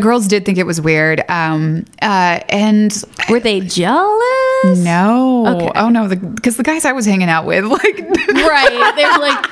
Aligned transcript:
Girls 0.00 0.28
did 0.28 0.44
think 0.44 0.58
it 0.58 0.64
was 0.66 0.80
weird. 0.80 1.28
Um, 1.28 1.84
uh, 2.00 2.38
and 2.50 3.02
Were 3.28 3.40
they 3.40 3.58
jealous? 3.58 4.78
no, 4.78 5.44
Okay. 5.48 5.72
oh 5.74 5.88
no, 5.88 6.06
because 6.08 6.56
the, 6.56 6.62
guys 6.62 6.84
I 6.84 6.92
was 6.92 7.04
hanging 7.04 7.28
out 7.28 7.44
with, 7.46 7.64
like, 7.68 7.98
Right. 7.98 8.92
They're 8.94 9.18
like 9.18 9.42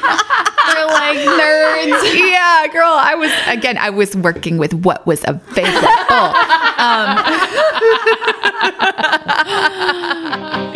they're 0.69 0.87
like 0.87 1.19
nerds. 1.19 2.15
yeah, 2.31 2.65
girl, 2.73 2.87
I 2.97 3.17
was 3.17 3.33
again, 3.49 3.77
I 3.77 3.91
was 3.91 4.15
working 4.17 4.57
with 4.57 4.73
what 4.73 5.05
was 5.05 5.25
available. 5.27 6.33
um, 6.79 7.17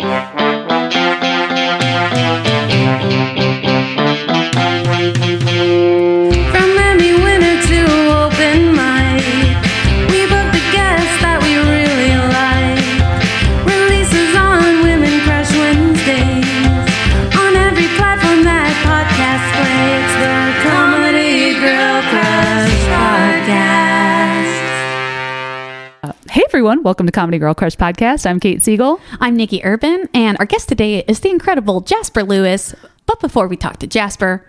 everyone, 26.61 26.83
welcome 26.83 27.07
to 27.07 27.11
Comedy 27.11 27.39
Girl 27.39 27.55
Crush 27.55 27.75
Podcast. 27.75 28.29
I'm 28.29 28.39
Kate 28.39 28.61
Siegel. 28.61 29.01
I'm 29.19 29.35
Nikki 29.35 29.65
Urban, 29.65 30.07
and 30.13 30.37
our 30.37 30.45
guest 30.45 30.69
today 30.69 30.99
is 31.07 31.19
the 31.21 31.31
incredible 31.31 31.81
Jasper 31.81 32.21
Lewis. 32.21 32.75
But 33.07 33.19
before 33.19 33.47
we 33.47 33.57
talk 33.57 33.77
to 33.77 33.87
Jasper, 33.87 34.45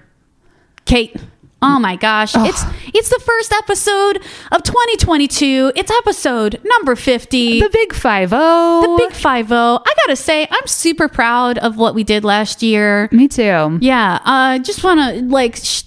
Kate. 0.84 1.16
Oh 1.62 1.78
my 1.78 1.96
gosh. 1.96 2.34
It's 2.36 2.64
it's 2.94 3.08
the 3.08 3.20
first 3.20 3.52
episode 3.52 4.16
of 4.50 4.62
2022. 4.64 5.72
It's 5.76 5.90
episode 5.90 6.60
number 6.64 6.96
50. 6.96 7.60
The 7.60 7.68
Big 7.70 7.92
Five 7.94 8.30
O. 8.32 8.96
The 8.98 9.04
Big 9.04 9.12
50. 9.14 9.54
I 9.54 9.78
got 9.84 10.06
to 10.08 10.16
say 10.16 10.46
I'm 10.50 10.66
super 10.66 11.08
proud 11.08 11.58
of 11.58 11.76
what 11.78 11.94
we 11.94 12.02
did 12.04 12.24
last 12.24 12.62
year. 12.62 13.08
Me 13.12 13.28
too. 13.28 13.78
Yeah, 13.80 14.18
I 14.24 14.56
uh, 14.56 14.58
just 14.58 14.82
want 14.82 15.00
to 15.00 15.22
like 15.24 15.56
sh- 15.56 15.84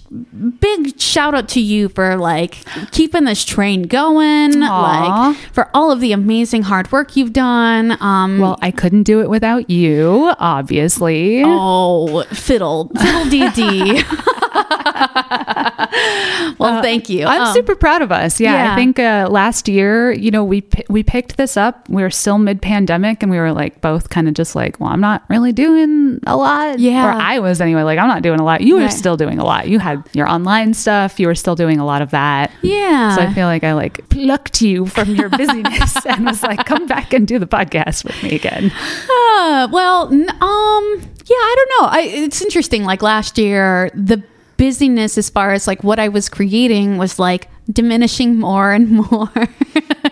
big 0.60 0.98
shout 1.00 1.34
out 1.34 1.48
to 1.50 1.60
you 1.60 1.88
for 1.90 2.16
like 2.16 2.56
keeping 2.92 3.24
this 3.24 3.44
train 3.44 3.82
going, 3.82 4.62
Aw. 4.62 5.28
like 5.28 5.36
for 5.52 5.68
all 5.74 5.90
of 5.90 6.00
the 6.00 6.12
amazing 6.12 6.62
hard 6.62 6.90
work 6.90 7.16
you've 7.16 7.32
done. 7.32 7.96
Um, 8.00 8.38
Well, 8.38 8.58
I 8.62 8.70
couldn't 8.70 9.02
do 9.02 9.20
it 9.20 9.28
without 9.28 9.68
you, 9.68 10.32
obviously. 10.38 11.42
oh, 11.44 12.22
fiddle, 12.32 12.90
fiddle 12.98 13.24
dee 13.28 14.02
well, 16.58 16.82
thank 16.82 17.08
you. 17.08 17.26
I'm 17.26 17.42
Um, 17.42 17.54
super 17.54 17.74
proud 17.74 18.02
of 18.02 18.12
us. 18.12 18.40
Yeah, 18.40 18.52
yeah. 18.54 18.72
I 18.72 18.76
think 18.76 18.98
uh, 18.98 19.28
last 19.30 19.68
year, 19.68 20.12
you 20.12 20.30
know, 20.30 20.44
we 20.44 20.64
we 20.88 21.02
picked 21.02 21.36
this 21.36 21.56
up. 21.56 21.88
We 21.88 22.02
were 22.02 22.10
still 22.10 22.38
mid 22.38 22.62
pandemic, 22.62 23.22
and 23.22 23.30
we 23.30 23.38
were 23.38 23.52
like 23.52 23.80
both 23.80 24.10
kind 24.10 24.28
of 24.28 24.34
just 24.34 24.54
like, 24.54 24.78
well, 24.80 24.90
I'm 24.90 25.00
not 25.00 25.24
really 25.28 25.52
doing 25.52 26.20
a 26.26 26.36
lot. 26.36 26.78
Yeah. 26.78 27.06
or 27.06 27.10
I 27.12 27.38
was 27.38 27.60
anyway. 27.60 27.82
Like, 27.82 27.98
I'm 27.98 28.08
not 28.08 28.22
doing 28.22 28.40
a 28.40 28.44
lot. 28.44 28.60
You 28.60 28.76
were 28.76 28.82
Right. 28.82 28.92
still 28.92 29.16
doing 29.16 29.38
a 29.38 29.44
lot. 29.44 29.68
You 29.68 29.78
had 29.78 30.02
your 30.12 30.28
online 30.28 30.74
stuff. 30.74 31.18
You 31.20 31.26
were 31.26 31.34
still 31.34 31.54
doing 31.56 31.78
a 31.80 31.84
lot 31.84 32.02
of 32.02 32.10
that. 32.10 32.50
Yeah. 32.62 33.14
So 33.16 33.22
I 33.22 33.32
feel 33.32 33.46
like 33.46 33.64
I 33.64 33.72
like 33.74 34.08
plucked 34.08 34.62
you 34.62 34.86
from 34.86 35.14
your 35.14 35.28
busyness 35.40 36.04
and 36.06 36.26
was 36.26 36.42
like, 36.42 36.64
come 36.66 36.86
back 36.86 37.12
and 37.12 37.26
do 37.26 37.38
the 37.38 37.46
podcast 37.46 38.04
with 38.04 38.20
me 38.22 38.34
again. 38.36 38.70
Uh, 39.10 39.68
well, 39.72 40.08
n- 40.12 40.30
um, 40.30 41.00
yeah, 41.28 41.36
I 41.36 41.54
don't 41.56 41.82
know. 41.82 41.88
I, 41.88 42.00
it's 42.24 42.42
interesting. 42.42 42.84
Like 42.84 43.02
last 43.02 43.38
year, 43.38 43.90
the 43.94 44.22
busyness 44.56 45.18
as 45.18 45.28
far 45.30 45.52
as 45.52 45.66
like 45.66 45.82
what 45.84 45.98
I 45.98 46.08
was 46.08 46.28
creating 46.28 46.98
was 46.98 47.18
like 47.18 47.48
diminishing 47.72 48.38
more 48.38 48.72
and 48.72 48.90
more. 49.10 49.30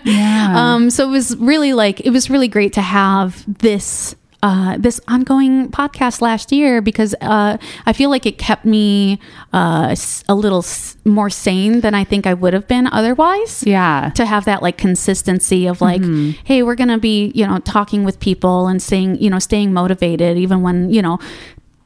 Yeah. 0.04 0.52
um, 0.74 0.90
so 0.90 1.08
it 1.08 1.10
was 1.10 1.36
really 1.38 1.72
like 1.72 2.00
it 2.00 2.10
was 2.10 2.28
really 2.30 2.48
great 2.48 2.72
to 2.74 2.82
have 2.82 3.44
this. 3.60 4.14
Uh, 4.42 4.76
this 4.76 5.00
ongoing 5.08 5.70
podcast 5.70 6.20
last 6.20 6.52
year 6.52 6.82
because 6.82 7.14
uh, 7.22 7.56
I 7.86 7.94
feel 7.94 8.10
like 8.10 8.26
it 8.26 8.36
kept 8.36 8.66
me 8.66 9.18
uh, 9.54 9.96
a 10.28 10.34
little 10.34 10.58
s- 10.58 10.98
more 11.06 11.30
sane 11.30 11.80
than 11.80 11.94
I 11.94 12.04
think 12.04 12.26
I 12.26 12.34
would 12.34 12.52
have 12.52 12.68
been 12.68 12.86
otherwise 12.88 13.64
Yeah. 13.66 14.10
to 14.16 14.26
have 14.26 14.44
that 14.44 14.60
like 14.60 14.76
consistency 14.76 15.66
of 15.66 15.80
like 15.80 16.02
hey 16.44 16.62
we're 16.62 16.74
gonna 16.74 16.98
be 16.98 17.32
you 17.34 17.46
know 17.46 17.56
talking 17.60 18.04
with 18.04 18.20
people 18.20 18.66
and 18.68 18.82
staying 18.82 19.16
you 19.16 19.30
know 19.30 19.38
staying 19.38 19.72
motivated 19.72 20.36
even 20.36 20.60
when 20.60 20.90
you 20.92 21.00
know 21.00 21.18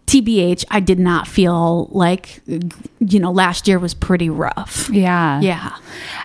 tbh 0.08 0.64
i 0.70 0.80
did 0.80 0.98
not 0.98 1.28
feel 1.28 1.88
like 1.92 2.40
you 2.98 3.18
know 3.20 3.30
last 3.30 3.68
year 3.68 3.78
was 3.78 3.92
pretty 3.94 4.30
rough 4.30 4.88
Yeah. 4.90 5.40
yeah 5.40 5.76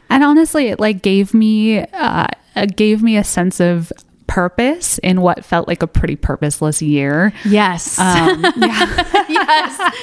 And 0.09 0.23
honestly, 0.23 0.67
it 0.67 0.79
like 0.79 1.01
gave 1.01 1.33
me 1.33 1.79
uh 1.79 2.27
gave 2.75 3.01
me 3.03 3.17
a 3.17 3.23
sense 3.23 3.59
of 3.59 3.91
purpose 4.27 4.99
in 4.99 5.21
what 5.21 5.43
felt 5.43 5.67
like 5.67 5.83
a 5.83 5.87
pretty 5.87 6.15
purposeless 6.15 6.81
year. 6.81 7.33
yes 7.45 7.99
Um, 7.99 8.41
yeah. 8.57 9.25
yes 9.29 9.93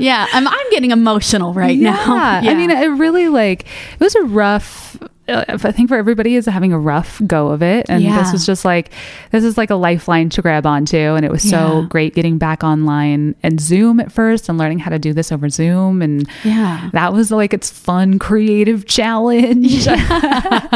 yeah 0.00 0.26
I'm, 0.32 0.48
I'm 0.48 0.70
getting 0.70 0.90
emotional 0.92 1.52
right 1.52 1.78
now 1.78 2.40
Yeah. 2.42 2.50
I 2.50 2.54
mean, 2.54 2.70
it 2.70 2.86
really 2.98 3.28
like 3.28 3.62
it 3.94 4.00
was 4.00 4.14
a 4.16 4.22
rough. 4.22 4.96
I 5.28 5.56
think 5.72 5.88
for 5.88 5.96
everybody 5.96 6.36
is 6.36 6.46
having 6.46 6.72
a 6.72 6.78
rough 6.78 7.20
go 7.26 7.48
of 7.48 7.62
it, 7.62 7.86
and 7.88 8.02
Yeah. 8.02 8.22
this 8.22 8.32
was 8.32 8.46
just 8.46 8.64
like 8.64 8.90
this 9.32 9.42
is 9.44 9.58
like 9.58 9.70
a 9.70 9.74
lifeline 9.74 10.28
to 10.30 10.42
grab 10.42 10.66
onto, 10.66 10.96
and 10.96 11.24
it 11.24 11.30
was 11.32 11.42
so 11.42 11.80
Yeah. 11.82 11.86
great 11.88 12.14
getting 12.14 12.38
back 12.38 12.62
online 12.62 13.34
and 13.42 13.60
Zoom 13.60 14.00
at 14.00 14.12
first, 14.12 14.48
and 14.48 14.58
learning 14.58 14.78
how 14.80 14.90
to 14.90 14.98
do 14.98 15.12
this 15.12 15.32
over 15.32 15.48
Zoom, 15.48 16.02
and 16.02 16.28
Yeah. 16.44 16.90
that 16.92 17.12
was 17.12 17.30
like 17.30 17.52
its 17.52 17.70
fun 17.70 18.18
creative 18.18 18.86
challenge. 18.86 19.86
uh, 19.88 20.68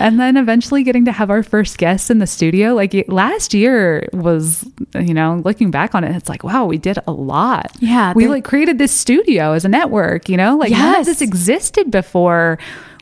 and 0.00 0.18
then 0.20 0.36
eventually 0.36 0.82
getting 0.82 1.04
to 1.04 1.12
have 1.12 1.30
our 1.30 1.42
first 1.42 1.78
guest 1.78 2.10
in 2.10 2.18
the 2.18 2.26
studio. 2.26 2.74
Like 2.74 3.04
last 3.08 3.54
year 3.54 4.08
was, 4.12 4.64
you 4.98 5.14
know, 5.14 5.40
looking 5.44 5.70
back 5.70 5.94
on 5.94 6.04
it, 6.04 6.14
it's 6.16 6.28
like, 6.28 6.44
wow, 6.44 6.66
we 6.66 6.78
did 6.78 6.98
a 7.06 7.12
lot. 7.12 7.70
Yeah, 7.80 8.12
We 8.14 8.28
like 8.28 8.44
created 8.44 8.78
this 8.78 8.92
studio 8.92 9.52
as 9.52 9.64
a 9.64 9.68
network, 9.68 10.28
you 10.28 10.36
know, 10.36 10.56
like 10.56 10.72
none 10.72 11.00
of 11.00 11.06
this 11.06 11.20
existed 11.20 11.90
before 11.90 12.58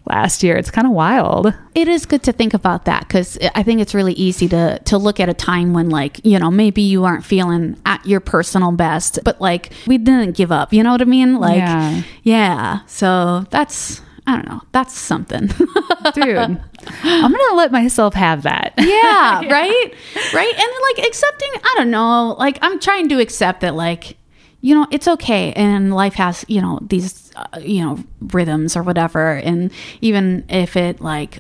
last 0.06 0.42
year. 0.42 0.56
It's 0.56 0.70
kind 0.70 0.86
of 0.86 0.92
wild. 0.92 1.54
it 1.74 1.88
is 1.88 2.06
good 2.06 2.22
to 2.24 2.32
think 2.32 2.54
about 2.54 2.84
that 2.86 3.06
because 3.06 3.38
I 3.54 3.62
think 3.62 3.80
it's 3.80 3.94
really 3.94 4.14
easy 4.14 4.48
to 4.48 4.78
to 4.78 4.98
look 4.98 5.20
at 5.20 5.28
a 5.28 5.34
time 5.34 5.72
when 5.72 5.90
like 5.90 6.24
you 6.24 6.38
know 6.38 6.50
maybe 6.50 6.82
you 6.82 7.04
aren't 7.04 7.24
feeling 7.24 7.76
at 7.86 8.04
your 8.06 8.20
personal 8.20 8.72
best, 8.72 9.18
but 9.24 9.40
like 9.40 9.72
we 9.86 9.98
didn't 9.98 10.36
give 10.36 10.52
up. 10.52 10.72
You 10.72 10.82
know 10.82 10.92
what 10.92 11.02
I 11.02 11.06
mean? 11.06 11.38
Like 11.38 11.58
Yeah. 11.58 12.02
yeah. 12.22 12.80
So 12.86 13.46
that's 13.50 14.02
I 14.26 14.36
don't 14.36 14.48
know. 14.48 14.62
That's 14.70 14.96
something. 14.96 15.46
Dude, 16.14 16.36
I'm 16.38 17.32
going 17.32 17.48
to 17.50 17.54
let 17.56 17.72
myself 17.72 18.14
have 18.14 18.42
that. 18.44 18.72
yeah, 18.78 19.44
right? 19.52 19.94
Right? 20.32 20.54
And 20.56 20.96
like 20.96 21.06
accepting, 21.08 21.50
I 21.54 21.74
don't 21.78 21.90
know, 21.90 22.36
like 22.38 22.56
I'm 22.62 22.78
trying 22.78 23.08
to 23.08 23.20
accept 23.20 23.62
that 23.62 23.74
like 23.74 24.16
you 24.60 24.76
know, 24.76 24.86
it's 24.92 25.08
okay 25.08 25.52
and 25.54 25.92
life 25.92 26.14
has, 26.14 26.44
you 26.46 26.62
know, 26.62 26.78
these 26.82 27.21
uh, 27.36 27.58
you 27.60 27.82
know, 27.82 27.98
rhythms 28.20 28.76
or 28.76 28.82
whatever 28.82 29.34
and 29.36 29.70
even 30.00 30.44
if 30.48 30.76
it 30.76 31.00
like 31.00 31.38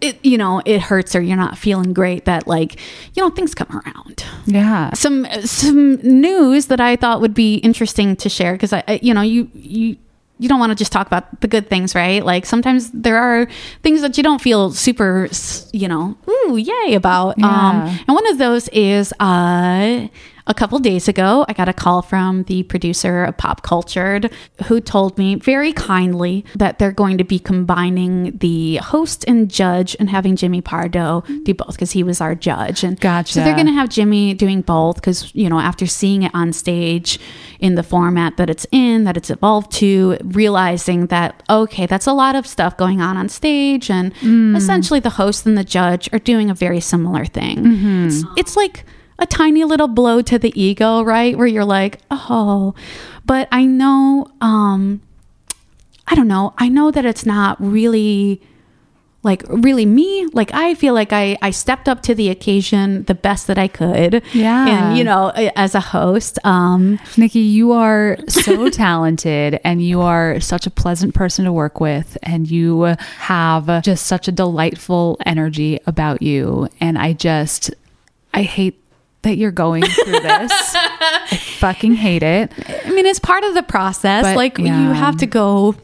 it 0.00 0.24
you 0.24 0.38
know, 0.38 0.62
it 0.64 0.80
hurts 0.80 1.14
or 1.14 1.20
you're 1.20 1.36
not 1.36 1.58
feeling 1.58 1.92
great 1.92 2.24
that 2.24 2.46
like, 2.46 2.78
you 3.14 3.22
know, 3.22 3.30
things 3.30 3.54
come 3.54 3.68
around. 3.70 4.24
Yeah. 4.46 4.92
Some 4.94 5.26
some 5.42 5.96
news 5.96 6.66
that 6.66 6.80
I 6.80 6.96
thought 6.96 7.20
would 7.20 7.34
be 7.34 7.56
interesting 7.56 8.16
to 8.16 8.28
share 8.28 8.52
because 8.52 8.72
I, 8.72 8.82
I 8.86 9.00
you 9.02 9.14
know, 9.14 9.22
you 9.22 9.50
you 9.54 9.96
you 10.40 10.48
don't 10.48 10.58
want 10.58 10.70
to 10.70 10.74
just 10.74 10.90
talk 10.90 11.06
about 11.06 11.42
the 11.42 11.48
good 11.48 11.68
things, 11.68 11.94
right? 11.94 12.24
Like 12.24 12.46
sometimes 12.46 12.90
there 12.92 13.18
are 13.18 13.46
things 13.82 14.00
that 14.00 14.16
you 14.16 14.22
don't 14.22 14.40
feel 14.40 14.72
super, 14.72 15.28
you 15.72 15.86
know, 15.86 16.16
ooh, 16.28 16.56
yay 16.56 16.94
about. 16.94 17.40
Um, 17.42 17.98
and 18.08 18.14
one 18.14 18.26
of 18.28 18.38
those 18.38 18.66
is 18.68 19.12
uh, 19.20 20.08
a 20.46 20.54
couple 20.54 20.78
days 20.78 21.08
ago, 21.08 21.44
I 21.48 21.52
got 21.52 21.68
a 21.68 21.72
call 21.72 22.02
from 22.02 22.44
the 22.44 22.62
producer 22.64 23.24
of 23.24 23.36
Pop 23.36 23.62
Cultured 23.62 24.32
who 24.66 24.80
told 24.80 25.18
me 25.18 25.34
very 25.34 25.72
kindly 25.72 26.44
that 26.54 26.78
they're 26.78 26.92
going 26.92 27.18
to 27.18 27.24
be 27.24 27.38
combining 27.38 28.36
the 28.38 28.76
host 28.76 29.24
and 29.28 29.50
judge 29.50 29.96
and 30.00 30.10
having 30.10 30.36
Jimmy 30.36 30.60
Pardo 30.60 31.22
do 31.42 31.54
both 31.54 31.72
because 31.72 31.92
he 31.92 32.02
was 32.02 32.20
our 32.20 32.34
judge. 32.34 32.84
And 32.84 32.98
Gotcha. 32.98 33.34
so 33.34 33.44
they're 33.44 33.54
going 33.54 33.66
to 33.66 33.72
have 33.72 33.88
Jimmy 33.88 34.34
doing 34.34 34.62
both 34.62 34.96
because, 34.96 35.34
you 35.34 35.48
know, 35.48 35.60
after 35.60 35.86
seeing 35.86 36.22
it 36.22 36.34
on 36.34 36.52
stage 36.52 37.18
in 37.58 37.74
the 37.74 37.82
format 37.82 38.36
that 38.36 38.48
it's 38.48 38.66
in, 38.72 39.04
that 39.04 39.16
it's 39.16 39.30
evolved 39.30 39.70
to, 39.72 40.16
realizing 40.22 41.06
that, 41.06 41.42
okay, 41.50 41.86
that's 41.86 42.06
a 42.06 42.12
lot 42.12 42.34
of 42.34 42.46
stuff 42.46 42.76
going 42.76 43.00
on 43.00 43.16
on 43.16 43.28
stage. 43.28 43.90
And 43.90 44.14
mm. 44.16 44.56
essentially 44.56 45.00
the 45.00 45.10
host 45.10 45.46
and 45.46 45.56
the 45.56 45.64
judge 45.64 46.08
are 46.12 46.18
doing 46.18 46.50
a 46.50 46.54
very 46.54 46.80
similar 46.80 47.24
thing. 47.24 47.58
Mm-hmm. 47.58 48.06
It's, 48.06 48.24
it's 48.36 48.56
like 48.56 48.84
a 49.20 49.26
tiny 49.26 49.62
little 49.64 49.88
blow 49.88 50.22
to 50.22 50.38
the 50.38 50.52
ego, 50.60 51.02
right? 51.02 51.36
Where 51.38 51.46
you're 51.46 51.64
like, 51.64 52.00
oh, 52.10 52.74
but 53.24 53.46
I 53.52 53.64
know, 53.66 54.26
um, 54.40 55.00
I 56.08 56.14
don't 56.16 56.26
know, 56.28 56.54
I 56.58 56.68
know 56.68 56.90
that 56.90 57.04
it's 57.04 57.24
not 57.24 57.60
really 57.60 58.40
like 59.22 59.42
really 59.48 59.84
me 59.84 60.26
like 60.32 60.50
i 60.54 60.72
feel 60.72 60.94
like 60.94 61.12
i 61.12 61.36
i 61.42 61.50
stepped 61.50 61.90
up 61.90 62.00
to 62.02 62.14
the 62.14 62.30
occasion 62.30 63.02
the 63.02 63.14
best 63.14 63.48
that 63.48 63.58
i 63.58 63.68
could 63.68 64.22
Yeah. 64.32 64.66
and 64.88 64.96
you 64.96 65.04
know 65.04 65.28
as 65.54 65.74
a 65.74 65.80
host 65.80 66.38
um 66.42 66.98
Nikki, 67.18 67.40
you 67.40 67.72
are 67.72 68.16
so 68.28 68.70
talented 68.86 69.60
and 69.62 69.82
you 69.84 70.00
are 70.00 70.40
such 70.40 70.66
a 70.66 70.70
pleasant 70.70 71.14
person 71.14 71.44
to 71.44 71.52
work 71.52 71.80
with 71.80 72.16
and 72.22 72.50
you 72.50 72.96
have 73.18 73.82
just 73.82 74.06
such 74.06 74.26
a 74.26 74.32
delightful 74.32 75.18
energy 75.26 75.78
about 75.86 76.22
you 76.22 76.68
and 76.80 76.96
I 76.96 77.12
just 77.12 77.70
I 78.32 78.40
hate 78.44 78.79
that 79.22 79.36
you're 79.36 79.50
going 79.50 79.84
through 79.84 80.20
this. 80.20 80.52
I 80.54 81.38
fucking 81.58 81.94
hate 81.94 82.22
it. 82.22 82.52
I 82.86 82.90
mean, 82.90 83.06
it's 83.06 83.18
part 83.18 83.44
of 83.44 83.54
the 83.54 83.62
process. 83.62 84.22
But, 84.22 84.36
like 84.36 84.58
yeah. 84.58 84.88
you 84.88 84.94
have 84.94 85.16
to 85.18 85.26
go. 85.26 85.74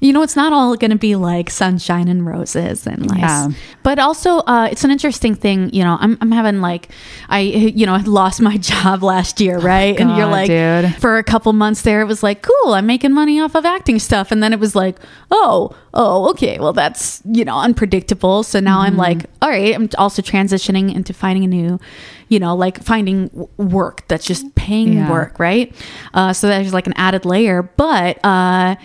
You 0.00 0.12
know, 0.12 0.22
it's 0.22 0.36
not 0.36 0.52
all 0.52 0.76
going 0.76 0.90
to 0.90 0.96
be 0.98 1.14
like 1.16 1.50
sunshine 1.50 2.08
and 2.08 2.26
roses 2.26 2.86
and 2.86 3.06
like, 3.08 3.20
Yeah. 3.20 3.48
But 3.82 3.98
also, 3.98 4.38
uh, 4.40 4.68
it's 4.70 4.84
an 4.84 4.90
interesting 4.90 5.34
thing. 5.34 5.70
You 5.72 5.82
know, 5.84 5.96
I'm, 6.00 6.18
I'm 6.20 6.30
having 6.30 6.60
like, 6.60 6.90
I, 7.28 7.40
you 7.40 7.86
know, 7.86 7.94
I 7.94 8.00
lost 8.02 8.40
my 8.40 8.56
job 8.72 9.02
last 9.02 9.40
year, 9.40 9.58
right? 9.58 9.98
and 9.98 10.16
you're 10.16 10.26
like, 10.26 10.48
dude. 10.48 10.94
for 11.00 11.18
a 11.18 11.24
couple 11.24 11.52
months 11.52 11.82
there, 11.82 12.00
it 12.00 12.06
was 12.06 12.22
like, 12.22 12.42
cool, 12.42 12.74
I'm 12.74 12.86
making 12.86 13.12
money 13.12 13.40
off 13.40 13.54
of 13.54 13.64
acting 13.64 13.98
stuff. 13.98 14.30
And 14.30 14.42
then 14.42 14.52
it 14.52 14.60
was 14.60 14.74
like, 14.76 14.96
oh, 15.30 15.74
oh, 15.94 16.30
okay, 16.30 16.58
well, 16.58 16.72
that's, 16.72 17.22
you 17.24 17.44
know, 17.44 17.58
unpredictable. 17.58 18.42
So 18.42 18.60
now 18.60 18.80
I'm 18.80 18.96
like, 18.96 19.24
all 19.42 19.48
right, 19.48 19.74
I'm 19.74 19.88
also 19.96 20.22
transitioning 20.22 20.94
into 20.94 21.12
finding 21.12 21.44
a 21.44 21.48
new, 21.48 21.80
you 22.28 22.38
know, 22.38 22.54
like 22.54 22.82
finding 22.84 23.30
work 23.56 24.06
that's 24.08 24.26
just 24.26 24.54
paying 24.54 24.92
Yeah. 24.94 25.10
work, 25.10 25.38
right? 25.38 25.74
Uh, 26.12 26.32
so 26.32 26.46
there's 26.46 26.74
like 26.74 26.86
an 26.86 26.92
added 26.96 27.24
layer. 27.24 27.62
But, 27.62 28.22
uh, 28.24 28.76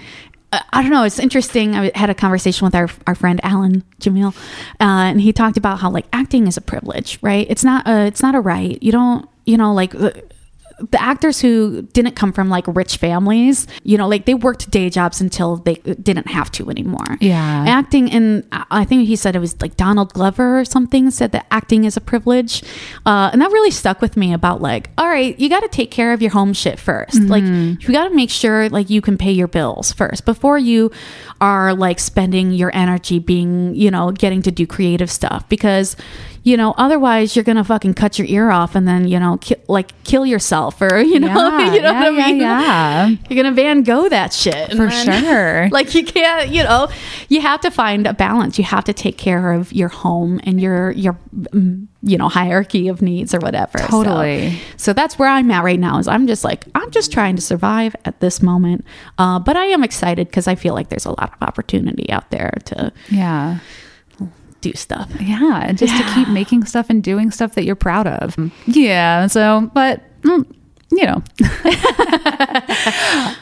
I 0.54 0.64
I 0.72 0.82
don't 0.82 0.92
know. 0.92 1.04
It's 1.04 1.20
interesting. 1.20 1.76
I 1.76 1.92
had 1.96 2.10
a 2.10 2.16
conversation 2.16 2.66
with 2.66 2.76
our, 2.76 2.90
our 3.08 3.16
friend 3.16 3.40
Alan 3.44 3.84
Jamil, 4.00 4.36
uh, 4.80 5.10
and 5.10 5.20
he 5.22 5.34
talked 5.34 5.58
about 5.58 5.80
how 5.80 5.90
like 5.90 6.06
acting 6.14 6.48
is 6.48 6.58
a 6.58 6.62
privilege, 6.62 7.20
right? 7.22 7.48
It's 7.50 7.64
not 7.64 7.88
a 7.88 8.06
it's 8.06 8.22
not 8.22 8.36
a 8.36 8.40
right. 8.40 8.82
You 8.82 8.92
don't 8.92 9.28
you 9.46 9.58
know 9.58 9.74
like 9.74 9.94
the, 10.92 11.02
actors 11.02 11.42
who 11.42 11.82
didn't 11.94 12.16
come 12.16 12.32
from 12.32 12.50
like 12.50 12.66
rich 12.68 12.98
families, 12.98 13.68
you 13.84 13.98
know, 13.98 14.08
like 14.08 14.26
they 14.26 14.34
worked 14.34 14.70
day 14.72 14.90
jobs 14.90 15.22
until 15.22 15.58
they 15.58 15.76
didn't 15.76 16.28
have 16.28 16.52
to 16.52 16.70
anymore. 16.70 17.18
Yeah. 17.20 17.66
acting 17.68 18.12
and 18.12 18.46
I 18.72 18.86
think 18.86 19.08
he 19.08 19.16
said 19.16 19.36
it 19.36 19.40
was 19.40 19.60
like 19.62 19.76
Donald 19.78 20.14
Glover 20.14 20.60
or 20.60 20.66
something 20.66 21.12
said 21.12 21.32
that 21.34 21.46
acting 21.52 21.86
is 21.86 21.98
a 21.98 22.02
privilege, 22.02 22.64
uh, 23.06 23.30
and 23.32 23.42
that 23.42 23.52
really 23.52 23.72
stuck 23.72 24.02
with 24.02 24.18
me 24.18 24.34
about 24.34 24.62
like, 24.62 24.90
all 24.98 25.08
right, 25.08 25.38
you 25.40 25.50
got 25.50 25.62
to 25.62 25.68
take 25.68 25.92
care 25.92 26.14
of 26.14 26.22
your 26.22 26.32
home 26.32 26.54
shit 26.54 26.78
1st 26.78 27.30
Like 27.30 27.44
you 27.44 27.94
got 27.94 28.08
to 28.08 28.16
make 28.16 28.30
sure 28.30 28.70
like 28.70 28.90
you 28.90 29.02
can 29.02 29.18
pay 29.18 29.32
your 29.32 29.48
bills 29.48 29.92
first 29.92 30.26
before 30.26 30.58
you 30.58 30.92
are 31.42 31.74
like 31.74 32.00
spending 32.00 32.52
your 32.52 32.72
energy 32.74 33.20
being 33.20 33.76
you 33.76 33.92
know 33.92 34.12
getting 34.12 34.42
to 34.42 34.52
do 34.52 34.66
creative 34.66 35.12
stuff 35.12 35.48
because 35.50 35.96
you 36.44 36.58
know 36.58 36.74
otherwise 36.78 37.36
you're 37.36 37.44
gonna 37.44 37.64
fucking 37.64 37.94
cut 37.94 38.20
your 38.20 38.28
ear 38.28 38.52
off 38.52 38.76
and 38.76 38.88
then 38.88 39.08
you 39.08 39.20
know 39.20 39.38
ki- 39.38 39.56
like 39.68 39.92
kill 40.04 40.26
yourself 40.26 40.82
or 40.82 41.00
you 41.14 41.20
know 41.20 41.28
Yeah, 41.28 41.74
you 41.74 41.82
know 41.82 41.92
yeah, 41.92 42.00
what 42.00 42.08
I 42.22 42.28
mean 42.28 42.38
yeah, 42.42 42.62
yeah. 43.08 43.16
you're 43.30 43.44
gonna 43.44 43.56
Van 43.56 43.84
Gogh 43.84 44.10
that 44.10 44.34
shit 44.34 44.72
For 44.72 44.88
then- 44.88 45.24
sure. 45.24 45.70
like 45.72 45.96
you 45.96 46.04
can't 46.06 46.50
you 46.50 46.64
know 46.64 46.90
you 47.30 47.42
have 47.42 47.62
to 47.62 47.72
find 47.72 48.06
a 48.06 48.14
balance 48.14 48.58
you 48.58 48.64
have 48.66 48.84
to 48.86 48.94
take 48.94 49.18
care 49.18 49.54
of 49.54 49.72
your 49.74 49.90
home 49.90 50.40
and 50.44 50.60
your 50.60 50.92
your 50.92 51.18
mm, 51.34 51.88
you 52.02 52.18
know 52.18 52.28
hierarchy 52.28 52.90
of 52.90 53.02
needs 53.02 53.34
or 53.34 53.40
whatever 53.40 53.78
So- 53.78 53.88
Totally. 54.04 54.60
so, 54.76 54.92
that's 54.94 55.18
where 55.18 55.30
i'm 55.30 55.50
at 55.52 55.64
right 55.64 55.80
now 55.80 55.98
is 56.00 56.08
i'm 56.10 56.28
just 56.28 56.44
like 56.44 56.66
i'm 56.76 56.92
just 56.92 57.12
trying 57.14 57.36
to 57.38 57.42
survive 57.42 57.96
at 58.06 58.20
this 58.20 58.42
moment 58.42 58.84
uh, 59.18 59.40
but 59.40 59.56
i 59.56 59.66
am 59.68 59.84
excited 59.84 60.28
because 60.28 60.48
i 60.50 60.56
feel 60.56 60.74
like 60.74 60.90
there's 60.90 61.06
a 61.06 61.10
lot 61.12 61.32
of 61.34 61.42
opportunity 61.48 62.10
out 62.12 62.30
there 62.32 62.52
to 62.66 62.92
Yeah. 63.10 63.60
Do 64.64 64.74
stuff 64.74 65.12
Yeah, 65.20 65.62
and 65.64 65.78
just 65.78 65.96
to 65.96 66.14
keep 66.14 66.28
making 66.30 66.66
stuff 66.66 66.90
and 66.90 67.04
doing 67.04 67.30
stuff 67.32 67.54
that 67.56 67.64
you're 67.66 67.76
proud 67.76 68.08
of. 68.08 68.36
Yeah. 68.66 69.28
So, 69.28 69.70
but 69.74 70.02
mm, 70.22 70.46
you 70.92 71.06
know, 71.06 71.22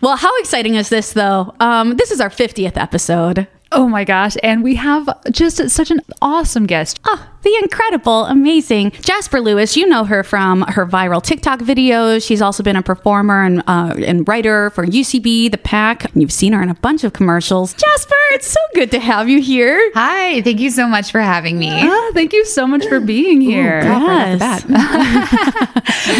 well 0.00 0.16
how 0.16 0.34
exciting 0.38 0.76
is 0.76 0.88
this 0.88 1.12
though 1.12 1.54
um, 1.60 1.96
this 1.96 2.10
is 2.10 2.20
our 2.20 2.30
50th 2.30 2.76
episode 2.76 3.46
oh 3.72 3.88
my 3.88 4.04
gosh, 4.04 4.36
and 4.42 4.62
we 4.62 4.74
have 4.76 5.08
just 5.30 5.68
such 5.70 5.90
an 5.90 6.00
awesome 6.22 6.66
guest. 6.66 7.00
Oh, 7.04 7.28
the 7.48 7.58
incredible, 7.62 8.26
amazing 8.26 8.90
Jasper 9.00 9.40
Lewis. 9.40 9.76
You 9.76 9.86
know 9.86 10.04
her 10.04 10.22
from 10.22 10.62
her 10.62 10.84
viral 10.86 11.22
TikTok 11.22 11.60
videos. 11.60 12.26
She's 12.26 12.42
also 12.42 12.62
been 12.62 12.76
a 12.76 12.82
performer 12.82 13.42
and, 13.44 13.62
uh, 13.66 13.94
and 14.06 14.26
writer 14.28 14.70
for 14.70 14.84
UCB, 14.84 15.50
The 15.50 15.56
Pack. 15.58 16.10
You've 16.14 16.32
seen 16.32 16.52
her 16.52 16.62
in 16.62 16.68
a 16.68 16.74
bunch 16.74 17.04
of 17.04 17.12
commercials. 17.14 17.72
Jasper, 17.74 18.14
it's 18.32 18.48
so 18.48 18.60
good 18.74 18.90
to 18.90 18.98
have 18.98 19.28
you 19.30 19.40
here. 19.40 19.90
Hi, 19.94 20.42
thank 20.42 20.60
you 20.60 20.70
so 20.70 20.86
much 20.86 21.10
for 21.10 21.20
having 21.20 21.58
me. 21.58 21.70
Ah, 21.72 22.10
thank 22.12 22.32
you 22.34 22.44
so 22.44 22.66
much 22.66 22.86
for 22.86 23.00
being 23.00 23.40
here. 23.40 23.80
Yes. 23.82 24.64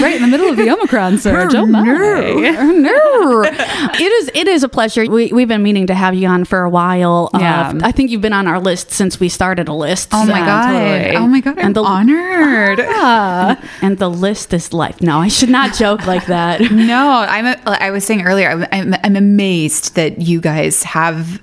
right 0.01 0.15
in 0.17 0.23
the 0.23 0.29
middle 0.29 0.49
of 0.49 0.57
the 0.57 0.71
Omicron 0.71 1.19
surge. 1.19 1.55
Oh 1.55 1.67
my. 1.67 1.83
no. 1.83 3.43
it 3.43 4.01
is 4.13 4.31
it 4.35 4.49
is 4.49 4.63
a 4.63 4.69
pleasure. 4.69 5.05
We, 5.07 5.33
we've 5.33 5.49
been 5.49 5.63
meaning 5.63 5.87
to 5.89 5.95
have 5.95 6.15
you 6.15 6.29
on 6.29 6.45
for 6.45 6.63
a 6.63 6.71
while. 6.71 7.31
Uh, 7.35 7.39
Yeah. 7.41 7.73
I 7.83 7.93
think 7.93 8.11
you've 8.11 8.21
been 8.23 8.33
on 8.33 8.47
our 8.47 8.61
list 8.61 8.91
since 8.93 9.21
we 9.21 9.29
started 9.29 9.69
a 9.69 9.75
list. 9.75 10.09
Oh 10.13 10.25
my 10.27 10.39
So- 10.41 10.47
god! 10.47 10.69
totally. 10.69 11.17
Oh 11.23 11.27
my 11.29 11.41
god! 11.41 11.59
I'm 11.59 11.67
And 11.67 11.77
the- 11.77 11.83
honored. 11.83 12.81
And 13.83 13.99
the 13.99 14.09
list 14.11 14.53
is 14.55 14.73
life. 14.73 15.01
No, 15.01 15.19
I 15.19 15.29
should 15.29 15.51
not 15.51 15.75
joke 15.75 16.07
like 16.07 16.27
that. 16.27 16.61
No, 16.71 17.11
I'm. 17.29 17.47
A, 17.47 17.59
I 17.67 17.91
was 17.91 18.05
saying 18.05 18.23
earlier. 18.23 18.49
I'm, 18.51 18.67
I'm. 18.73 18.95
I'm 19.05 19.17
amazed 19.17 19.95
that 19.97 20.21
you 20.21 20.41
guys 20.41 20.83
have 20.85 21.41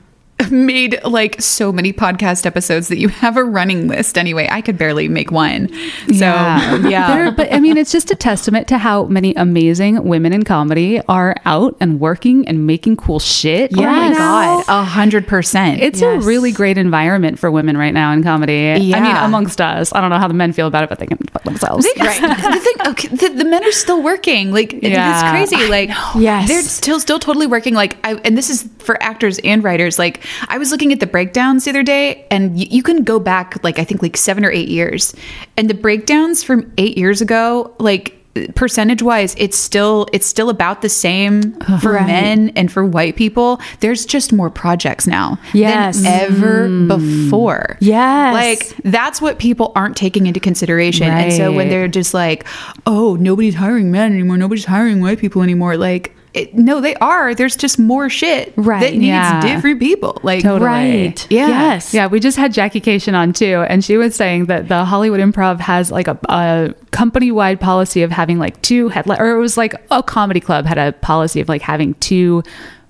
made 0.52 1.00
like 1.06 1.42
so 1.42 1.72
many 1.72 1.94
podcast 1.94 2.46
episodes 2.46 2.90
that 2.90 2.98
you 2.98 3.08
have 3.08 3.38
a 3.38 3.44
running 3.44 3.88
list. 3.88 4.18
Anyway, 4.18 4.48
I 4.52 4.62
could 4.62 4.78
barely 4.78 5.08
make 5.08 5.32
one. 5.32 5.70
So 6.10 6.16
Yeah. 6.26 6.88
yeah. 6.88 7.08
There- 7.16 7.32
but 7.32 7.52
I 7.54 7.60
mean, 7.60 7.78
it's 7.78 7.92
just 7.92 8.12
a 8.12 8.16
testament 8.16 8.68
to 8.68 8.78
how 8.78 9.06
many 9.06 9.34
amazing 9.36 10.04
women 10.04 10.34
in 10.34 10.44
comedy 10.44 11.02
are 11.08 11.36
out 11.46 11.76
and 11.80 12.00
working 12.00 12.48
and 12.48 12.68
making 12.68 12.98
cool 12.98 13.20
shit. 13.20 13.72
Oh 13.78 13.82
my 13.82 14.14
god! 14.14 14.66
A 14.68 14.84
hundred 14.84 15.26
percent. 15.28 15.82
It's 15.82 16.02
Yes. 16.02 16.24
a 16.24 16.28
really 16.28 16.52
great 16.52 16.78
environment 16.78 17.40
for 17.40 17.50
women 17.50 17.78
right 17.78 17.94
now 17.94 18.12
in 18.12 18.22
comedy. 18.24 18.76
yeah. 18.82 18.98
I 18.98 19.02
mean, 19.02 19.16
amongst 19.16 19.62
us. 19.62 19.94
I 19.94 20.02
don't 20.02 20.10
know 20.10 20.20
how 20.20 20.28
the 20.28 20.34
men 20.34 20.52
feel 20.54 20.68
about 20.68 20.84
it, 20.84 20.90
but 20.90 21.00
they 21.00 21.08
can 21.08 21.18
fuck 21.32 21.44
themselves. 21.44 21.88
Right. 21.98 22.22
the 22.22 22.60
thing, 22.60 22.88
okay, 22.92 23.08
the, 23.08 23.30
the 23.30 23.46
men 23.46 23.64
are 23.64 23.72
still 23.72 24.02
working. 24.04 24.52
Like 24.52 24.74
Yeah. 24.74 25.42
it's 25.44 25.50
crazy. 25.52 25.68
Like 25.70 25.90
Yes. 26.16 26.48
they're 26.50 26.62
still 26.62 27.00
still 27.00 27.20
totally 27.20 27.48
working. 27.48 27.74
Like 27.74 27.98
I, 28.04 28.16
and 28.26 28.38
this 28.38 28.50
is 28.50 28.68
for 28.80 29.02
actors 29.02 29.40
and 29.44 29.64
writers. 29.64 29.98
Like 29.98 30.25
I 30.48 30.58
was 30.58 30.72
looking 30.72 30.92
at 30.94 31.00
the 31.00 31.08
breakdowns 31.08 31.66
the 31.66 31.72
other 31.72 31.84
day, 31.84 32.26
and 32.32 32.56
y- 32.56 32.68
you 32.70 32.84
can 32.84 33.04
go 33.04 33.20
back 33.20 33.64
like 33.64 33.80
I 33.80 33.84
think 33.84 34.02
like 34.02 34.18
seven 34.18 34.46
or 34.46 34.52
eight 34.52 34.70
years, 34.70 35.16
and 35.58 35.70
the 35.70 35.74
breakdowns 35.74 36.44
from 36.44 36.72
eight 36.78 36.98
years 36.98 37.22
ago, 37.22 37.74
like 37.80 38.14
percentage 38.54 39.02
wise 39.02 39.34
it's 39.38 39.56
still 39.56 40.08
it's 40.12 40.26
still 40.26 40.50
about 40.50 40.82
the 40.82 40.90
same 40.90 41.54
for 41.80 41.94
Right. 41.94 42.06
men 42.06 42.50
and 42.58 42.70
for 42.70 42.84
white 42.86 43.16
people 43.16 43.62
there's 43.80 44.06
just 44.06 44.34
more 44.34 44.50
projects 44.50 45.08
now 45.08 45.40
Yes. 45.54 46.02
than 46.02 46.06
ever 46.08 46.68
mm. 46.68 46.88
before 46.90 47.78
Yes. 47.80 48.34
like 48.34 48.76
that's 48.84 49.22
what 49.22 49.40
people 49.40 49.72
aren't 49.74 49.96
taking 49.96 50.28
into 50.28 50.42
consideration. 50.42 51.08
And 51.08 51.32
so 51.32 51.54
when 51.54 51.70
they're 51.70 51.88
just 51.88 52.14
like, 52.14 52.46
"Oh, 52.86 53.16
nobody's 53.16 53.56
hiring 53.56 53.90
men 53.90 54.12
anymore. 54.12 54.36
Nobody's 54.38 54.66
hiring 54.66 55.00
white 55.00 55.18
people 55.20 55.42
anymore." 55.42 55.78
Like, 55.78 56.14
it, 56.36 56.54
no, 56.56 56.82
they 56.82 56.96
are. 56.96 57.34
There's 57.34 57.56
just 57.56 57.80
more 57.80 58.10
shit 58.10 58.54
Right. 58.56 58.82
that 58.82 58.94
needs 58.94 59.06
Yeah. 59.06 59.42
different 59.42 59.80
people. 59.80 60.20
Like, 60.24 60.44
Totally. 60.44 60.66
Right. 60.70 61.28
Yeah. 61.30 61.48
Yes. 61.48 61.94
Yeah, 61.94 62.08
we 62.08 62.20
just 62.20 62.38
had 62.38 62.54
Jackie 62.54 62.82
Kashian 62.82 63.14
on 63.16 63.34
too, 63.34 63.66
and 63.70 63.84
she 63.84 63.98
was 63.98 64.16
saying 64.16 64.46
that 64.46 64.68
the 64.68 64.86
Hollywood 64.86 65.20
Improv 65.20 65.60
has 65.60 65.92
like 65.92 66.08
a, 66.08 66.18
a 66.30 66.74
company-wide 66.92 67.60
policy 67.60 68.02
of 68.04 68.12
having 68.12 68.38
like 68.40 68.62
two 68.62 68.90
headline, 68.90 69.20
or 69.22 69.36
it 69.36 69.40
was 69.40 69.58
like 69.58 69.74
a 69.92 70.04
comedy 70.04 70.40
club 70.40 70.66
had 70.66 70.78
a 70.78 70.92
policy 70.94 71.40
of 71.42 71.50
like 71.50 71.62
having 71.62 71.94
two 71.96 72.44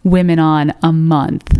women 0.03 0.37
on 0.39 0.71
a 0.83 0.93
month. 0.93 1.51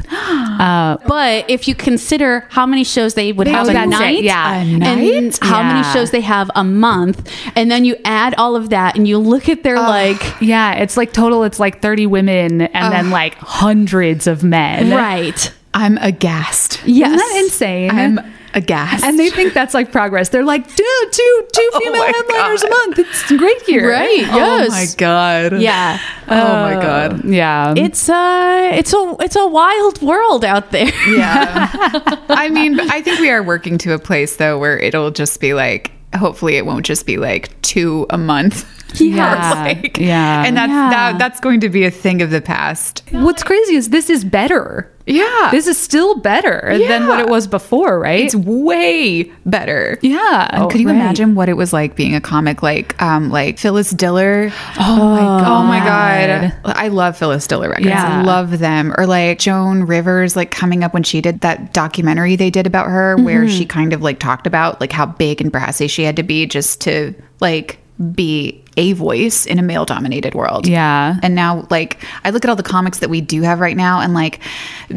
Uh, 0.60 0.98
But 1.08 1.50
if 1.50 1.68
you 1.68 1.76
consider 1.76 2.46
how 2.50 2.66
many 2.66 2.84
shows 2.84 3.14
they 3.14 3.32
would 3.32 3.48
have 3.48 3.68
Oh, 3.68 3.70
a 3.70 3.74
that's 3.74 3.86
it. 3.88 3.90
night, 3.90 4.24
Yeah. 4.24 4.54
A 4.54 4.56
and 4.62 4.80
night? 4.80 5.40
how 5.42 5.62
many 5.64 5.84
shows 5.94 6.12
they 6.12 6.22
have 6.22 6.50
a 6.56 6.64
month, 6.64 7.30
and 7.56 7.70
then 7.72 7.86
you 7.86 7.96
add 8.06 8.34
all 8.36 8.56
of 8.56 8.70
that, 8.70 8.96
and 8.96 9.08
you 9.08 9.18
look 9.18 9.50
at 9.50 9.64
their 9.64 9.76
like, 9.80 10.22
yeah, 10.42 10.74
it's 10.74 10.98
like 10.98 11.14
total. 11.14 11.44
It's 11.44 11.60
like 11.60 11.82
thirty 11.82 12.06
women 12.08 12.62
and 12.62 12.94
then 12.94 13.10
like 13.10 13.36
hundreds 13.40 14.28
of 14.28 14.44
men. 14.44 14.92
right? 14.92 15.52
I'm 15.74 15.98
aghast. 15.98 16.82
Yes. 16.86 17.08
Isn't 17.08 17.18
that 17.18 17.42
insane? 17.44 17.92
I'm 17.92 18.20
aghast. 18.56 19.04
and 19.04 19.20
they 19.20 19.30
think 19.30 19.54
that's 19.54 19.74
like 19.76 19.92
progress. 19.92 20.30
They're 20.30 20.44
like, 20.44 20.66
dude, 20.68 20.78
two 21.12 21.48
two 21.54 21.70
Oh 21.74 21.80
female 21.80 22.00
my 22.00 22.06
headliners 22.16 22.62
God. 22.64 22.68
a 22.68 22.72
month. 22.72 23.00
It's 23.00 23.32
great 23.38 23.62
here, 23.64 23.92
Right. 23.92 24.18
Yes. 24.20 24.68
oh 24.68 24.72
my 24.72 24.86
god. 24.98 25.62
Yeah. 25.62 26.00
Oh 26.28 26.36
my 26.64 26.74
god. 26.82 27.26
Yeah, 27.26 27.74
It's 27.78 28.10
uh 28.10 28.72
it's 28.74 28.94
a 28.94 29.16
it's 29.20 29.36
a 29.36 29.46
wild 29.48 30.02
world 30.02 30.44
out 30.44 30.72
there. 30.72 30.92
Yeah. 31.08 31.70
I 32.30 32.50
mean, 32.50 32.80
I 32.80 33.02
think 33.02 33.20
we 33.20 33.30
are 33.30 33.44
working 33.44 33.78
to 33.80 33.94
a 33.94 34.00
place 34.00 34.38
though 34.38 34.58
where 34.58 34.80
it'll 34.80 35.12
just 35.12 35.40
be 35.40 35.54
like. 35.54 35.92
Hopefully, 36.16 36.56
it 36.56 36.66
won't 36.66 36.86
just 36.86 37.06
be 37.06 37.18
like 37.18 37.62
two 37.62 38.06
a 38.10 38.18
month. 38.18 38.66
Yes. 39.16 39.56
Like, 39.56 39.98
Yeah. 39.98 40.44
and 40.46 40.56
that's 40.58 40.70
Yeah. 40.70 40.90
that, 40.90 41.20
that's 41.20 41.40
going 41.40 41.60
to 41.62 41.70
be 41.70 41.86
a 41.86 41.92
thing 41.92 42.22
of 42.22 42.30
the 42.32 42.42
past. 42.42 43.04
What's 43.12 43.44
crazy 43.44 43.75
is 43.75 43.90
this 43.90 44.10
is 44.10 44.24
better. 44.24 44.92
Yeah, 45.08 45.50
This 45.52 45.68
is 45.68 45.78
still 45.78 46.18
better 46.18 46.75
than 46.80 47.06
what 47.06 47.20
it 47.20 47.30
was 47.30 47.46
before, 47.46 48.00
right? 48.00 48.25
it's 48.25 48.34
way 48.36 49.32
better. 49.46 50.00
yeah. 50.02 50.48
And 50.50 50.72
could 50.72 50.82
you 50.82 50.88
right. 50.88 50.96
imagine 50.96 51.36
what 51.36 51.48
it 51.48 51.54
was 51.54 51.72
like 51.72 51.96
being 51.96 52.16
a 52.16 52.22
comic 52.22 52.64
like 52.64 53.00
um 53.00 53.30
like 53.30 53.60
Phyllis 53.60 53.92
Diller? 53.92 54.52
oh 54.80 54.98
my 55.10 55.20
god. 55.20 55.44
Oh 55.46 55.64
my 55.64 55.80
god. 55.86 56.54
I 56.75 56.88
love 56.88 57.16
Phyllis 57.18 57.46
Diller 57.46 57.70
records. 57.70 57.86
Yeah. 57.88 58.22
I 58.22 58.24
love 58.24 58.58
them. 58.58 58.96
Or 58.98 59.06
like 59.06 59.38
Joan 59.38 59.84
Rivers 59.84 60.36
like 60.36 60.50
coming 60.50 60.84
up 60.84 60.92
when 60.96 61.04
she 61.04 61.22
did 61.22 61.42
that 61.42 61.72
documentary 61.72 62.36
they 62.36 62.50
did 62.50 62.66
about 62.66 62.88
her 62.88 63.16
where 63.18 63.48
she 63.48 63.64
kind 63.64 63.94
of 63.94 64.02
like 64.02 64.18
talked 64.18 64.48
about 64.48 64.82
like 64.82 64.92
how 64.92 65.06
big 65.06 65.40
and 65.40 65.52
brassy 65.52 65.88
she 65.88 66.02
had 66.02 66.16
to 66.16 66.24
be 66.24 66.48
just 66.48 66.82
to 66.82 67.14
like 67.42 67.78
be 68.14 68.62
a 68.77 68.94
voice 68.94 69.46
in 69.46 69.60
a 69.60 69.62
male 69.62 69.86
dominated 69.86 70.36
world. 70.36 70.67
Yeah. 70.67 71.17
And 71.24 71.36
now 71.36 71.65
like 71.70 72.03
I 72.24 72.29
look 72.32 72.44
at 72.44 72.50
all 72.50 72.55
the 72.55 72.63
comics 72.63 73.00
that 73.00 73.10
we 73.10 73.22
do 73.22 73.41
have 73.41 73.60
right 73.60 73.77
now 73.77 74.01
and 74.01 74.13
like 74.13 74.41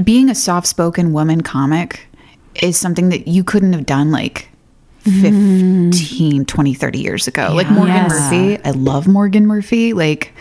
being 0.03 0.29
a 0.31 0.35
soft-spoken 0.35 1.13
woman 1.13 1.43
comic 1.43 2.07
is 2.63 2.77
something 2.77 3.11
that 3.11 3.29
you 3.29 3.45
couldn't 3.45 3.73
have 3.73 3.87
done 3.87 4.11
like 4.11 4.49
mm-hmm. 5.05 5.91
15 5.91 6.45
20 6.45 6.75
30 6.75 6.99
years 6.99 7.29
ago 7.29 7.53
like 7.55 7.71
morgan 7.71 7.95
Yes. 7.95 8.11
murphy 8.11 8.59
i 8.65 8.71
love 8.73 9.07
morgan 9.07 9.47
murphy 9.47 9.93
like 9.93 10.33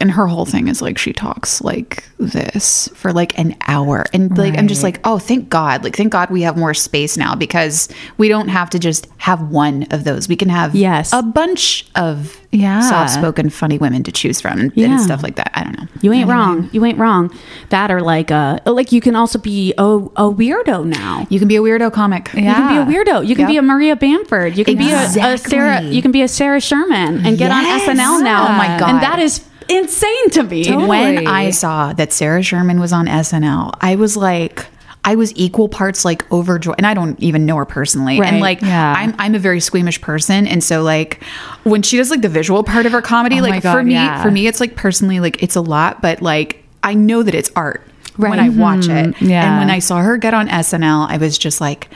and 0.00 0.10
her 0.10 0.26
whole 0.26 0.44
thing 0.46 0.68
is 0.68 0.80
like 0.82 0.98
she 0.98 1.12
talks 1.12 1.60
like 1.62 2.04
this 2.18 2.88
for 2.94 3.12
like 3.12 3.38
an 3.38 3.56
hour 3.66 4.04
and 4.12 4.36
like 4.38 4.56
i'm 4.58 4.68
just 4.68 4.82
like 4.82 5.00
oh 5.04 5.18
thank 5.18 5.48
god 5.50 5.82
like 5.84 5.96
thank 5.96 6.12
god 6.12 6.30
we 6.30 6.42
have 6.42 6.56
more 6.56 6.74
space 6.74 7.16
now 7.16 7.34
because 7.34 7.88
we 8.18 8.28
don't 8.28 8.48
have 8.48 8.70
to 8.70 8.78
just 8.78 9.06
have 9.18 9.50
one 9.50 9.84
of 9.90 10.04
those 10.04 10.28
we 10.28 10.36
can 10.36 10.48
have 10.48 10.74
Yes. 10.74 11.12
a 11.12 11.22
bunch 11.22 11.86
of 11.94 12.40
Yeah. 12.50 12.80
soft-spoken 12.80 13.50
funny 13.50 13.78
women 13.78 14.02
to 14.04 14.12
choose 14.12 14.40
from 14.40 14.58
and, 14.60 14.72
Yeah. 14.74 14.86
and 14.92 15.00
stuff 15.00 15.22
like 15.22 15.36
that 15.36 15.50
i 15.54 15.62
don't 15.64 15.78
know 15.78 15.86
You 16.00 16.12
ain't 16.12 16.28
wrong. 16.28 16.68
You 16.72 16.84
ain't 16.84 16.98
wrong. 16.98 17.30
That 17.70 17.90
or 17.90 18.00
like 18.02 18.30
uh 18.30 18.58
like 18.66 18.92
you 18.92 19.00
can 19.00 19.16
also 19.16 19.38
be 19.38 19.72
a, 19.78 19.82
a 19.82 20.26
weirdo 20.30 20.84
now. 20.84 21.26
you 21.30 21.38
can 21.38 21.48
be 21.48 21.56
a 21.56 21.60
weirdo 21.60 21.92
comic 21.92 22.30
yeah. 22.34 22.40
You 22.40 22.54
can 22.54 22.68
be 22.88 22.92
a 22.92 22.96
weirdo. 23.04 23.26
You 23.26 23.34
can 23.36 23.46
be 23.46 23.56
a 23.56 23.62
Maria 23.62 23.96
Bamford. 23.96 24.56
You 24.58 24.64
can 24.64 24.76
be 24.76 24.90
a, 24.90 25.04
a 25.34 25.38
Sarah. 25.38 25.80
You 25.82 26.02
can 26.02 26.10
be 26.12 26.22
a 26.22 26.28
Sarah 26.28 26.60
Sherman 26.60 27.24
and 27.26 27.38
get 27.38 27.48
Yes. 27.50 27.88
on 27.88 27.96
SNL 27.96 28.22
now. 28.22 28.48
Oh 28.48 28.52
my 28.58 28.78
God. 28.78 28.90
And 28.90 29.02
that 29.02 29.18
is 29.18 29.40
insane 29.68 30.30
to 30.30 30.42
me. 30.42 30.70
When 30.74 31.26
I 31.26 31.50
saw 31.50 31.92
that 31.94 32.12
Sarah 32.12 32.42
Sherman 32.42 32.80
was 32.80 32.92
on 32.92 33.06
SNL, 33.06 33.72
I 33.80 33.96
was 33.96 34.16
like, 34.16 34.66
I 35.06 35.16
was 35.16 35.34
equal 35.36 35.68
parts 35.68 36.04
like 36.04 36.30
overjoyed, 36.32 36.76
and 36.78 36.86
I 36.86 36.94
don't 36.94 37.18
even 37.20 37.44
know 37.44 37.56
her 37.56 37.64
personally. 37.66 38.18
Right. 38.18 38.32
And 38.32 38.40
like, 38.40 38.62
Yeah. 38.62 38.94
I'm 38.96 39.14
I'm 39.18 39.34
a 39.34 39.38
very 39.38 39.60
squeamish 39.60 40.00
person, 40.00 40.46
and 40.46 40.64
so 40.64 40.82
like 40.82 41.22
when 41.64 41.82
she 41.82 41.96
does 41.98 42.10
like 42.10 42.22
the 42.22 42.28
visual 42.28 42.64
part 42.64 42.86
of 42.86 42.92
her 42.92 43.02
comedy, 43.02 43.38
Oh 43.38 43.42
like 43.42 43.62
God, 43.62 43.72
for 43.76 43.82
me, 43.82 43.92
yeah. 43.92 44.22
for 44.22 44.30
me, 44.30 44.46
it's 44.46 44.60
like 44.60 44.76
personally 44.76 45.20
like 45.20 45.42
it's 45.42 45.56
a 45.56 45.60
lot, 45.60 46.00
but 46.00 46.22
like 46.22 46.64
I 46.82 46.94
know 46.94 47.22
that 47.22 47.34
it's 47.34 47.50
art 47.54 47.82
right. 48.16 48.30
when 48.30 48.38
Right. 48.38 48.46
I 48.46 48.48
watch 48.48 48.86
it. 48.86 49.14
Mm-hmm. 49.14 49.26
Yeah. 49.28 49.44
And 49.50 49.58
when 49.60 49.70
I 49.70 49.78
saw 49.80 49.98
her 50.00 50.16
get 50.16 50.32
on 50.34 50.48
SNL, 50.48 51.06
I 51.10 51.16
was 51.18 51.36
just 51.38 51.60
like. 51.60 51.88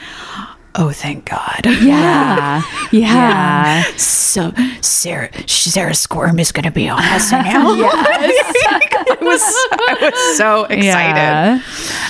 Oh, 0.81 0.91
thank 0.91 1.25
God! 1.25 1.65
Yeah. 1.81 2.61
Yeah. 2.91 3.83
So 3.97 4.53
Sarah 4.81 5.29
Sarah 5.47 5.93
Squirm 5.93 6.39
is 6.39 6.51
going 6.51 6.63
to 6.63 6.71
be 6.71 6.87
on 6.87 7.01
SNL. 7.01 7.43
I 7.91 9.17
was 9.21 9.41
I 9.41 9.97
was 10.01 10.37
so 10.37 10.63
excited. 10.65 10.81
Yeah. 10.83 11.61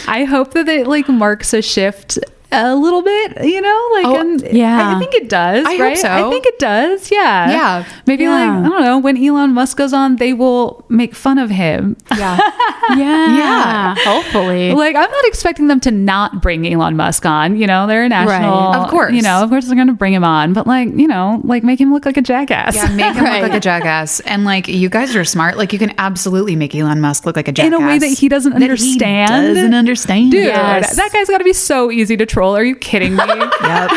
I 0.07 0.23
hope 0.25 0.53
that 0.53 0.67
it 0.69 0.85
like 0.87 1.07
marks 1.09 1.53
a 1.53 1.61
shift 1.61 2.19
a 2.51 2.75
little 2.75 3.01
bit, 3.01 3.43
you 3.45 3.61
know, 3.61 3.89
like 3.93 4.05
Oh, 4.05 4.19
um, 4.19 4.29
and 4.39 4.41
yeah. 4.51 4.95
I 4.95 4.99
think 4.99 5.13
it 5.13 5.29
does. 5.29 5.65
I 5.65 5.71
hope 5.73 5.79
right? 5.81 5.97
so. 5.97 6.09
I 6.09 6.29
think 6.29 6.45
it 6.45 6.57
does. 6.59 7.11
Yeah. 7.11 7.49
Yeah. 7.51 7.85
Maybe 8.07 8.23
Yeah. 8.23 8.31
like 8.31 8.65
I 8.65 8.69
don't 8.69 8.81
know 8.81 8.97
when 8.99 9.23
Elon 9.23 9.53
Musk 9.53 9.77
goes 9.77 9.93
on, 9.93 10.15
they 10.15 10.33
will 10.33 10.83
make 10.89 11.13
fun 11.15 11.37
of 11.37 11.49
him. 11.49 11.95
Yeah. 12.17 12.39
Yeah. 12.97 13.37
Yeah. 13.37 13.95
Hopefully. 13.99 14.71
Like 14.73 14.95
I'm 14.95 15.11
not 15.11 15.25
expecting 15.25 15.67
them 15.67 15.79
to 15.81 15.91
not 15.91 16.41
bring 16.41 16.65
Elon 16.67 16.95
Musk 16.95 17.23
on. 17.23 17.55
You 17.55 17.67
know, 17.67 17.85
they're 17.85 18.03
a 18.03 18.09
national. 18.09 18.51
Of 18.73 18.89
course. 18.89 19.13
You 19.13 19.21
know, 19.21 19.43
of 19.43 19.49
course 19.51 19.67
they're 19.67 19.75
going 19.75 19.87
to 19.89 19.93
bring 19.93 20.11
him 20.13 20.23
on, 20.23 20.53
but 20.53 20.65
like 20.65 20.89
you 20.95 21.07
know, 21.07 21.39
like 21.43 21.63
make 21.63 21.79
him 21.79 21.93
look 21.93 22.05
like 22.07 22.17
a 22.17 22.21
jackass. 22.21 22.75
Yeah, 22.75 22.87
make 22.95 23.15
him 23.15 23.23
Right. 23.23 23.41
look 23.43 23.49
like 23.51 23.57
a 23.57 23.59
jackass. 23.61 24.21
And 24.21 24.43
like 24.43 24.67
you 24.67 24.89
guys 24.89 25.15
are 25.15 25.23
smart. 25.23 25.55
Like 25.55 25.71
you 25.71 25.77
can 25.77 25.93
absolutely 25.99 26.55
make 26.55 26.73
Elon 26.73 26.99
Musk 26.99 27.27
look 27.27 27.35
like 27.35 27.47
a 27.47 27.51
jackass 27.51 27.67
In 27.67 27.73
a 27.83 27.85
way 27.85 27.99
that 27.99 28.07
he 28.07 28.27
doesn't 28.27 28.53
That 28.53 28.59
he 28.61 28.65
understand. 28.65 29.55
doesn't 29.55 29.73
understand. 29.75 30.31
Dude, 30.31 30.45
Yes. 30.45 30.95
that 30.95 31.11
guy's 31.13 31.27
got 31.29 31.37
to 31.37 31.43
be 31.43 31.53
so 31.53 31.91
easy 31.91 32.17
to 32.17 32.25
troll. 32.39 32.55
Are 32.55 32.63
you 32.63 32.75
kidding 32.75 33.15
me? 33.17 33.23
Yep. 33.69 33.91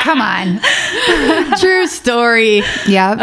Come 0.00 0.20
on. 0.20 0.58
True 1.60 1.86
story. 1.86 2.62
Yep. 2.88 3.18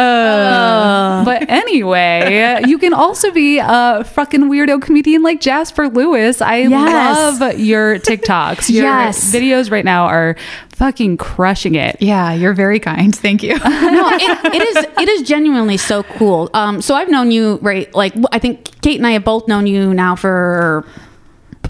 but 1.26 1.50
anyway, 1.50 2.62
you 2.68 2.78
can 2.78 2.94
also 2.94 3.32
be 3.32 3.58
a 3.60 4.04
fucking 4.06 4.44
weirdo 4.44 4.82
comedian 4.82 5.22
like 5.24 5.42
Jasper 5.42 5.90
Lewis. 5.90 6.42
I 6.42 6.58
Yes. 6.60 7.40
love 7.42 7.60
your 7.60 7.98
TikToks. 8.00 8.70
Your 8.70 8.84
Yes. 8.86 9.34
videos 9.34 9.70
right 9.72 9.84
now 9.84 10.06
are 10.06 10.36
fucking 10.76 11.18
crushing 11.18 11.76
it. 11.76 11.98
yeah, 12.00 12.32
you're 12.34 12.54
very 12.54 12.80
kind. 12.80 13.14
Thank 13.14 13.44
you. 13.44 13.58
no, 13.66 14.10
it, 14.14 14.54
it 14.56 14.62
is 14.62 14.86
it 15.02 15.10
is 15.10 15.24
genuinely 15.28 15.76
so 15.78 16.04
cool. 16.04 16.50
Um, 16.54 16.82
so 16.82 16.96
I've 16.96 17.10
known 17.10 17.32
you 17.32 17.60
right, 17.62 17.94
like 17.94 18.14
I 18.32 18.40
think 18.40 18.70
Kate 18.82 18.98
and 18.98 19.06
I 19.08 19.12
have 19.12 19.26
both 19.26 19.48
known 19.50 19.68
you 19.68 19.94
now 19.94 20.16
for 20.16 20.86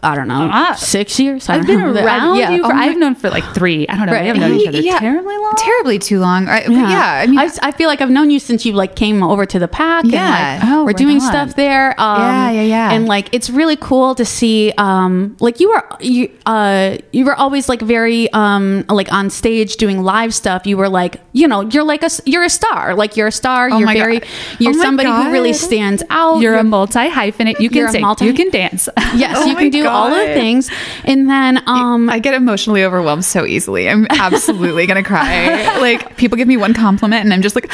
I 0.04 0.16
don't 0.16 0.28
know 0.28 0.50
Ah. 0.52 0.74
six 0.76 1.20
years. 1.20 1.50
I 1.50 1.56
I've 1.56 1.68
been 1.68 1.80
know. 1.80 1.94
around 2.04 2.38
Yeah. 2.38 2.52
you 2.52 2.64
for, 2.64 2.74
Oh 2.74 2.78
I've 2.78 2.98
known 2.98 3.16
for 3.16 3.30
like 3.30 3.44
three. 3.54 3.88
I 3.88 3.96
don't 3.98 4.06
know. 4.06 4.14
Right. 4.14 4.22
We 4.22 4.28
haven't 4.28 4.42
known 4.42 4.54
each 4.60 4.68
other 4.68 4.80
Yeah. 4.82 5.00
terribly 5.00 5.36
long. 5.38 5.54
Terribly 5.58 6.00
too 6.00 6.20
long. 6.20 6.48
I, 6.48 6.64
yeah. 6.66 6.90
yeah. 6.90 7.14
I 7.24 7.28
mean, 7.28 7.40
I, 7.40 7.50
I 7.62 7.72
feel 7.72 7.88
like 7.88 8.02
I've 8.02 8.10
known 8.10 8.30
you 8.30 8.40
since 8.40 8.66
you 8.66 8.74
like 8.74 8.96
came 8.96 9.22
over 9.24 9.46
to 9.46 9.60
the 9.60 9.68
pack. 9.68 10.06
Yeah. 10.06 10.20
and, 10.56 10.64
like, 10.64 10.72
Oh, 10.72 10.86
we're 10.86 10.94
doing 10.94 11.16
on. 11.18 11.22
stuff 11.22 11.56
there. 11.56 12.00
Um, 12.00 12.22
Yeah, 12.22 12.52
yeah, 12.52 12.62
yeah. 12.62 12.92
And 12.92 13.08
like 13.08 13.30
it's 13.34 13.50
really 13.50 13.76
cool 13.76 14.16
to 14.16 14.26
see. 14.26 14.72
Um, 14.78 15.36
like 15.40 15.60
you 15.60 15.70
were 15.70 15.84
you 16.00 16.30
uh 16.46 16.98
you 17.12 17.26
were 17.26 17.36
always 17.36 17.68
like 17.70 17.82
very 17.82 18.32
um 18.34 18.86
like 18.90 19.12
on 19.12 19.30
stage 19.30 19.76
doing 19.78 20.02
live 20.04 20.34
stuff. 20.34 20.66
You 20.66 20.78
were 20.78 20.90
like 20.90 21.20
you 21.34 21.48
know 21.48 21.62
you're 21.62 21.84
like 21.84 22.02
a 22.04 22.06
s- 22.06 22.22
you're 22.26 22.44
a 22.44 22.50
star. 22.50 22.96
Like 22.96 23.18
you're 23.18 23.28
a 23.28 23.32
star. 23.32 23.70
Oh 23.72 23.78
you're 23.80 23.88
very 23.94 24.20
God. 24.20 24.30
you're 24.60 24.74
Oh 24.74 24.78
my 24.78 24.84
somebody 24.84 25.10
who 25.10 25.32
really 25.32 25.54
stands 25.54 26.04
out. 26.10 26.40
You're 26.42 26.56
a 26.56 26.64
multi 26.64 27.10
hyphenate. 27.10 27.60
You 27.60 27.70
can 27.70 27.90
sing. 27.92 28.02
multi- 28.02 28.26
you 28.26 28.34
can 28.34 28.50
dance. 28.50 28.88
Yes, 29.16 29.38
Oh 29.40 29.46
you 29.48 29.56
can 29.56 29.70
do 29.72 29.84
all 29.90 30.10
the 30.10 30.34
things. 30.34 30.70
And 31.04 31.30
then 31.30 31.62
um 31.68 32.10
I 32.10 32.20
get 32.20 32.34
emotionally 32.34 32.84
overwhelmed 32.84 33.26
so 33.26 33.46
easily. 33.46 33.90
I'm 33.90 34.08
absolutely 34.10 34.86
gonna 34.88 35.04
cry. 35.04 35.68
Like 35.80 36.18
people 36.18 36.38
give 36.38 36.48
me 36.48 36.58
one 36.58 36.74
compliment 36.74 37.24
and 37.24 37.34
I'm 37.34 37.42
just 37.42 37.56
like, 37.56 37.72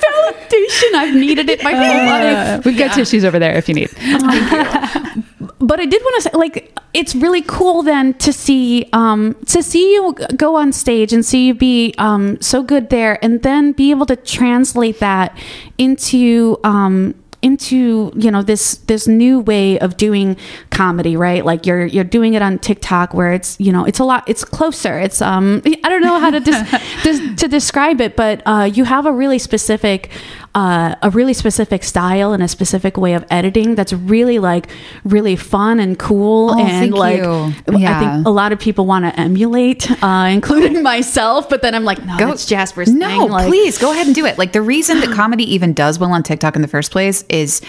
validation. 0.00 0.94
I've 0.94 1.14
needed 1.14 1.50
it 1.50 1.62
my 1.62 1.72
whole 1.72 2.06
life. 2.06 2.64
We've 2.64 2.78
got 2.78 2.94
tissues 2.94 3.24
over 3.24 3.38
there 3.38 3.56
if 3.56 3.68
you 3.68 3.74
need. 3.74 3.90
but 5.60 5.80
I 5.80 5.86
did 5.86 6.02
want 6.02 6.16
to 6.16 6.22
say, 6.22 6.30
like, 6.34 6.78
it's 6.92 7.14
really 7.14 7.42
cool 7.42 7.82
then 7.82 8.14
to 8.14 8.32
see, 8.32 8.88
um, 8.92 9.36
to 9.46 9.62
see 9.62 9.94
you 9.94 10.14
go 10.36 10.56
on 10.56 10.72
stage 10.72 11.12
and 11.12 11.24
see 11.24 11.46
you 11.48 11.54
be 11.54 11.94
um, 11.98 12.40
so 12.40 12.62
good 12.62 12.90
there, 12.90 13.22
and 13.24 13.42
then 13.42 13.72
be 13.72 13.90
able 13.90 14.06
to 14.06 14.16
translate 14.16 14.98
that 15.00 15.36
into. 15.78 16.58
Um, 16.64 17.14
into 17.42 18.12
you 18.14 18.30
know 18.30 18.42
this 18.42 18.76
this 18.86 19.08
new 19.08 19.40
way 19.40 19.78
of 19.78 19.96
doing 19.96 20.36
comedy 20.70 21.16
right? 21.16 21.44
Like 21.44 21.66
you're 21.66 21.86
you're 21.86 22.04
doing 22.04 22.34
it 22.34 22.42
on 22.42 22.58
tiktok 22.58 23.14
where 23.14 23.32
it's 23.32 23.58
you 23.58 23.72
know 23.72 23.84
it's 23.84 23.98
a 23.98 24.04
lot 24.04 24.24
it's 24.26 24.44
closer. 24.44 24.98
It's 24.98 25.22
um 25.22 25.62
i 25.84 25.88
don't 25.88 26.02
know 26.02 26.18
how 26.18 26.30
to 26.30 26.40
dis- 26.40 26.70
dis- 27.02 27.40
to 27.40 27.48
describe 27.48 28.00
it 28.00 28.16
but 28.16 28.42
uh 28.46 28.68
you 28.72 28.84
have 28.84 29.06
a 29.06 29.12
really 29.12 29.38
specific 29.38 30.10
uh, 30.54 30.96
a 31.02 31.10
really 31.10 31.32
specific 31.32 31.84
style 31.84 32.32
and 32.32 32.42
a 32.42 32.48
specific 32.48 32.96
way 32.96 33.14
of 33.14 33.24
editing 33.30 33.76
that's 33.76 33.92
really 33.92 34.38
like 34.40 34.68
really 35.04 35.36
fun 35.36 35.78
and 35.78 35.98
cool 35.98 36.50
Oh, 36.50 36.58
and 36.58 36.92
like 36.92 37.18
you. 37.18 37.54
I 37.68 37.98
think 38.14 38.26
a 38.26 38.30
lot 38.30 38.52
of 38.52 38.58
people 38.58 38.84
want 38.84 39.04
to 39.04 39.20
emulate, 39.20 39.88
uh, 40.02 40.28
including 40.32 40.82
myself. 40.82 41.48
But 41.48 41.62
then 41.62 41.74
I'm 41.74 41.84
like, 41.84 42.04
no, 42.04 42.16
that's 42.16 42.46
Jasper's 42.46 42.92
No, 42.92 43.06
thing. 43.06 43.30
Like, 43.30 43.46
please 43.48 43.78
go 43.78 43.92
ahead 43.92 44.06
and 44.06 44.14
do 44.14 44.26
it. 44.26 44.38
Like 44.38 44.52
the 44.52 44.62
reason 44.62 45.00
that 45.00 45.10
comedy 45.14 45.44
even 45.54 45.72
does 45.72 45.98
well 45.98 46.12
on 46.12 46.22
TikTok 46.24 46.56
in 46.56 46.62
the 46.62 46.68
first 46.68 46.90
place 46.90 47.24
is 47.28 47.60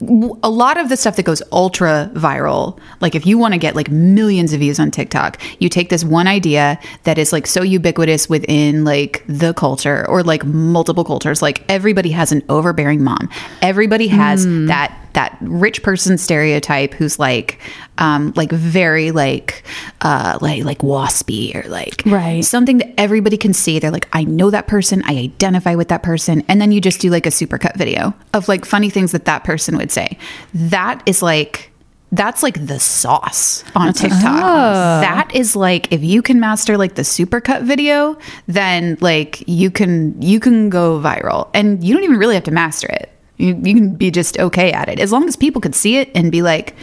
a 0.00 0.50
lot 0.50 0.78
of 0.78 0.88
the 0.88 0.96
stuff 0.96 1.16
that 1.16 1.24
goes 1.24 1.42
ultra 1.52 2.10
viral. 2.14 2.78
Like 3.00 3.14
if 3.14 3.26
you 3.26 3.36
want 3.36 3.52
to 3.54 3.58
get 3.58 3.76
like 3.76 3.90
millions 3.90 4.52
of 4.52 4.60
views 4.60 4.80
on 4.80 4.90
TikTok, 4.90 5.40
you 5.60 5.68
take 5.68 5.90
this 5.90 6.04
one 6.04 6.26
idea 6.26 6.78
that 7.04 7.18
is 7.18 7.32
like 7.32 7.46
so 7.46 7.62
ubiquitous 7.62 8.28
within 8.28 8.84
like 8.84 9.24
the 9.26 9.52
culture 9.54 10.08
or 10.08 10.22
like 10.22 10.44
multiple 10.44 11.04
cultures. 11.04 11.42
Like 11.42 11.64
everybody 11.68 12.10
has 12.10 12.32
an 12.32 12.42
overbearing 12.48 13.04
mom. 13.04 13.28
Everybody 13.62 14.08
has 14.08 14.44
hmm. 14.44 14.66
that 14.66 14.96
that 15.14 15.36
rich 15.40 15.82
person 15.82 16.18
stereotype 16.18 16.94
who's 16.94 17.18
like 17.18 17.58
um 17.98 18.32
like 18.36 18.50
very 18.50 19.10
like 19.10 19.62
uh 20.00 20.38
like 20.40 20.64
like 20.64 20.78
waspy 20.78 21.54
or 21.54 21.68
like 21.68 22.02
Right. 22.06 22.44
something 22.44 22.78
that 22.78 22.98
everybody 23.00 23.36
can 23.36 23.52
see. 23.52 23.78
They're 23.78 23.90
like, 23.90 24.08
I 24.12 24.24
know 24.24 24.50
that 24.50 24.66
person, 24.66 25.02
I 25.04 25.16
identify 25.18 25.74
with 25.74 25.88
that 25.88 26.02
person. 26.02 26.42
And 26.48 26.60
then 26.60 26.72
you 26.72 26.80
just 26.80 27.00
do 27.00 27.10
like 27.10 27.26
a 27.26 27.30
supercut 27.30 27.76
video 27.76 28.14
of 28.34 28.48
like 28.48 28.64
funny 28.64 28.90
things 28.90 29.12
that 29.12 29.24
that 29.26 29.44
person 29.44 29.76
would 29.76 29.90
say. 29.90 30.18
That 30.54 31.02
is 31.06 31.22
like 31.22 31.66
that's 32.12 32.42
like 32.42 32.66
the 32.66 32.80
sauce 32.80 33.62
on 33.76 33.92
TikTok. 33.92 34.20
That 34.22 35.30
is 35.32 35.54
like 35.54 35.92
if 35.92 36.02
you 36.02 36.22
can 36.22 36.40
master 36.40 36.76
like 36.76 36.96
the 36.96 37.02
supercut 37.02 37.62
video, 37.62 38.18
then 38.48 38.98
like 39.00 39.44
you 39.46 39.70
can 39.70 40.20
you 40.20 40.40
can 40.40 40.70
go 40.70 40.98
viral, 40.98 41.48
and 41.54 41.84
you 41.84 41.94
don't 41.94 42.02
even 42.02 42.16
really 42.16 42.34
have 42.34 42.42
to 42.44 42.50
master 42.50 42.88
it. 42.88 43.12
You, 43.40 43.58
you 43.62 43.74
can 43.74 43.94
be 43.94 44.10
just 44.10 44.38
okay 44.38 44.72
at 44.72 44.88
it 44.88 45.00
as 45.00 45.12
long 45.12 45.26
as 45.28 45.36
people 45.36 45.60
could 45.60 45.74
see 45.74 45.96
it 45.96 46.10
and 46.14 46.30
be 46.30 46.42
like, 46.42 46.74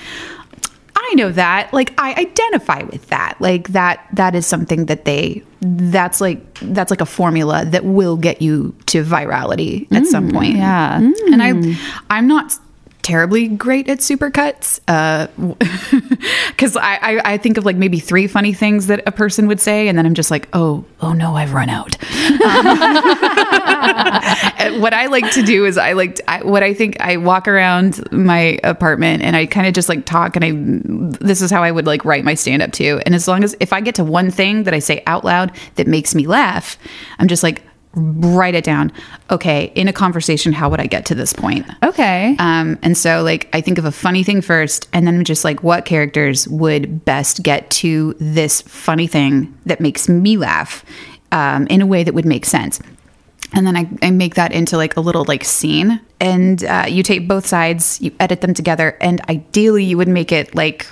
I 0.95 1.13
know 1.13 1.31
that. 1.31 1.71
Like 1.71 1.93
I 1.97 2.13
identify 2.13 2.83
with 2.83 3.07
that. 3.07 3.37
Like 3.39 3.69
that 3.69 4.05
that 4.13 4.35
is 4.35 4.45
something 4.45 4.87
that 4.87 5.05
they 5.05 5.43
that's 5.61 6.19
like 6.19 6.41
that's 6.59 6.91
like 6.91 7.01
a 7.01 7.05
formula 7.05 7.65
that 7.65 7.85
will 7.85 8.17
get 8.17 8.41
you 8.41 8.75
to 8.87 9.03
virality 9.03 9.91
at 9.91 10.05
some 10.05 10.29
mm, 10.29 10.33
point. 10.33 10.57
yeah. 10.57 10.99
Mm. 10.99 11.33
And 11.33 11.43
I 11.43 11.77
I'm 12.09 12.27
not 12.27 12.57
terribly 13.07 13.47
great 13.47 13.87
at 13.87 13.99
supercuts 13.99 14.81
uh 14.89 15.27
because 16.49 16.75
I, 16.75 16.99
I 17.01 17.33
i 17.33 17.37
think 17.37 17.57
of 17.57 17.63
like 17.63 17.77
maybe 17.77 17.99
three 17.99 18.27
funny 18.27 18.51
things 18.51 18.87
that 18.87 19.01
a 19.07 19.13
person 19.13 19.47
would 19.47 19.61
say 19.61 19.87
and 19.87 19.97
then 19.97 20.05
i'm 20.05 20.13
just 20.13 20.29
like 20.29 20.49
oh 20.51 20.83
oh 20.99 21.13
no 21.13 21.33
i've 21.33 21.53
run 21.53 21.69
out 21.69 21.95
And 24.59 24.81
what 24.81 24.93
I 24.93 25.07
like 25.07 25.31
to 25.31 25.43
do 25.43 25.65
is 25.65 25.77
I 25.77 25.93
like 25.93 26.19
I, 26.27 26.43
what 26.43 26.63
I 26.63 26.73
think 26.73 26.99
I 26.99 27.17
walk 27.17 27.47
around 27.47 28.11
my 28.11 28.59
apartment 28.63 29.23
and 29.23 29.35
I 29.35 29.45
kind 29.45 29.67
of 29.67 29.73
just 29.73 29.89
like 29.89 30.05
talk 30.05 30.35
and 30.35 30.43
I 30.43 30.51
this 31.25 31.41
is 31.41 31.51
how 31.51 31.63
I 31.63 31.71
would 31.71 31.85
like 31.85 32.03
write 32.05 32.23
my 32.23 32.33
stand 32.33 32.61
up 32.61 32.71
too. 32.71 33.01
And 33.05 33.15
as 33.15 33.27
long 33.27 33.43
as 33.43 33.55
if 33.59 33.73
I 33.73 33.81
get 33.81 33.95
to 33.95 34.03
one 34.03 34.31
thing 34.31 34.63
that 34.63 34.73
I 34.73 34.79
say 34.79 35.03
out 35.07 35.23
loud 35.23 35.51
that 35.75 35.87
makes 35.87 36.15
me 36.15 36.27
laugh, 36.27 36.77
I'm 37.19 37.27
just 37.27 37.43
like 37.43 37.63
write 37.93 38.55
it 38.55 38.63
down. 38.63 38.91
Okay, 39.31 39.71
in 39.75 39.87
a 39.87 39.93
conversation, 39.93 40.53
how 40.53 40.69
would 40.69 40.79
I 40.79 40.85
get 40.85 41.05
to 41.07 41.15
this 41.15 41.33
point? 41.33 41.65
Okay. 41.83 42.35
Um, 42.39 42.77
and 42.81 42.97
so, 42.97 43.23
like, 43.23 43.49
I 43.53 43.61
think 43.61 43.77
of 43.77 43.85
a 43.85 43.91
funny 43.91 44.23
thing 44.23 44.41
first, 44.41 44.87
and 44.93 45.07
then 45.07 45.15
I'm 45.15 45.23
just 45.23 45.43
like, 45.43 45.63
what 45.63 45.85
characters 45.85 46.47
would 46.47 47.03
best 47.05 47.43
get 47.43 47.69
to 47.71 48.15
this 48.19 48.61
funny 48.61 49.07
thing 49.07 49.57
that 49.65 49.79
makes 49.79 50.07
me 50.07 50.37
laugh 50.37 50.85
um, 51.31 51.67
in 51.67 51.81
a 51.81 51.85
way 51.85 52.03
that 52.03 52.13
would 52.13 52.25
make 52.25 52.45
sense? 52.45 52.79
And 53.53 53.65
then 53.65 53.77
I, 53.77 53.89
I 54.01 54.11
make 54.11 54.35
that 54.35 54.51
into 54.51 54.75
like 54.75 54.97
a 54.97 55.01
little 55.01 55.23
like 55.25 55.43
scene, 55.45 56.01
and 56.19 56.63
uh, 56.63 56.85
you 56.87 57.01
take 57.01 57.27
both 57.27 57.45
sides, 57.45 58.01
you 58.01 58.11
edit 58.19 58.41
them 58.41 58.53
together, 58.53 58.97
and 58.99 59.21
ideally, 59.29 59.85
you 59.85 59.97
would 59.97 60.09
make 60.09 60.31
it 60.31 60.53
like 60.53 60.85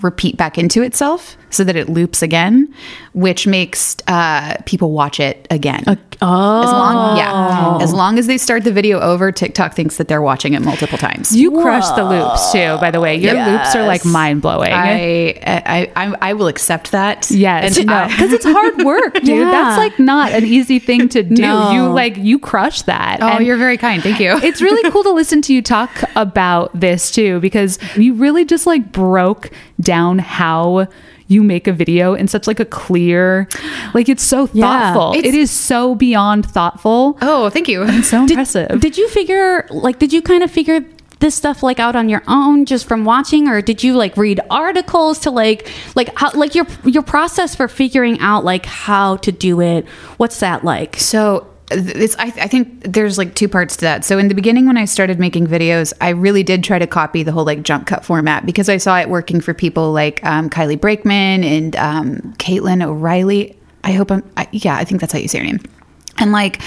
repeat 0.00 0.36
back 0.36 0.56
into 0.58 0.82
itself 0.82 1.36
so 1.50 1.64
that 1.64 1.76
it 1.76 1.88
loops 1.88 2.22
again, 2.22 2.72
which 3.12 3.46
makes 3.46 3.96
uh, 4.06 4.56
people 4.64 4.92
watch 4.92 5.20
it 5.20 5.46
again. 5.50 5.84
oh. 5.86 6.62
As 6.62 6.72
long, 6.72 7.16
yeah, 7.18 7.78
as 7.82 7.92
long 7.92 8.18
as 8.18 8.26
they 8.26 8.38
start 8.38 8.64
the 8.64 8.72
video 8.72 9.00
over, 9.00 9.30
TikTok 9.30 9.74
thinks 9.74 9.98
that 9.98 10.08
they're 10.08 10.22
watching 10.22 10.54
it 10.54 10.60
multiple 10.62 10.96
times. 10.96 11.36
you 11.36 11.50
crush 11.50 11.86
the 11.90 12.04
loops 12.04 12.52
too, 12.52 12.78
by 12.80 12.90
the 12.90 13.00
way. 13.00 13.16
Your 13.16 13.34
loops 13.34 13.74
are 13.74 13.86
like 13.86 14.04
mind 14.04 14.40
blowing. 14.40 14.72
I, 14.72 15.38
I, 15.44 15.92
I, 15.94 16.16
I 16.30 16.32
will 16.32 16.46
accept 16.48 16.92
that. 16.92 17.30
Yes, 17.30 17.76
And, 17.76 17.90
uh, 17.90 18.06
because 18.08 18.32
it's 18.32 18.46
hard 18.46 18.78
work, 18.84 19.14
dude. 19.14 19.26
Yeah. 19.28 19.50
That's 19.50 19.78
like 19.78 19.98
not 19.98 20.32
an 20.32 20.44
easy 20.44 20.78
thing 20.78 21.08
to 21.10 21.22
do. 21.22 21.42
No. 21.42 21.72
You 21.72 21.88
like 21.92 22.16
you 22.16 22.38
crush 22.38 22.82
that. 22.82 23.18
oh, 23.20 23.26
And 23.26 23.46
you're 23.46 23.58
very 23.58 23.76
kind. 23.76 24.02
Thank 24.02 24.20
you. 24.20 24.38
it's 24.42 24.62
really 24.62 24.90
cool 24.90 25.02
to 25.02 25.12
listen 25.12 25.42
to 25.42 25.52
you 25.54 25.60
talk 25.60 25.90
about 26.16 26.70
this 26.78 27.10
too, 27.10 27.40
because 27.40 27.78
you 27.96 28.14
really 28.14 28.44
just 28.46 28.66
like 28.66 28.90
broke 28.92 29.50
down 29.82 30.18
how 30.18 30.86
you 31.28 31.42
make 31.42 31.66
a 31.66 31.72
video 31.72 32.14
in 32.14 32.28
such 32.28 32.46
like 32.46 32.60
a 32.60 32.64
clear, 32.64 33.48
like 33.94 34.08
it's 34.08 34.22
so 34.22 34.48
Yeah. 34.52 34.92
thoughtful. 34.92 35.12
It's- 35.18 35.34
it 35.34 35.38
is 35.38 35.50
so 35.50 35.94
beyond 35.94 36.44
thoughtful. 36.46 37.16
oh, 37.22 37.48
thank 37.50 37.68
you. 37.68 37.82
it's 37.84 38.08
So 38.08 38.20
Did, 38.26 38.32
impressive. 38.32 38.80
did 38.80 38.98
you 38.98 39.08
figure 39.08 39.66
like 39.70 39.98
did 39.98 40.12
you 40.12 40.20
kind 40.22 40.42
of 40.42 40.50
figure 40.50 40.84
this 41.20 41.34
stuff 41.36 41.62
like 41.62 41.78
out 41.78 41.94
on 41.94 42.08
your 42.08 42.22
own 42.26 42.64
just 42.66 42.86
from 42.88 43.04
watching 43.04 43.46
or 43.48 43.62
did 43.62 43.84
you 43.84 43.94
like 43.94 44.16
read 44.16 44.40
articles 44.50 45.20
to 45.20 45.30
like 45.30 45.70
like 45.94 46.10
how 46.18 46.32
like 46.32 46.54
your 46.56 46.66
your 46.84 47.02
process 47.04 47.54
for 47.54 47.68
figuring 47.68 48.18
out 48.18 48.44
like 48.44 48.66
how 48.66 49.16
to 49.18 49.30
do 49.30 49.60
it 49.60 49.86
what's 50.16 50.40
that 50.40 50.64
like 50.64 50.96
So 50.98 51.46
I, 52.18 52.32
I 52.36 52.48
think 52.48 52.82
there's 52.82 53.18
like 53.18 53.34
two 53.34 53.48
parts 53.48 53.76
to 53.76 53.82
that. 53.82 54.04
So 54.04 54.18
in 54.18 54.28
the 54.28 54.34
beginning 54.34 54.66
when 54.66 54.76
I 54.76 54.84
started 54.84 55.18
making 55.18 55.46
videos, 55.46 55.92
I 56.00 56.10
really 56.10 56.42
did 56.42 56.64
try 56.64 56.78
to 56.78 56.86
copy 56.86 57.22
the 57.22 57.32
whole 57.32 57.44
like 57.44 57.62
jump 57.62 57.86
cut 57.86 58.04
format 58.04 58.46
because 58.46 58.68
I 58.68 58.76
saw 58.76 58.98
it 58.98 59.08
working 59.08 59.40
for 59.40 59.54
people 59.54 59.92
like 59.92 60.24
um, 60.24 60.50
Kylie 60.50 60.80
Brakeman 60.80 61.44
and 61.44 61.76
um, 61.76 62.34
Caitlin 62.38 62.84
O'Reilly. 62.84 63.58
I 63.84 63.92
hope 63.92 64.10
I'm 64.10 64.22
I, 64.36 64.48
yeah, 64.52 64.76
I 64.76 64.84
think 64.84 65.00
that's 65.00 65.12
how 65.12 65.18
you 65.18 65.28
say 65.28 65.38
her 65.38 65.44
name. 65.44 65.60
And 66.18 66.30
like, 66.30 66.60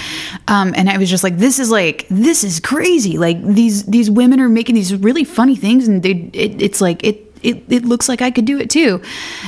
um, 0.48 0.74
and 0.76 0.90
I 0.90 0.98
was 0.98 1.08
just 1.08 1.22
like, 1.22 1.38
this 1.38 1.58
is 1.58 1.70
like, 1.70 2.06
this 2.08 2.42
is 2.42 2.60
crazy. 2.60 3.16
Like 3.16 3.40
these 3.42 3.84
these 3.84 4.10
women 4.10 4.40
are 4.40 4.48
making 4.48 4.74
these 4.74 4.94
really 4.94 5.24
funny 5.24 5.56
things, 5.56 5.88
and 5.88 6.02
they 6.02 6.30
it, 6.32 6.60
it's 6.60 6.80
like 6.80 7.04
it 7.04 7.32
it 7.42 7.62
it 7.68 7.84
looks 7.84 8.08
like 8.08 8.20
I 8.20 8.30
could 8.30 8.44
do 8.44 8.58
it 8.58 8.70
too. 8.70 9.00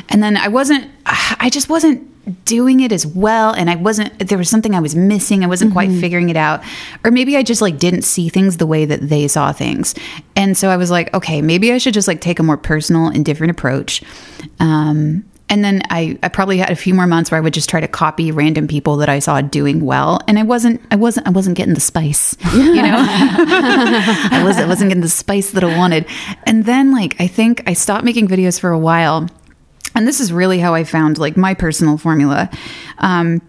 And 0.08 0.22
then 0.22 0.36
I 0.36 0.48
wasn't, 0.48 0.88
I 1.04 1.50
just 1.50 1.68
wasn't 1.68 2.08
doing 2.44 2.80
it 2.80 2.92
as 2.92 3.06
well 3.06 3.52
and 3.52 3.70
i 3.70 3.76
wasn't 3.76 4.28
there 4.28 4.38
was 4.38 4.48
something 4.48 4.74
i 4.74 4.80
was 4.80 4.94
missing 4.94 5.44
i 5.44 5.46
wasn't 5.46 5.72
quite 5.72 5.90
figuring 5.90 6.28
it 6.28 6.36
out. 6.36 6.62
Or 7.04 7.10
maybe 7.10 7.36
i 7.36 7.42
just 7.42 7.62
like 7.62 7.78
didn't 7.78 8.02
see 8.02 8.28
things 8.28 8.56
the 8.56 8.66
way 8.66 8.84
that 8.84 9.00
they 9.00 9.28
saw 9.28 9.52
things. 9.52 9.94
And 10.36 10.56
so 10.56 10.68
i 10.68 10.76
was 10.76 10.90
like 10.90 11.12
okay 11.14 11.42
maybe 11.42 11.72
i 11.72 11.78
should 11.78 11.94
just 11.94 12.08
like 12.08 12.20
take 12.20 12.38
a 12.38 12.42
more 12.42 12.56
personal 12.56 13.08
and 13.08 13.24
different 13.24 13.50
approach. 13.50 14.02
Um 14.60 15.24
and 15.50 15.64
then 15.64 15.82
I, 15.90 16.18
I 16.22 16.28
probably 16.28 16.58
had 16.58 16.70
a 16.70 16.76
few 16.76 16.94
more 16.94 17.06
months 17.06 17.30
where 17.30 17.38
I 17.38 17.40
would 17.40 17.54
just 17.54 17.70
try 17.70 17.80
to 17.80 17.88
copy 17.88 18.30
random 18.32 18.68
people 18.68 18.96
that 18.98 19.08
I 19.08 19.18
saw 19.18 19.40
doing 19.40 19.84
well, 19.84 20.20
and 20.28 20.38
I 20.38 20.42
wasn't 20.42 20.80
I 20.90 20.96
wasn't 20.96 21.26
I 21.26 21.30
wasn't 21.30 21.56
getting 21.56 21.74
the 21.74 21.80
spice, 21.80 22.36
you 22.52 22.82
know. 22.82 22.96
I 22.98 24.42
was 24.44 24.58
I 24.58 24.66
wasn't 24.66 24.90
getting 24.90 25.02
the 25.02 25.08
spice 25.08 25.52
that 25.52 25.64
I 25.64 25.76
wanted, 25.76 26.06
and 26.44 26.64
then 26.64 26.92
like 26.92 27.16
I 27.20 27.26
think 27.26 27.62
I 27.66 27.72
stopped 27.72 28.04
making 28.04 28.28
videos 28.28 28.60
for 28.60 28.70
a 28.70 28.78
while, 28.78 29.26
and 29.94 30.07
this 30.07 30.20
is 30.20 30.33
really 30.33 30.59
how 30.59 30.74
I 30.74 30.85
found 30.85 31.18
like 31.18 31.37
my 31.37 31.55
personal 31.55 31.98
formula. 31.98 32.51
Um, 32.98 33.40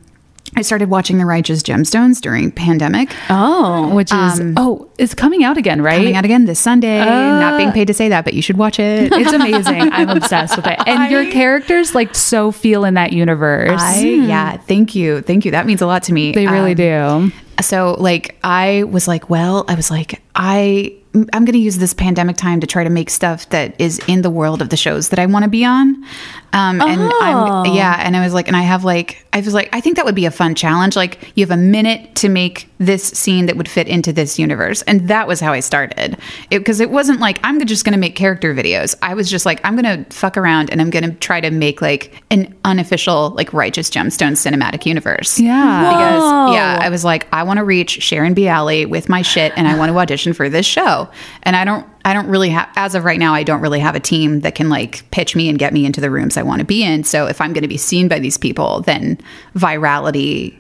I 0.56 0.64
started 0.64 0.90
watching 0.90 1.20
The 1.20 1.26
Righteous 1.28 1.62
Gemstones 1.62 2.20
during 2.20 2.52
pandemic. 2.52 3.12
oh 3.30 3.94
Which 3.94 4.12
is 4.12 4.42
oh, 4.58 4.90
it's 4.98 5.14
coming 5.14 5.44
out 5.44 5.58
again, 5.60 5.80
right? 5.80 5.98
Coming 5.98 6.16
out 6.16 6.26
again 6.26 6.46
this 6.46 6.60
Sunday. 6.60 6.98
Not 7.06 7.56
being 7.58 7.72
paid 7.72 7.86
to 7.86 7.94
say 7.94 8.10
that, 8.10 8.26
but 8.26 8.34
you 8.34 8.42
should 8.42 8.58
watch 8.58 8.80
it. 8.80 9.12
It's 9.20 9.32
amazing. 9.32 9.92
I'm 9.94 10.10
obsessed 10.10 10.56
with 10.56 10.66
it. 10.66 10.80
And 10.88 11.12
your 11.12 11.32
characters 11.32 11.94
like 11.94 12.16
so 12.16 12.52
feel 12.52 12.84
in 12.84 12.96
that 12.96 13.14
universe. 13.14 13.80
I, 13.80 14.00
yeah, 14.02 14.58
thank 14.58 14.96
you, 14.96 15.22
thank 15.22 15.46
you. 15.46 15.52
That 15.52 15.68
means 15.68 15.84
a 15.84 15.86
lot 15.88 16.02
to 16.04 16.14
me. 16.14 16.32
they 16.32 16.48
really 16.48 16.72
Um, 16.98 17.30
do. 17.30 17.36
so 17.62 17.96
like 18.00 18.36
i 18.44 18.84
was 18.84 19.08
like 19.08 19.30
well 19.30 19.66
i 19.68 19.76
was 19.76 19.92
like 19.92 20.22
i 20.34 20.96
i'm 21.34 21.46
going 21.46 21.54
to 21.54 21.60
use 21.60 21.78
this 21.78 21.94
pandemic 21.94 22.38
time 22.38 22.60
to 22.60 22.68
try 22.68 22.84
to 22.84 22.90
make 22.90 23.10
stuff 23.10 23.50
that 23.50 23.80
is 23.80 24.00
in 24.08 24.22
the 24.22 24.30
world 24.30 24.62
of 24.62 24.70
the 24.70 24.78
shows 24.78 25.10
that 25.10 25.20
i 25.20 25.26
want 25.26 25.44
to 25.44 25.50
be 25.50 25.66
on. 25.66 26.04
Um 26.52 26.82
and 26.82 27.12
i'm 27.22 27.66
yeah 27.74 28.02
and 28.04 28.16
i 28.16 28.24
was 28.24 28.34
like 28.34 28.48
and 28.48 28.56
i 28.58 28.62
have 28.62 28.84
like 28.84 29.26
i 29.34 29.40
was 29.40 29.54
like 29.54 29.70
i 29.74 29.82
think 29.82 29.96
that 29.96 30.06
would 30.06 30.16
be 30.16 30.26
a 30.26 30.32
fun 30.32 30.56
challenge. 30.56 30.96
Like 30.96 31.32
you 31.36 31.46
have 31.46 31.52
a 31.52 31.62
minute 31.62 32.16
to 32.16 32.30
make 32.30 32.68
this 32.80 33.04
scene 33.04 33.46
that 33.48 33.58
would 33.58 33.68
fit 33.68 33.88
into 33.88 34.14
this 34.14 34.40
universe. 34.40 34.82
And 34.84 35.08
that 35.10 35.28
was 35.28 35.40
how 35.40 35.54
i 35.54 35.60
started. 35.60 36.18
Because 36.50 36.80
it, 36.80 36.90
wasn't 36.90 37.20
like 37.20 37.40
i'm 37.44 37.64
just 37.66 37.86
going 37.86 37.94
to 37.94 38.00
make 38.00 38.16
character 38.16 38.54
videos. 38.54 38.96
I 39.02 39.14
was 39.14 39.30
just 39.30 39.46
like 39.46 39.60
i'm 39.64 39.76
going 39.76 40.06
to 40.06 40.12
fuck 40.16 40.38
around 40.38 40.70
and 40.72 40.82
i'm 40.82 40.90
going 40.90 41.04
to 41.04 41.12
try 41.12 41.42
to 41.42 41.52
make 41.52 41.82
like 41.82 42.24
an 42.32 42.56
unofficial 42.66 43.32
like 43.32 43.54
righteous 43.54 43.90
gemstone 43.90 44.34
cinematic 44.34 44.86
universe. 44.86 45.40
Yeah. 45.40 45.90
because 45.92 46.54
yeah, 46.54 46.80
I 46.82 46.90
was 46.90 47.04
like, 47.04 47.28
I 47.32 47.44
want 47.44 47.58
to 47.58 47.64
reach 47.64 48.02
Sharon 48.02 48.36
Bialy 48.36 48.88
with 48.90 49.10
my 49.10 49.22
shit, 49.22 49.54
and 49.56 49.68
I 49.68 49.78
want 49.78 49.92
to 49.92 49.98
audition 49.98 50.34
for 50.34 50.50
this 50.50 50.66
show. 50.66 51.10
And 51.44 51.56
I 51.56 51.66
don't, 51.66 51.86
I 52.06 52.14
don't 52.14 52.28
really 52.28 52.50
have, 52.50 52.70
as 52.76 52.96
of 52.96 53.04
right 53.04 53.20
now, 53.20 53.34
I 53.34 53.44
don't 53.44 53.62
really 53.62 53.80
have 53.80 53.96
a 53.96 54.00
team 54.00 54.40
that 54.42 54.56
can 54.56 54.70
like 54.70 55.10
pitch 55.12 55.36
me 55.36 55.50
and 55.50 55.60
get 55.60 55.74
me 55.74 55.86
into 55.86 56.02
the 56.02 56.10
rooms 56.10 56.38
I 56.38 56.44
want 56.44 56.60
to 56.60 56.66
be 56.66 56.84
in. 56.84 57.04
So 57.04 57.28
if 57.28 57.42
I'm 57.42 57.54
going 57.54 57.64
to 57.64 57.68
be 57.68 57.78
seen 57.78 58.08
by 58.08 58.20
these 58.20 58.38
people, 58.38 58.82
then 58.82 59.18
virality 59.56 60.58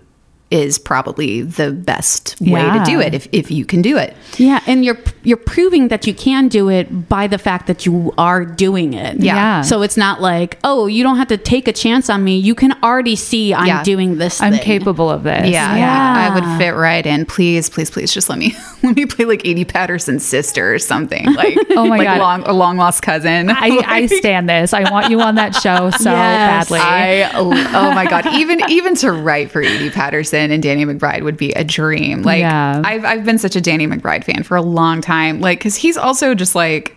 is 0.51 0.79
probably 0.79 1.41
the 1.41 1.71
best 1.71 2.35
way 2.41 2.61
Yeah. 2.61 2.83
to 2.83 2.91
do 2.91 2.99
it 2.99 3.13
if, 3.13 3.27
if 3.31 3.51
you 3.51 3.65
can 3.65 3.81
do 3.83 3.97
it. 3.97 4.15
yeah 4.37 4.61
and 4.65 4.83
you're 4.83 4.97
you're 5.23 5.37
proving 5.37 5.89
that 5.89 6.07
you 6.07 6.13
can 6.13 6.47
do 6.47 6.69
it 6.69 7.07
by 7.07 7.27
the 7.27 7.37
fact 7.37 7.67
that 7.67 7.85
you 7.85 8.11
are 8.17 8.43
doing 8.45 8.93
it 8.93 9.19
Yeah. 9.19 9.35
Yeah. 9.35 9.61
so 9.61 9.81
it's 9.83 9.97
not 9.97 10.21
like 10.21 10.57
oh 10.63 10.87
you 10.87 11.03
don't 11.03 11.17
have 11.17 11.27
to 11.27 11.37
take 11.37 11.67
a 11.67 11.73
chance 11.73 12.09
on 12.09 12.23
me 12.23 12.37
you 12.37 12.55
can 12.55 12.71
already 12.81 13.15
see 13.15 13.53
i'm 13.53 13.67
Yeah. 13.67 13.83
doing 13.83 14.17
this 14.17 14.41
I'm 14.41 14.53
thing. 14.53 14.61
capable 14.61 15.09
of 15.09 15.21
this. 15.23 15.49
Yeah, 15.49 15.75
Yeah. 15.75 16.31
I 16.31 16.33
would 16.33 16.57
fit 16.59 16.71
right 16.75 17.05
in. 17.05 17.25
Please, 17.25 17.69
please, 17.69 17.91
please, 17.91 18.11
just 18.11 18.29
let 18.29 18.39
me 18.39 18.55
let 18.83 18.95
me 18.95 19.05
play 19.05 19.25
like 19.25 19.45
Edi 19.45 19.65
Patterson's 19.65 20.25
sister 20.25 20.73
or 20.73 20.79
something. 20.79 21.25
Like 21.35 21.57
Oh 21.77 21.85
my 21.87 21.97
like 21.97 22.07
God. 22.07 22.19
long 22.19 22.41
a 22.43 22.53
long 22.53 22.77
lost 22.77 23.01
cousin. 23.03 23.49
I, 23.49 23.81
I 23.85 24.05
stand 24.07 24.49
this. 24.49 24.73
I 24.73 24.89
want 24.91 25.09
you 25.11 25.19
on 25.21 25.35
that 25.35 25.53
show 25.55 25.89
so 25.91 26.11
Yes. 26.11 26.69
badly. 26.69 26.79
I 26.81 27.31
oh 27.35 27.93
my 27.93 28.05
god, 28.05 28.25
even 28.33 28.61
even 28.69 28.95
to 29.03 29.11
write 29.11 29.51
for 29.51 29.61
Edi 29.61 29.89
Patterson 29.89 30.38
and 30.51 30.61
Danny 30.63 30.85
McBride 30.85 31.23
would 31.23 31.37
be 31.37 31.51
a 31.53 31.63
dream. 31.63 32.21
Like 32.23 32.39
Yeah. 32.39 32.81
I've 32.83 33.05
I've 33.05 33.25
been 33.25 33.37
such 33.37 33.55
a 33.55 33.61
Danny 33.61 33.87
McBride 33.87 34.23
fan 34.23 34.43
for 34.43 34.55
a 34.57 34.61
long 34.61 35.01
time. 35.01 35.41
Like 35.41 35.59
because 35.59 35.75
he's 35.75 35.97
also 35.97 36.33
just 36.35 36.55
like. 36.55 36.95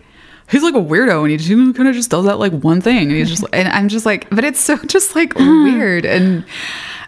He's 0.51 0.61
like 0.61 0.75
a 0.75 0.77
weirdo, 0.79 1.21
and 1.21 1.31
he 1.31 1.37
just 1.37 1.49
kind 1.75 1.87
of 1.87 1.95
just 1.95 2.09
does 2.11 2.25
that 2.25 2.37
like 2.37 2.51
one 2.51 2.81
thing, 2.81 3.07
and 3.07 3.11
he's 3.11 3.29
just, 3.29 3.45
and 3.53 3.67
I'm 3.69 3.87
just 3.87 4.05
like, 4.05 4.29
but 4.29 4.43
it's 4.43 4.59
so 4.59 4.75
just 4.87 5.15
like 5.15 5.33
weird, 5.35 6.05
and 6.05 6.43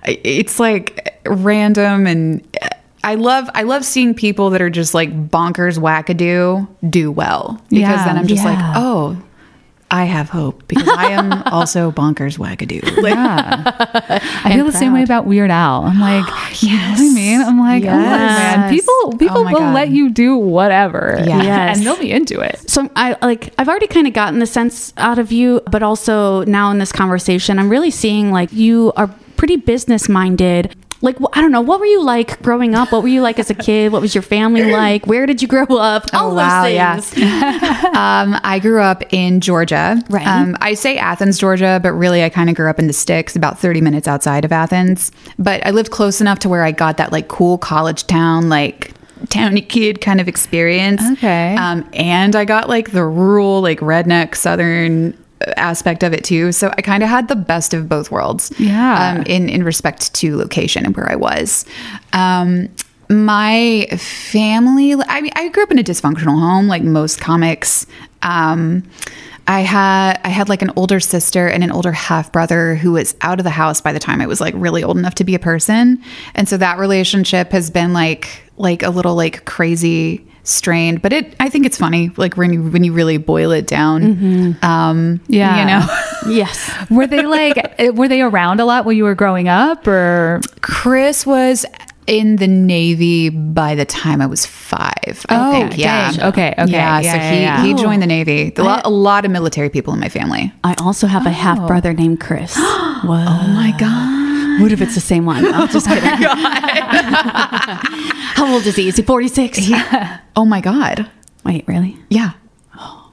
it's 0.06 0.58
like 0.58 1.20
random, 1.26 2.08
and 2.08 2.58
I 3.04 3.16
love, 3.16 3.50
I 3.54 3.64
love 3.64 3.84
seeing 3.84 4.14
people 4.16 4.52
that 4.52 4.62
are 4.62 4.70
just 4.70 4.94
like 4.94 5.12
bonkers 5.30 5.78
wackadoo 5.78 6.66
do 6.90 7.12
well, 7.12 7.62
because 7.70 7.82
Yeah. 7.82 8.06
then 8.06 8.18
I'm 8.18 8.26
just 8.26 8.46
like, 8.46 8.58
oh, 8.76 9.22
I 9.96 10.04
have 10.04 10.30
hope 10.30 10.68
because 10.68 10.88
I 10.88 11.12
am 11.12 11.32
also 11.52 11.92
bonkers 11.92 12.38
wackadoo. 12.38 12.84
Like, 13.02 13.14
Yeah. 13.16 14.20
I 14.44 14.54
feel 14.56 14.66
the 14.66 14.72
same 14.72 14.94
way 14.94 15.04
about 15.04 15.26
Weird 15.26 15.52
Al. 15.52 15.84
I'm 15.86 16.00
like, 16.00 16.26
you 16.62 16.72
know 16.72 16.90
what 16.92 17.00
I 17.00 17.14
mean? 17.14 17.42
I'm 17.42 17.60
like, 17.60 17.84
oh 17.84 17.88
man, 17.88 18.70
people 18.70 19.18
people 19.18 19.38
Oh 19.40 19.44
will 19.44 19.60
God. 19.60 19.74
let 19.74 19.90
you 19.90 20.10
do 20.10 20.38
whatever. 20.38 21.16
Yeah. 21.26 21.42
Yes. 21.44 21.78
And 21.78 21.86
they'll 21.86 21.98
be 22.00 22.12
into 22.12 22.40
it. 22.42 22.70
So 22.70 22.90
I 22.96 23.16
like 23.22 23.54
I've 23.58 23.70
already 23.70 23.88
kind 23.88 24.08
of 24.08 24.14
gotten 24.14 24.40
the 24.40 24.46
sense 24.48 24.94
out 24.98 25.20
of 25.20 25.32
you, 25.32 25.62
but 25.72 25.82
also 25.84 26.44
now 26.46 26.72
in 26.72 26.78
this 26.80 26.92
conversation, 26.92 27.58
I'm 27.60 27.70
really 27.70 27.92
seeing 27.92 28.32
like 28.32 28.52
you 28.52 28.92
are 28.96 29.08
pretty 29.38 29.56
business 29.58 30.08
minded. 30.10 30.76
Like 31.02 31.18
I 31.34 31.42
don't 31.42 31.52
know, 31.52 31.62
what 31.62 31.80
were 31.80 31.86
you 31.86 32.02
like 32.02 32.42
growing 32.42 32.74
up? 32.74 32.92
What 32.92 33.04
were 33.04 33.10
you 33.10 33.22
like 33.22 33.38
as 33.38 33.50
a 33.50 33.54
kid? 33.54 33.92
What 33.92 34.02
was 34.02 34.16
your 34.16 34.22
family 34.22 34.64
like? 34.72 35.06
Where 35.06 35.26
did 35.26 35.42
you 35.42 35.48
grow 35.48 35.66
up? 35.78 36.06
All 36.14 36.32
Oh, 36.32 36.34
wow, 36.36 36.64
those 36.64 36.74
yeah. 36.74 37.00
things. 37.00 37.84
um, 37.96 38.40
I 38.44 38.60
grew 38.62 38.82
up 38.82 39.04
in 39.14 39.42
Georgia. 39.42 40.02
Right. 40.10 40.26
Um, 40.26 40.56
I 40.62 40.74
say 40.74 40.98
Athens, 40.98 41.38
Georgia, 41.38 41.80
but 41.84 41.92
really 41.94 42.24
I 42.24 42.30
kind 42.30 42.50
of 42.50 42.56
grew 42.56 42.70
up 42.70 42.80
in 42.80 42.88
the 42.88 42.94
sticks, 42.94 43.36
about 43.36 43.60
30 43.60 43.82
minutes 43.82 44.08
outside 44.08 44.46
of 44.46 44.52
Athens. 44.52 45.12
But 45.38 45.66
I 45.66 45.72
lived 45.72 45.92
close 45.92 46.22
enough 46.22 46.40
to 46.40 46.50
where 46.50 46.64
I 46.64 46.72
got 46.72 46.98
that 46.98 47.12
like 47.12 47.28
cool 47.28 47.58
college 47.58 48.08
town, 48.08 48.50
like 48.50 48.92
towny 49.30 49.62
kid 49.62 50.02
kind 50.02 50.22
of 50.22 50.28
experience. 50.28 51.02
Okay. 51.14 51.56
Um, 51.56 51.88
and 51.94 52.36
I 52.36 52.46
got 52.46 52.70
like 52.70 52.92
the 52.92 53.04
rural, 53.06 53.62
like 53.62 53.80
redneck 53.80 54.36
southern 54.36 55.18
aspect 55.58 56.04
of 56.04 56.14
it 56.14 56.24
too. 56.24 56.52
So 56.52 56.74
I 56.78 56.82
kind 56.82 57.04
of 57.04 57.10
had 57.10 57.28
the 57.28 57.36
best 57.36 57.74
of 57.74 57.88
both 57.90 58.12
worlds. 58.12 58.52
Yeah. 58.58 59.16
Um, 59.18 59.24
in 59.24 59.50
in 59.50 59.64
respect 59.64 60.14
to 60.16 60.38
location 60.38 60.86
and 60.86 60.96
where 60.96 61.12
I 61.12 61.16
was. 61.16 61.66
Um, 62.14 62.70
my 63.10 63.88
family, 63.98 64.94
I 64.94 65.22
mean, 65.22 65.32
I 65.36 65.50
grew 65.50 65.64
up 65.64 65.72
in 65.72 65.78
a 65.78 65.84
dysfunctional 65.84 66.40
home, 66.40 66.68
like 66.68 66.84
most 66.84 67.22
comics. 67.22 67.86
Um, 68.24 68.84
I 69.48 69.60
had 69.62 70.20
I 70.24 70.30
had 70.30 70.50
like 70.50 70.64
an 70.64 70.72
older 70.76 71.00
sister 71.00 71.48
and 71.48 71.64
an 71.64 71.72
older 71.72 71.92
half 71.92 72.32
brother 72.32 72.76
who 72.76 72.94
was 72.94 73.16
out 73.22 73.40
of 73.40 73.44
the 73.44 73.52
house 73.52 73.80
by 73.80 73.94
the 73.94 74.00
time 74.00 74.22
I 74.22 74.26
was 74.26 74.42
like 74.42 74.56
really 74.58 74.84
old 74.84 74.98
enough 74.98 75.16
to 75.16 75.24
be 75.24 75.36
a 75.36 75.40
person, 75.40 76.02
and 76.34 76.50
so 76.50 76.58
that 76.58 76.80
relationship 76.80 77.52
has 77.52 77.70
been 77.70 77.94
like 77.94 78.28
like 78.58 78.82
a 78.82 78.90
little 78.90 79.16
like 79.16 79.46
crazy 79.46 80.26
strained, 80.46 81.02
but 81.02 81.12
it 81.12 81.36
I 81.40 81.50
think 81.50 81.66
it's 81.66 81.78
funny 81.78 82.12
like 82.18 82.38
when 82.38 82.54
you 82.54 82.64
when 82.64 82.84
you 82.84 82.94
really 82.94 83.18
boil 83.18 83.52
it 83.52 83.68
down. 83.68 84.56
Um, 84.62 85.20
Yeah. 85.28 85.60
you 85.60 85.66
know. 85.66 86.34
yes. 86.36 86.72
Were 86.90 87.08
they 87.08 87.24
like 87.26 87.58
eh, 87.80 87.90
were 87.90 88.08
they 88.08 88.22
around 88.22 88.60
a 88.60 88.66
lot 88.66 88.86
when 88.86 88.96
you 88.96 89.04
were 89.04 89.16
growing 89.16 89.48
up 89.48 89.86
or 89.88 90.40
Chris 90.62 91.26
was 91.26 91.66
in 92.08 92.36
the 92.36 92.46
Navy 92.48 93.30
by 93.30 93.74
the 93.74 93.84
time 93.86 94.22
I 94.22 94.28
was 94.28 94.46
five. 94.46 95.26
I 95.28 95.36
Oh, 95.36 95.52
think. 95.52 95.78
Yeah. 95.80 96.12
dang. 96.12 96.28
Okay, 96.28 96.54
okay. 96.60 96.72
Yeah. 96.72 97.00
Yeah, 97.00 97.12
so 97.12 97.18
yeah, 97.18 97.32
he 97.32 97.42
yeah. 97.42 97.64
he 97.64 97.74
Oh. 97.74 97.78
joined 97.78 98.02
the 98.04 98.08
Navy. 98.08 98.54
A 98.58 98.62
lot, 98.64 98.86
a 98.86 98.90
lot 98.90 99.26
of 99.26 99.32
military 99.32 99.70
people 99.72 99.92
in 99.94 100.00
my 100.00 100.10
family. 100.10 100.54
I 100.64 100.76
also 100.80 101.08
have 101.08 101.26
a 101.26 101.32
half 101.32 101.66
brother 101.68 101.94
named 101.94 102.20
Chris. 102.20 102.56
what? 102.58 103.26
Oh 103.28 103.48
my 103.56 103.74
god. 103.80 104.25
What 104.60 104.72
if 104.72 104.82
it's 104.82 104.96
the 104.96 105.02
same 105.02 105.26
one? 105.26 105.46
I'm 105.46 105.68
just 105.70 105.88
oh 105.90 105.94
kidding. 105.94 106.10
How 108.36 108.54
old 108.54 108.66
is 108.66 108.76
he? 108.76 108.88
Is 108.88 108.98
he 108.98 109.04
46? 109.04 109.60
Oh 110.36 110.46
my 110.46 110.62
god. 110.62 111.10
Wait, 111.44 111.68
really? 111.68 111.98
Yeah. 112.10 112.32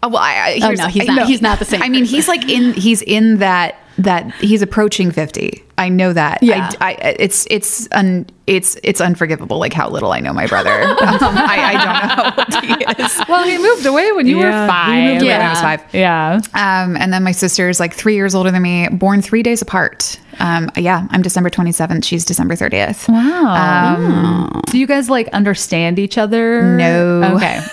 Oh, 0.04 0.08
well, 0.08 0.22
I, 0.22 0.58
I, 0.62 0.68
Oh, 0.68 0.72
no, 0.72 0.86
he's 0.88 1.08
I- 1.08 1.14
not- 1.14 1.26
he's 1.28 1.42
not 1.42 1.58
the 1.58 1.64
same 1.64 1.82
I 1.82 1.88
mean, 1.88 2.04
he's 2.04 2.28
like 2.28 2.48
in 2.48 2.72
he's 2.74 3.02
in 3.02 3.38
that 3.38 3.76
that 3.98 4.32
he's 4.36 4.62
approaching 4.62 5.10
fifty. 5.10 5.62
I 5.78 5.88
know 5.88 6.12
that. 6.12 6.42
Yeah. 6.42 6.70
I, 6.80 6.92
I, 6.92 7.16
it's 7.18 7.46
it's 7.50 7.88
un, 7.92 8.26
it's 8.46 8.76
it's 8.82 9.00
unforgivable. 9.00 9.58
Like 9.58 9.72
how 9.72 9.88
little 9.90 10.12
I 10.12 10.20
know 10.20 10.32
my 10.32 10.46
brother. 10.46 10.70
um, 10.82 10.96
I, 11.00 11.58
I 11.60 11.72
don't 11.72 11.84
know 11.84 11.92
how 12.08 12.34
old 12.38 12.64
he 12.98 13.02
is. 13.02 13.22
Well, 13.28 13.44
he 13.44 13.58
moved 13.58 13.84
away 13.86 14.12
when 14.12 14.26
you 14.26 14.38
Yeah, 14.40 14.44
were 14.44 14.62
he 14.62 14.68
five. 14.68 15.04
moved 15.14 15.22
away 15.24 15.32
when 15.32 15.46
I 15.46 15.50
was 15.50 15.60
five. 15.60 15.82
Yeah. 15.92 16.40
Um, 16.54 16.96
and 16.96 17.12
then 17.12 17.22
my 17.22 17.32
sister 17.32 17.68
is 17.68 17.80
like 17.80 17.92
three 17.94 18.14
years 18.14 18.34
older 18.34 18.50
than 18.50 18.62
me, 18.62 18.88
born 18.88 19.22
three 19.22 19.42
days 19.42 19.60
apart. 19.62 20.18
Um, 20.38 20.70
yeah, 20.76 21.06
I'm 21.10 21.20
December 21.22 21.50
27th. 21.50 22.04
She's 22.04 22.24
December 22.24 22.54
30th. 22.56 23.08
Wow. 23.08 23.96
Um, 24.54 24.62
Do 24.66 24.78
you 24.78 24.86
guys 24.86 25.10
like 25.10 25.28
understand 25.28 25.98
each 25.98 26.16
other? 26.16 26.76
No. 26.76 27.34
Okay. 27.36 27.60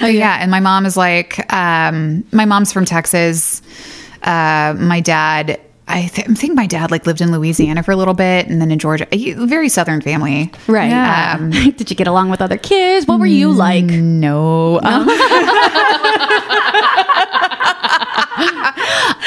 but 0.00 0.12
yeah, 0.14 0.38
and 0.40 0.50
my 0.50 0.60
mom 0.60 0.86
is 0.86 0.96
like, 0.96 1.50
um, 1.52 2.24
my 2.32 2.44
mom's 2.44 2.72
from 2.72 2.84
Texas. 2.84 3.62
Uh, 4.22 4.74
my 4.78 5.00
dad, 5.00 5.60
I, 5.86 6.06
th- 6.08 6.28
I 6.28 6.34
think 6.34 6.54
my 6.54 6.66
dad 6.66 6.90
like 6.90 7.06
lived 7.06 7.20
in 7.20 7.30
Louisiana 7.32 7.82
for 7.82 7.92
a 7.92 7.96
little 7.96 8.14
bit, 8.14 8.46
and 8.48 8.60
then 8.60 8.70
in 8.70 8.78
Georgia. 8.78 9.06
A 9.12 9.34
very 9.46 9.68
southern 9.68 10.00
family. 10.00 10.50
Right. 10.66 10.90
Yeah. 10.90 11.36
Um, 11.38 11.50
Did 11.76 11.90
you 11.90 11.96
get 11.96 12.06
along 12.06 12.30
with 12.30 12.42
other 12.42 12.58
kids? 12.58 13.06
What 13.06 13.20
were 13.20 13.26
you 13.26 13.50
like? 13.50 13.84
No. 13.84 14.80
Um, 14.80 15.06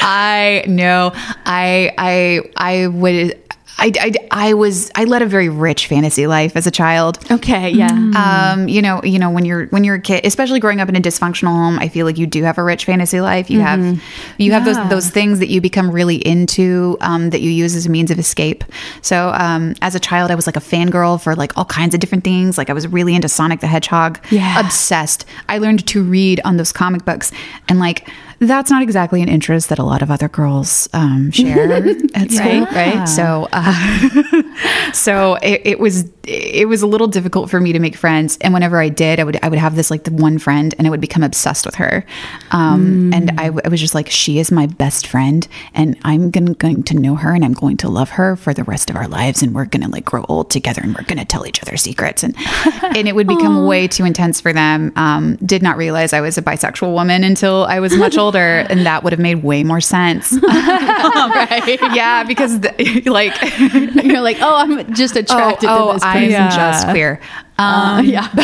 I 0.04 0.64
no. 0.66 1.12
I 1.46 1.92
I 1.98 2.40
I 2.56 2.86
would. 2.88 3.38
I, 3.78 3.92
I, 3.98 4.12
I 4.30 4.54
was 4.54 4.90
I 4.94 5.04
led 5.04 5.22
a 5.22 5.26
very 5.26 5.48
rich 5.48 5.86
fantasy 5.86 6.26
life 6.26 6.56
as 6.56 6.66
a 6.66 6.70
child. 6.70 7.18
Okay, 7.30 7.70
yeah. 7.70 8.52
Um, 8.52 8.68
you 8.68 8.82
know, 8.82 9.02
you 9.02 9.18
know 9.18 9.30
when 9.30 9.44
you're 9.44 9.66
when 9.66 9.82
you're 9.82 9.96
a 9.96 10.00
kid, 10.00 10.24
especially 10.24 10.60
growing 10.60 10.80
up 10.80 10.88
in 10.88 10.96
a 10.96 11.00
dysfunctional 11.00 11.48
home, 11.48 11.78
I 11.78 11.88
feel 11.88 12.06
like 12.06 12.18
you 12.18 12.26
do 12.26 12.42
have 12.44 12.58
a 12.58 12.62
rich 12.62 12.84
fantasy 12.84 13.20
life. 13.20 13.50
You 13.50 13.60
have 13.60 14.00
you 14.38 14.52
have 14.52 14.64
those 14.64 14.76
those 14.88 15.10
things 15.10 15.38
that 15.40 15.48
you 15.48 15.60
become 15.60 15.90
really 15.90 16.16
into 16.16 16.96
um, 17.00 17.30
that 17.30 17.40
you 17.40 17.50
use 17.50 17.74
as 17.74 17.86
a 17.86 17.90
means 17.90 18.10
of 18.10 18.18
escape. 18.18 18.64
So 19.00 19.32
um, 19.34 19.74
as 19.82 19.94
a 19.94 20.00
child, 20.00 20.30
I 20.30 20.34
was 20.34 20.46
like 20.46 20.56
a 20.56 20.60
fangirl 20.60 21.20
for 21.20 21.34
like 21.34 21.56
all 21.56 21.64
kinds 21.64 21.94
of 21.94 22.00
different 22.00 22.24
things. 22.24 22.58
Like 22.58 22.70
I 22.70 22.72
was 22.72 22.86
really 22.86 23.14
into 23.14 23.28
Sonic 23.28 23.60
the 23.60 23.66
Hedgehog. 23.66 24.20
Yeah. 24.30 24.60
obsessed. 24.60 25.24
I 25.48 25.58
learned 25.58 25.86
to 25.88 26.02
read 26.02 26.40
on 26.44 26.56
those 26.56 26.72
comic 26.72 27.04
books, 27.04 27.32
and 27.68 27.78
like 27.78 28.08
that's 28.48 28.70
not 28.70 28.82
exactly 28.82 29.22
an 29.22 29.28
interest 29.28 29.68
that 29.68 29.78
a 29.78 29.84
lot 29.84 30.02
of 30.02 30.10
other 30.10 30.28
girls 30.28 30.88
um, 30.92 31.30
share 31.32 31.72
at 31.72 32.30
school. 32.30 32.64
Right, 32.64 32.96
right. 32.96 33.08
So, 33.08 33.48
uh, 33.52 34.92
so 34.92 35.34
it, 35.36 35.62
it 35.64 35.78
was 35.80 36.04
it 36.24 36.68
was 36.68 36.82
a 36.82 36.86
little 36.86 37.08
difficult 37.08 37.50
for 37.50 37.58
me 37.60 37.72
to 37.72 37.80
make 37.80 37.96
friends. 37.96 38.38
And 38.40 38.54
whenever 38.54 38.80
I 38.80 38.88
did, 38.88 39.18
I 39.18 39.24
would 39.24 39.38
I 39.42 39.48
would 39.48 39.58
have 39.58 39.74
this 39.76 39.90
like 39.90 40.04
the 40.04 40.12
one 40.12 40.38
friend, 40.38 40.74
and 40.78 40.86
I 40.86 40.90
would 40.90 41.00
become 41.00 41.22
obsessed 41.22 41.66
with 41.66 41.74
her. 41.76 42.04
Um, 42.50 43.12
And 43.12 43.30
I, 43.32 43.46
w- 43.46 43.60
I 43.64 43.68
was 43.68 43.80
just 43.80 43.94
like, 43.94 44.08
she 44.10 44.38
is 44.38 44.52
my 44.52 44.66
best 44.66 45.06
friend, 45.06 45.46
and 45.74 45.96
I'm 46.04 46.30
gonna, 46.30 46.54
going 46.54 46.82
to 46.84 46.94
know 46.98 47.16
her, 47.16 47.32
and 47.34 47.44
I'm 47.44 47.52
going 47.54 47.76
to 47.78 47.88
love 47.88 48.10
her 48.10 48.36
for 48.36 48.54
the 48.54 48.64
rest 48.64 48.88
of 48.90 48.96
our 48.96 49.08
lives, 49.08 49.42
and 49.42 49.54
we're 49.54 49.64
gonna 49.64 49.88
like 49.88 50.04
grow 50.04 50.24
old 50.28 50.50
together, 50.50 50.80
and 50.82 50.94
we're 50.94 51.04
gonna 51.04 51.24
tell 51.24 51.46
each 51.46 51.60
other 51.62 51.76
secrets, 51.76 52.22
and 52.22 52.34
and 52.82 53.08
it 53.08 53.14
would 53.14 53.26
become 53.26 53.66
way 53.66 53.88
too 53.88 54.04
intense 54.04 54.40
for 54.40 54.52
them. 54.52 54.92
Um, 54.96 55.36
did 55.36 55.62
not 55.62 55.76
realize 55.76 56.12
I 56.12 56.20
was 56.20 56.38
a 56.38 56.42
bisexual 56.42 56.92
woman 56.92 57.24
until 57.24 57.64
I 57.64 57.80
was 57.80 57.96
much 57.96 58.16
older, 58.16 58.31
and 58.40 58.86
that 58.86 59.02
would 59.02 59.12
have 59.12 59.20
made 59.20 59.42
way 59.42 59.64
more 59.64 59.80
sense. 59.80 60.32
right. 60.32 60.98
Um, 61.12 61.94
yeah, 61.94 62.24
because 62.24 62.60
the, 62.60 63.02
like. 63.06 63.34
You're 64.04 64.20
like, 64.20 64.38
oh, 64.40 64.56
I'm 64.56 64.94
just 64.94 65.16
oh, 65.16 65.20
attracted 65.20 65.68
oh, 65.68 65.88
to 65.88 65.92
this 65.94 66.02
I 66.02 66.14
person. 66.14 66.34
am 66.34 66.50
just 66.50 66.88
queer. 66.88 67.20
Um, 67.58 68.04
yeah. 68.06 68.28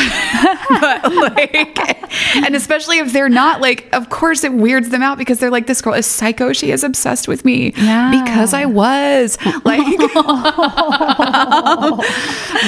but 0.68 1.12
like, 1.12 2.36
and 2.36 2.54
especially 2.54 2.98
if 2.98 3.12
they're 3.12 3.28
not 3.28 3.60
like, 3.60 3.88
of 3.92 4.10
course 4.10 4.44
it 4.44 4.52
weirds 4.52 4.90
them 4.90 5.02
out 5.02 5.18
because 5.18 5.38
they're 5.38 5.50
like, 5.50 5.66
this 5.66 5.80
girl 5.82 5.94
is 5.94 6.06
psycho. 6.06 6.52
She 6.52 6.70
is 6.70 6.84
obsessed 6.84 7.26
with 7.26 7.44
me 7.44 7.72
Yeah. 7.76 8.10
because 8.22 8.54
I 8.54 8.66
was 8.66 9.38
like, 9.64 9.78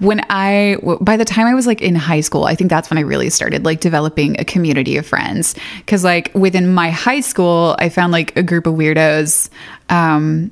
when 0.00 0.20
i 0.28 0.76
by 1.00 1.16
the 1.16 1.24
time 1.24 1.46
i 1.46 1.54
was 1.54 1.66
like 1.66 1.80
in 1.80 1.94
high 1.94 2.20
school 2.20 2.44
i 2.44 2.54
think 2.54 2.68
that's 2.68 2.90
when 2.90 2.98
i 2.98 3.00
really 3.00 3.30
started 3.30 3.64
like 3.64 3.80
developing 3.80 4.38
a 4.40 4.44
community 4.44 4.96
of 4.96 5.06
friends 5.06 5.54
because 5.78 6.02
like 6.02 6.30
within 6.34 6.72
my 6.72 6.90
high 6.90 7.20
school 7.20 7.76
i 7.78 7.88
found 7.88 8.12
like 8.12 8.36
a 8.36 8.42
group 8.42 8.66
of 8.66 8.74
weirdos 8.74 9.48
um 9.92 10.50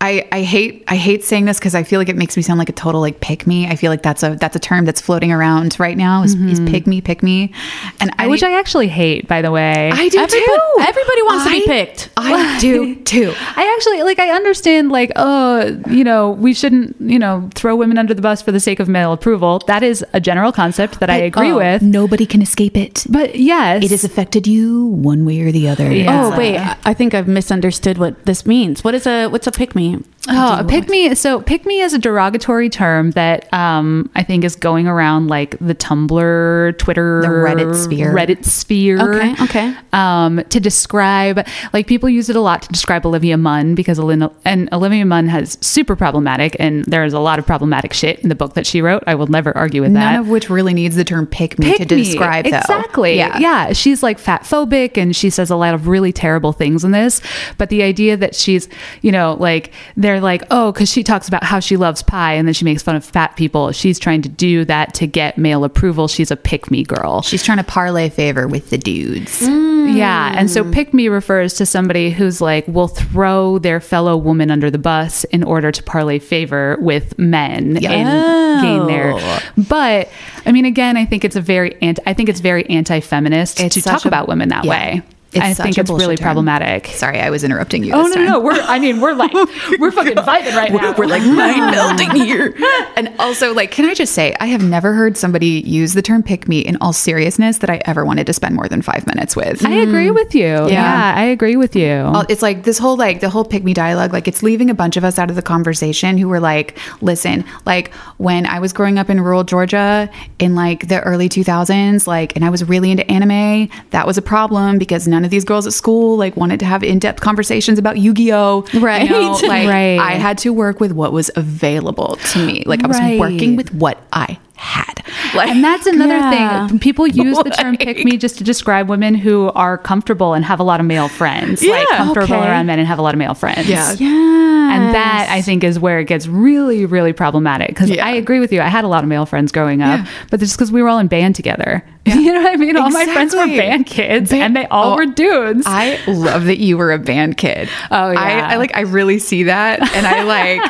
i 0.00 0.26
i 0.32 0.42
hate 0.42 0.82
i 0.88 0.96
hate 0.96 1.22
saying 1.22 1.44
this 1.44 1.58
because 1.58 1.74
i 1.74 1.82
feel 1.82 2.00
like 2.00 2.08
it 2.08 2.16
makes 2.16 2.36
me 2.36 2.42
sound 2.42 2.58
like 2.58 2.68
a 2.68 2.72
total 2.72 3.00
like 3.00 3.20
pick 3.20 3.46
me 3.46 3.66
i 3.68 3.76
feel 3.76 3.90
like 3.90 4.02
that's 4.02 4.22
a 4.24 4.34
that's 4.36 4.56
a 4.56 4.58
term 4.58 4.84
that's 4.84 5.00
floating 5.00 5.30
around 5.30 5.78
right 5.78 5.96
now 5.96 6.22
is, 6.24 6.34
is 6.34 6.58
pick 6.60 6.86
me 6.86 7.00
pick 7.00 7.22
me 7.22 7.52
and 8.00 8.10
i 8.18 8.26
Which 8.26 8.42
I 8.42 8.58
actually 8.58 8.88
hate, 8.88 9.26
by 9.28 9.40
the 9.42 9.50
way. 9.50 9.90
I 9.92 10.08
do 10.08 10.18
Everybody- 10.18 10.44
too 10.46 10.74
everybody 10.80 11.22
wants 11.22 11.44
to 11.44 11.50
be 11.50 11.64
picked. 11.66 12.10
i 12.16 12.58
do 12.60 12.94
too 13.04 13.32
I 13.56 13.74
actually 13.76 14.02
like 14.02 14.18
I 14.18 14.30
understand 14.30 14.90
like 14.90 15.12
oh 15.16 15.80
you 15.88 16.02
know 16.04 16.30
we 16.32 16.52
shouldn't 16.54 16.96
you 17.00 17.18
know 17.18 17.48
throw 17.54 17.74
women 17.76 17.96
under 17.98 18.14
the 18.14 18.22
bus 18.22 18.42
for 18.42 18.48
for 18.48 18.52
the 18.52 18.60
sake 18.60 18.80
of 18.80 18.88
male 18.88 19.12
approval. 19.12 19.58
That 19.66 19.82
is 19.82 20.02
a 20.14 20.20
general 20.20 20.52
concept 20.52 21.00
that 21.00 21.10
I 21.10 21.16
agree 21.16 21.50
Oh, 21.52 21.58
with. 21.58 21.82
Nobody 21.82 22.24
can 22.24 22.40
escape 22.40 22.78
it. 22.78 23.04
But 23.06 23.34
yes, 23.34 23.84
It 23.84 23.90
has 23.90 24.04
affected 24.04 24.46
you 24.46 24.86
one 24.86 25.26
way 25.26 25.42
or 25.42 25.52
the 25.52 25.68
other. 25.68 25.92
Yeah. 25.92 26.06
Oh 26.32 26.38
wait, 26.38 26.56
I- 26.56 26.76
I 26.86 26.94
think 26.94 27.12
I've 27.12 27.28
misunderstood 27.28 27.98
what 27.98 28.24
this 28.24 28.46
means. 28.46 28.77
What 28.82 28.94
is 28.94 29.06
a 29.06 29.26
what's 29.26 29.46
a 29.46 29.52
pick 29.52 29.74
me? 29.74 30.02
Oh, 30.30 30.64
pick 30.68 30.88
me. 30.88 31.14
So 31.14 31.40
pick 31.40 31.64
me 31.64 31.80
is 31.80 31.94
a 31.94 31.98
derogatory 31.98 32.68
term 32.68 33.12
that 33.12 33.50
um, 33.54 34.10
I 34.14 34.22
think 34.22 34.44
is 34.44 34.56
going 34.56 34.86
around 34.86 35.28
like 35.28 35.56
the 35.58 35.74
Tumblr, 35.74 36.76
Twitter, 36.76 37.22
The 37.22 37.28
Reddit 37.28 37.74
sphere. 37.74 38.12
Reddit 38.12 38.44
sphere. 38.44 38.98
Okay, 39.14 39.44
okay. 39.44 39.74
Um, 39.92 40.42
to 40.50 40.60
describe, 40.60 41.46
like 41.72 41.86
people 41.86 42.08
use 42.10 42.28
it 42.28 42.36
a 42.36 42.40
lot 42.40 42.62
to 42.62 42.68
describe 42.68 43.06
Olivia 43.06 43.38
Munn 43.38 43.74
because 43.74 43.98
Olin- 43.98 44.28
and 44.44 44.68
Olivia 44.72 45.06
Munn 45.06 45.28
has 45.28 45.56
super 45.60 45.96
problematic, 45.96 46.56
and 46.58 46.84
there 46.84 47.04
is 47.04 47.12
a 47.14 47.20
lot 47.20 47.38
of 47.38 47.46
problematic 47.46 47.92
shit 47.94 48.18
in 48.20 48.28
the 48.28 48.34
book 48.34 48.54
that 48.54 48.66
she 48.66 48.82
wrote. 48.82 49.04
I 49.06 49.14
will 49.14 49.28
never 49.28 49.56
argue 49.56 49.80
with 49.82 49.94
that. 49.94 50.12
None 50.12 50.20
of 50.20 50.28
which 50.28 50.50
really 50.50 50.74
needs 50.74 50.96
the 50.96 51.04
term 51.04 51.26
pick 51.26 51.58
me 51.58 51.72
to 51.72 51.78
Pick 51.78 51.90
me. 51.90 52.02
describe 52.04 52.44
though. 52.44 52.58
exactly 52.58 53.16
Yeah. 53.16 53.38
yeah 53.38 53.72
she's 53.72 54.02
like 54.02 54.18
fat 54.18 54.42
phobic 54.42 54.98
and 54.98 55.14
she 55.16 55.30
says 55.30 55.48
a 55.50 55.56
lot 55.56 55.74
of 55.74 55.86
really 55.88 56.12
terrible 56.12 56.52
things 56.52 56.84
in 56.84 56.90
this 56.90 57.20
but 57.56 57.68
the 57.70 57.82
idea 57.82 58.16
that 58.16 58.34
she's 58.34 58.68
you 59.02 59.12
know 59.12 59.36
like 59.38 59.72
they're 60.08 60.20
like 60.20 60.42
oh 60.50 60.72
because 60.72 60.90
she 60.90 61.04
talks 61.04 61.28
about 61.28 61.44
how 61.44 61.60
she 61.60 61.76
loves 61.76 62.02
pie 62.02 62.32
and 62.32 62.48
then 62.48 62.54
she 62.54 62.64
makes 62.64 62.82
fun 62.82 62.96
of 62.96 63.04
fat 63.04 63.36
people. 63.36 63.72
She's 63.72 63.98
trying 63.98 64.22
to 64.22 64.28
do 64.28 64.64
that 64.64 64.94
to 64.94 65.06
get 65.06 65.36
male 65.36 65.64
approval. 65.64 66.08
She's 66.08 66.30
a 66.30 66.36
pick 66.36 66.70
me 66.70 66.82
girl. 66.82 67.20
She's 67.20 67.42
trying 67.42 67.58
to 67.58 67.64
parlay 67.64 68.08
favor 68.08 68.48
with 68.48 68.70
the 68.70 68.78
dudes. 68.78 69.42
Mm. 69.88 69.96
yeah 69.96 70.34
and 70.36 70.50
so 70.50 70.70
pick 70.70 70.92
me 70.92 71.08
refers 71.08 71.54
to 71.54 71.66
somebody 71.66 72.10
who's 72.10 72.40
like 72.40 72.66
will 72.68 72.88
throw 72.88 73.58
their 73.58 73.80
fellow 73.80 74.16
woman 74.16 74.50
under 74.50 74.70
the 74.70 74.78
bus 74.78 75.24
in 75.24 75.42
order 75.42 75.72
to 75.72 75.82
parlay 75.82 76.18
favor 76.18 76.76
with 76.80 77.18
men 77.18 77.76
and 77.76 78.62
gain 78.62 78.86
their 78.86 79.12
but 79.56 80.08
i 80.46 80.52
mean 80.52 80.64
again 80.64 80.96
i 80.96 81.04
think 81.04 81.24
it's 81.24 81.36
a 81.36 81.40
very 81.40 81.80
anti 81.80 82.02
i 82.06 82.12
think 82.12 82.28
it's 82.28 82.40
very 82.40 82.68
anti-feminist 82.68 83.56
to 83.58 83.80
talk 83.82 84.04
a- 84.04 84.08
about 84.08 84.28
women 84.28 84.48
that 84.48 84.64
yeah. 84.64 84.70
way 84.70 85.02
It's 85.32 85.44
i 85.44 85.54
think 85.54 85.76
it's 85.78 85.90
really 85.90 86.16
term. 86.16 86.24
problematic 86.24 86.86
Sorry, 86.86 87.20
I 87.20 87.30
was 87.30 87.44
interrupting 87.44 87.84
you. 87.84 87.92
oh 87.94 88.04
this 88.04 88.16
no 88.16 88.24
time. 88.24 88.26
no 88.26 88.40
we're 88.40 88.60
i 88.62 88.78
mean 88.78 89.00
we're 89.00 89.14
like 89.14 89.32
we're 89.78 89.90
fucking 89.90 90.14
vibing 90.14 90.54
right 90.56 90.72
now 90.72 90.94
We're 90.96 91.06
like 91.06 91.22
mind 91.22 91.74
melding 91.74 92.14
here. 92.14 92.54
And 92.96 93.12
also, 93.18 93.54
like, 93.54 93.70
can 93.70 93.84
I 93.84 93.94
just 93.94 94.12
say, 94.12 94.34
I 94.40 94.46
have 94.46 94.62
never 94.62 94.92
heard 94.92 95.16
somebody 95.16 95.62
use 95.64 95.94
the 95.94 96.02
term 96.02 96.22
pick 96.22 96.48
me 96.48 96.60
in 96.60 96.76
all 96.80 96.92
seriousness 96.92 97.58
that 97.58 97.70
I 97.70 97.80
ever 97.84 98.04
wanted 98.04 98.26
to 98.26 98.32
spend 98.32 98.56
more 98.56 98.68
than 98.68 98.82
five 98.82 99.06
minutes 99.06 99.36
with. 99.36 99.64
i 99.64 99.74
agree 99.74 100.08
mm. 100.08 100.14
with 100.14 100.34
you 100.34 100.68
yeah. 100.68 101.14
i 101.16 101.24
agree 101.24 101.56
with 101.56 101.76
you 101.76 102.10
It's 102.28 102.42
like 102.42 102.64
this 102.64 102.78
whole 102.78 102.96
like 102.96 103.20
the 103.20 103.30
whole 103.30 103.44
pick 103.44 103.64
me 103.64 103.74
dialogue, 103.74 104.12
like 104.12 104.28
it's 104.28 104.42
leaving 104.42 104.70
a 104.70 104.74
bunch 104.74 104.96
of 104.96 105.04
us 105.04 105.18
out 105.18 105.30
of 105.30 105.36
the 105.36 105.42
conversation 105.42 106.18
who 106.18 106.28
were 106.28 106.40
like, 106.40 106.76
listen, 107.00 107.44
like 107.66 107.92
when 108.16 108.46
I 108.46 108.58
was 108.60 108.72
growing 108.72 108.98
up 108.98 109.10
in 109.10 109.20
rural 109.20 109.44
Georgia 109.44 110.10
in 110.38 110.54
like 110.54 110.88
the 110.88 111.00
early 111.02 111.28
2000s, 111.28 112.06
like, 112.06 112.34
and 112.36 112.44
I 112.44 112.50
was 112.50 112.64
really 112.68 112.90
into 112.90 113.08
anime, 113.10 113.68
that 113.90 114.06
was 114.06 114.18
a 114.18 114.22
problem 114.22 114.78
because 114.78 115.06
none 115.06 115.24
of 115.24 115.27
these 115.30 115.44
girls 115.44 115.66
at 115.66 115.72
school 115.72 116.16
like 116.16 116.36
wanted 116.36 116.60
to 116.60 116.66
have 116.66 116.82
in 116.82 116.98
depth 116.98 117.20
conversations 117.20 117.78
about 117.78 117.98
Yu 117.98 118.12
Gi 118.14 118.32
Oh! 118.32 118.64
Right. 118.74 119.10
like 119.42 119.68
Right. 119.68 119.98
I 119.98 120.12
had 120.12 120.38
to 120.38 120.52
work 120.52 120.80
with 120.80 120.92
what 120.92 121.12
was 121.12 121.30
available 121.36 122.16
to 122.32 122.46
me. 122.46 122.62
Like 122.66 122.84
I 122.84 122.88
was 122.88 122.98
Right. 122.98 123.18
working 123.20 123.56
with 123.56 123.72
what 123.74 123.98
I 124.12 124.38
had. 124.56 124.97
Like, 125.34 125.50
and 125.50 125.62
that's 125.62 125.86
another 125.86 126.14
Yeah. 126.16 126.66
thing. 126.68 126.78
People 126.78 127.06
use 127.06 127.36
the 127.38 127.50
term 127.50 127.76
pick 127.76 128.04
me 128.04 128.16
just 128.16 128.38
to 128.38 128.44
describe 128.44 128.88
women 128.88 129.14
who 129.14 129.50
are 129.54 129.76
comfortable 129.78 130.34
and 130.34 130.44
have 130.44 130.58
a 130.60 130.62
lot 130.64 130.80
of 130.80 130.86
male 130.86 131.08
friends. 131.08 131.62
like 131.62 131.86
Yeah. 131.90 131.96
comfortable 131.98 132.34
Okay. 132.36 132.46
around 132.48 132.66
men 132.66 132.78
and 132.78 132.88
have 132.88 132.98
a 132.98 133.02
lot 133.02 133.14
of 133.14 133.18
male 133.18 133.34
friends. 133.34 133.68
Yeah. 133.68 133.92
Yeah. 133.98 134.74
And 134.74 134.94
that 134.94 135.28
I 135.30 135.40
think 135.42 135.64
is 135.64 135.78
where 135.78 135.98
it 135.98 136.04
gets 136.06 136.26
really, 136.26 136.84
really 136.86 137.12
problematic. 137.12 137.68
Because 137.68 137.90
Yeah. 137.90 138.06
I 138.06 138.12
agree 138.12 138.38
with 138.40 138.52
you. 138.52 138.60
I 138.60 138.68
had 138.68 138.84
a 138.84 138.88
lot 138.88 139.02
of 139.04 139.08
male 139.08 139.26
friends 139.26 139.52
growing 139.52 139.82
up, 139.82 140.06
but 140.30 140.40
just 140.40 140.56
because 140.56 140.70
we 140.72 140.82
were 140.82 140.88
all 140.88 140.98
in 140.98 141.06
band 141.08 141.34
together. 141.36 141.84
You 142.08 142.32
know 142.32 142.42
what 142.42 142.52
I 142.52 142.56
mean? 142.56 142.74
All 142.78 142.88
my 142.90 143.04
friends 143.04 143.34
were 143.34 143.44
band 143.46 143.84
kids, 143.84 144.30
Ba- 144.30 144.36
and 144.36 144.56
they 144.56 144.64
all 144.68 144.94
Oh, 144.94 144.96
were 144.96 145.04
dudes. 145.04 145.64
I 145.66 145.98
love 146.06 146.46
that 146.46 146.56
you 146.58 146.78
were 146.78 146.90
a 146.90 146.98
band 146.98 147.36
kid. 147.36 147.68
Oh, 147.90 148.10
yeah. 148.12 148.18
I, 148.48 148.54
I 148.54 148.56
like 148.56 148.74
I 148.74 148.80
really 148.80 149.18
see 149.18 149.42
that 149.42 149.80
and 149.94 150.06
I 150.06 150.22
like 150.22 150.62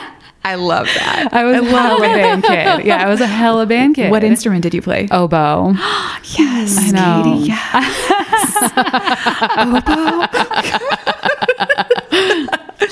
I 0.45 0.55
love 0.55 0.87
that. 0.87 1.29
I 1.33 1.45
was 1.45 1.57
a 1.57 1.65
hella 1.65 2.01
band 2.01 2.45
kid. 2.45 2.85
Yeah, 2.87 3.05
I 3.05 3.09
was 3.09 3.21
a 3.21 3.27
hella 3.27 3.67
band 3.67 3.97
kid. 3.97 4.11
What 4.11 4.23
instrument 4.25 4.63
did 4.63 4.73
you 4.75 4.83
play? 4.83 5.09
Oboe. 5.11 5.73
yes, 6.39 6.79
I 6.79 6.91
know. 6.91 7.23
Katie, 7.25 7.47
yes. 7.49 7.69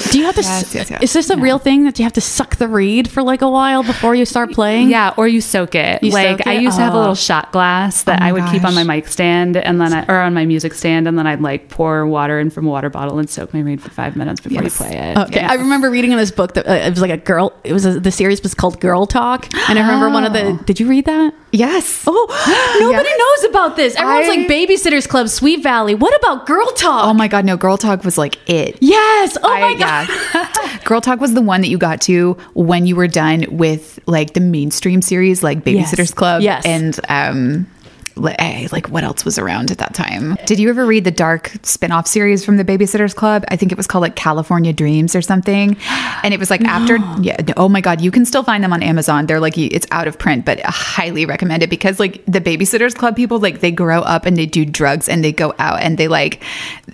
Do 0.11 0.19
you 0.19 0.26
have 0.45 0.69
to? 0.71 0.79
Yes, 0.79 0.91
yes, 0.91 0.91
yes. 0.91 1.03
Is 1.03 1.13
this 1.13 1.31
a 1.31 1.37
real 1.37 1.59
thing 1.59 1.85
that 1.85 1.99
you 1.99 2.05
have 2.05 2.13
to 2.15 2.21
suck 2.21 2.57
the 2.57 2.69
reed 2.69 3.11
for 3.11 3.23
like 3.23 3.43
a 3.43 3.51
while 3.51 3.83
before 3.83 4.15
you 4.15 4.25
start 4.25 4.53
playing? 4.53 4.91
Yeah, 4.91 5.15
or 5.17 5.27
you 5.29 5.41
soak 5.41 5.75
it. 5.75 6.03
You 6.03 6.11
like 6.13 6.39
soak 6.39 6.47
I 6.47 6.55
it? 6.55 6.63
used 6.63 6.77
to 6.77 6.83
have 6.83 6.95
a 6.95 6.97
Oh. 6.97 7.01
little 7.01 7.15
shot 7.15 7.53
glass 7.53 8.03
that 8.05 8.21
Oh 8.21 8.25
I 8.25 8.33
would 8.33 8.45
keep 8.51 8.65
on 8.65 8.75
my 8.75 8.85
mic 8.85 9.09
stand 9.09 9.57
and 9.57 9.81
then 9.81 9.93
I, 9.93 10.05
or 10.07 10.21
on 10.21 10.35
my 10.35 10.45
music 10.45 10.75
stand 10.75 11.07
and 11.09 11.19
then 11.19 11.27
I'd 11.27 11.41
like 11.41 11.69
pour 11.69 12.07
water 12.07 12.39
in 12.39 12.51
from 12.51 12.67
a 12.67 12.71
water 12.71 12.91
bottle 12.91 13.19
and 13.19 13.29
soak 13.29 13.53
my 13.55 13.61
reed 13.61 13.81
for 13.83 13.91
five 13.91 14.17
minutes 14.17 14.41
before 14.41 14.63
Yes. 14.63 14.79
you 14.81 14.87
play 14.87 14.97
it. 14.97 15.17
Okay, 15.19 15.41
I 15.41 15.55
remember 15.55 15.91
reading 15.91 16.13
in 16.13 16.19
this 16.19 16.31
book 16.31 16.55
that 16.55 16.67
uh, 16.69 16.73
it 16.73 16.91
was 16.91 17.01
like 17.01 17.11
a 17.11 17.17
girl. 17.17 17.53
It 17.65 17.73
was 17.73 17.85
a, 17.87 17.99
the 18.01 18.11
series 18.13 18.43
was 18.43 18.55
called 18.55 18.81
Girl 18.81 19.07
Talk, 19.07 19.49
and 19.69 19.79
I 19.79 19.83
remember 19.83 20.11
one 20.11 20.25
of 20.25 20.33
the. 20.33 20.63
Did 20.67 20.81
you 20.81 20.89
read 20.89 21.05
that? 21.07 21.33
Yes. 21.53 22.05
Oh, 22.07 22.77
nobody 22.81 23.09
Yes. 23.09 23.19
knows 23.43 23.51
about 23.51 23.77
this. 23.77 23.97
Everyone's 23.97 24.29
I- 24.29 24.37
like 24.37 24.49
Babysitters 24.49 25.09
Club, 25.09 25.29
Sweet 25.29 25.63
Valley. 25.63 25.95
What 25.95 26.15
about 26.17 26.47
Girl 26.47 26.67
Talk? 26.73 27.07
Oh 27.07 27.15
my 27.15 27.29
god, 27.29 27.45
no, 27.45 27.57
Girl 27.57 27.77
Talk 27.77 28.05
was 28.05 28.19
like 28.19 28.39
it. 28.49 28.77
yes. 28.81 29.37
Oh 29.43 29.53
I- 29.53 29.61
my 29.61 29.75
god. 29.79 30.09
yeah. 30.09 30.26
Girl 30.85 31.01
Talk 31.01 31.21
was 31.21 31.35
the 31.35 31.43
one 31.43 31.61
that 31.63 31.69
you 31.69 31.79
got 31.79 32.01
to 32.03 32.37
when 32.55 32.87
you 32.87 32.97
were 32.97 33.09
done 33.09 33.45
with 33.51 33.99
like 34.07 34.35
the 34.35 34.41
mainstream 34.41 35.03
series 35.03 35.43
like 35.43 35.65
Babysitter's 35.65 35.99
Yes. 35.99 36.15
Club 36.15 36.43
Yes. 36.43 36.65
and 36.65 36.99
um 37.09 37.67
like 38.17 38.89
what 38.89 39.05
else 39.05 39.25
was 39.25 39.39
around 39.39 39.71
at 39.71 39.79
that 39.79 39.95
time? 39.95 40.37
Did 40.47 40.59
you 40.59 40.71
ever 40.71 40.87
read 40.87 41.05
the 41.05 41.11
dark 41.11 41.53
spin-off 41.63 42.07
series 42.07 42.45
from 42.45 42.57
the 42.57 42.65
Babysitters 42.65 43.15
Club? 43.15 43.45
I 43.49 43.57
think 43.57 43.73
it 43.73 43.77
was 43.79 43.87
called 43.87 44.03
like 44.03 44.17
California 44.17 44.73
Dreams 44.73 45.15
or 45.15 45.23
something. 45.23 45.77
And 46.23 46.33
it 46.33 46.41
was 46.41 46.51
like 46.51 46.63
after 46.63 46.97
yeah, 47.21 47.37
oh 47.57 47.69
my 47.69 47.81
god, 47.81 48.01
you 48.01 48.11
can 48.11 48.25
still 48.25 48.43
find 48.43 48.65
them 48.65 48.73
on 48.73 48.83
Amazon. 48.83 49.27
They're 49.27 49.41
like 49.41 49.59
it's 49.59 49.87
out 49.91 50.07
of 50.09 50.19
print, 50.19 50.45
but 50.45 50.65
I 50.65 50.71
highly 50.71 51.27
recommend 51.27 51.63
it 51.63 51.71
because 51.71 52.01
like 52.01 52.25
the 52.27 52.41
Babysitters 52.41 52.95
Club 52.95 53.17
people 53.17 53.39
like 53.39 53.61
they 53.61 53.71
grow 53.71 54.01
up 54.01 54.25
and 54.27 54.37
they 54.37 54.47
do 54.47 54.65
drugs 54.65 55.09
and 55.09 55.23
they 55.23 55.33
go 55.33 55.55
out 55.59 55.83
and 55.83 55.99
they 55.99 56.09
like 56.09 56.43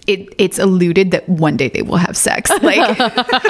it 0.06 0.28
it's 0.38 0.58
alluded 0.58 1.12
that 1.12 1.28
one 1.28 1.56
day 1.56 1.68
they 1.68 1.82
will 1.82 1.96
have 1.98 2.16
sex. 2.16 2.50
Like 2.62 2.96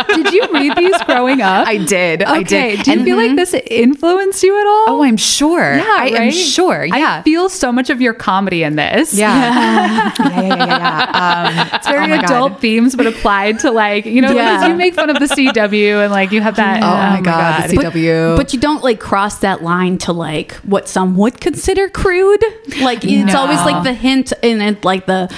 Did 0.09 0.33
you 0.33 0.49
read 0.53 0.77
these 0.77 0.97
growing 1.05 1.43
up? 1.43 1.67
I 1.69 1.77
did. 1.77 2.23
I 2.23 2.43
did. 2.43 2.81
Do 2.83 2.91
you 2.93 2.97
And- 2.99 3.05
feel 3.07 3.17
like 3.17 3.37
this 3.37 3.55
influenced 3.55 4.43
you 4.43 4.59
at 4.59 4.67
all? 4.67 4.85
Oh, 4.89 5.03
I'm 5.05 5.17
sure. 5.19 5.75
yeah, 5.75 5.85
I 5.99 6.09
am 6.09 6.31
sure. 6.33 6.85
Yeah. 6.87 7.19
I 7.19 7.23
feel 7.23 7.49
so 7.51 7.62
much 7.71 7.91
of 7.91 8.01
your 8.01 8.15
comedy 8.15 8.63
in 8.65 8.77
this. 8.77 9.13
yeah. 9.15 10.13
yeah. 10.19 10.31
Yeah. 10.31 10.41
Yeah. 10.41 10.57
Yeah. 10.57 10.57
yeah. 10.57 11.09
Um, 11.23 11.69
It's 11.75 11.87
very 11.87 12.05
oh 12.05 12.09
my 12.09 12.17
God. 12.17 12.25
adult 12.25 12.61
themes, 12.61 12.97
but 12.97 13.07
applied 13.07 13.59
to 13.61 13.71
like, 13.71 14.07
you 14.07 14.21
know, 14.23 14.33
Yeah. 14.33 14.55
because 14.57 14.69
you 14.69 14.75
make 14.75 14.95
fun 14.95 15.11
of 15.11 15.19
the 15.19 15.27
CW 15.27 16.03
and 16.03 16.11
like 16.13 16.33
you 16.33 16.41
have 16.41 16.57
that. 16.57 16.83
Oh, 16.83 16.87
my 17.17 17.21
God, 17.21 17.69
the 17.71 17.77
But- 17.77 17.93
CW. 17.93 18.37
But, 18.37 18.53
you 18.53 18.59
don't 18.59 18.83
like 18.83 18.99
cross 19.01 19.39
that 19.41 19.63
line 19.63 19.99
to 19.99 20.13
like 20.13 20.53
what 20.65 20.89
some 20.89 21.17
would 21.17 21.41
consider 21.41 21.89
crude. 21.89 22.43
Like 22.81 23.05
it's 23.05 23.33
No. 23.33 23.41
always 23.41 23.59
like 23.61 23.85
the 23.85 23.93
hint 23.95 24.33
in 24.43 24.61
it, 24.61 24.85
like 24.85 25.07
the 25.07 25.29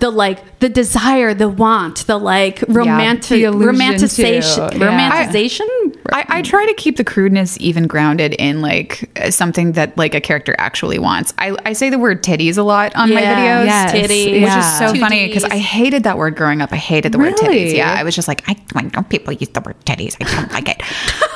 the 0.00 0.10
like 0.10 0.58
the 0.60 0.68
desire, 0.68 1.34
the 1.34 1.48
want, 1.48 2.06
the 2.06 2.16
like 2.18 2.62
romantic 2.68 3.40
the 3.42 3.46
romanticization. 3.52 4.72
Yeah. 4.72 4.78
romanticization. 4.88 5.68
I, 6.12 6.24
I 6.28 6.42
try 6.42 6.66
to 6.66 6.74
keep 6.74 6.96
the 6.96 7.04
crudeness 7.04 7.56
even 7.60 7.86
grounded 7.86 8.34
in 8.34 8.60
like 8.60 9.08
something 9.30 9.72
that 9.72 9.96
like 9.96 10.14
a 10.14 10.20
character 10.20 10.54
actually 10.58 10.98
wants. 10.98 11.32
I, 11.38 11.56
I 11.64 11.72
say 11.72 11.88
the 11.90 11.98
word 11.98 12.22
titties 12.22 12.58
a 12.58 12.62
lot 12.62 12.94
on 12.94 13.08
my 13.12 13.22
videos, 13.22 13.64
yes, 13.66 13.92
titties, 13.92 14.32
which 14.32 14.42
Yeah. 14.42 14.58
is 14.58 14.78
so 14.78 14.92
Two 14.92 15.00
funny 15.00 15.26
because 15.26 15.44
I 15.44 15.56
hated 15.56 16.04
that 16.04 16.18
word 16.18 16.36
growing 16.36 16.60
up. 16.60 16.72
I 16.72 16.76
hated 16.76 17.12
the 17.12 17.18
word 17.18 17.34
titties. 17.36 17.74
Yeah, 17.74 17.92
I 17.92 18.02
was 18.02 18.14
just 18.14 18.28
like, 18.28 18.42
I 18.48 18.56
when 18.72 18.90
people 19.04 19.32
use 19.32 19.48
the 19.48 19.60
word 19.62 19.76
titties, 19.86 20.16
I 20.20 20.34
don't 20.40 20.52
like 20.52 20.68
it. 20.68 20.82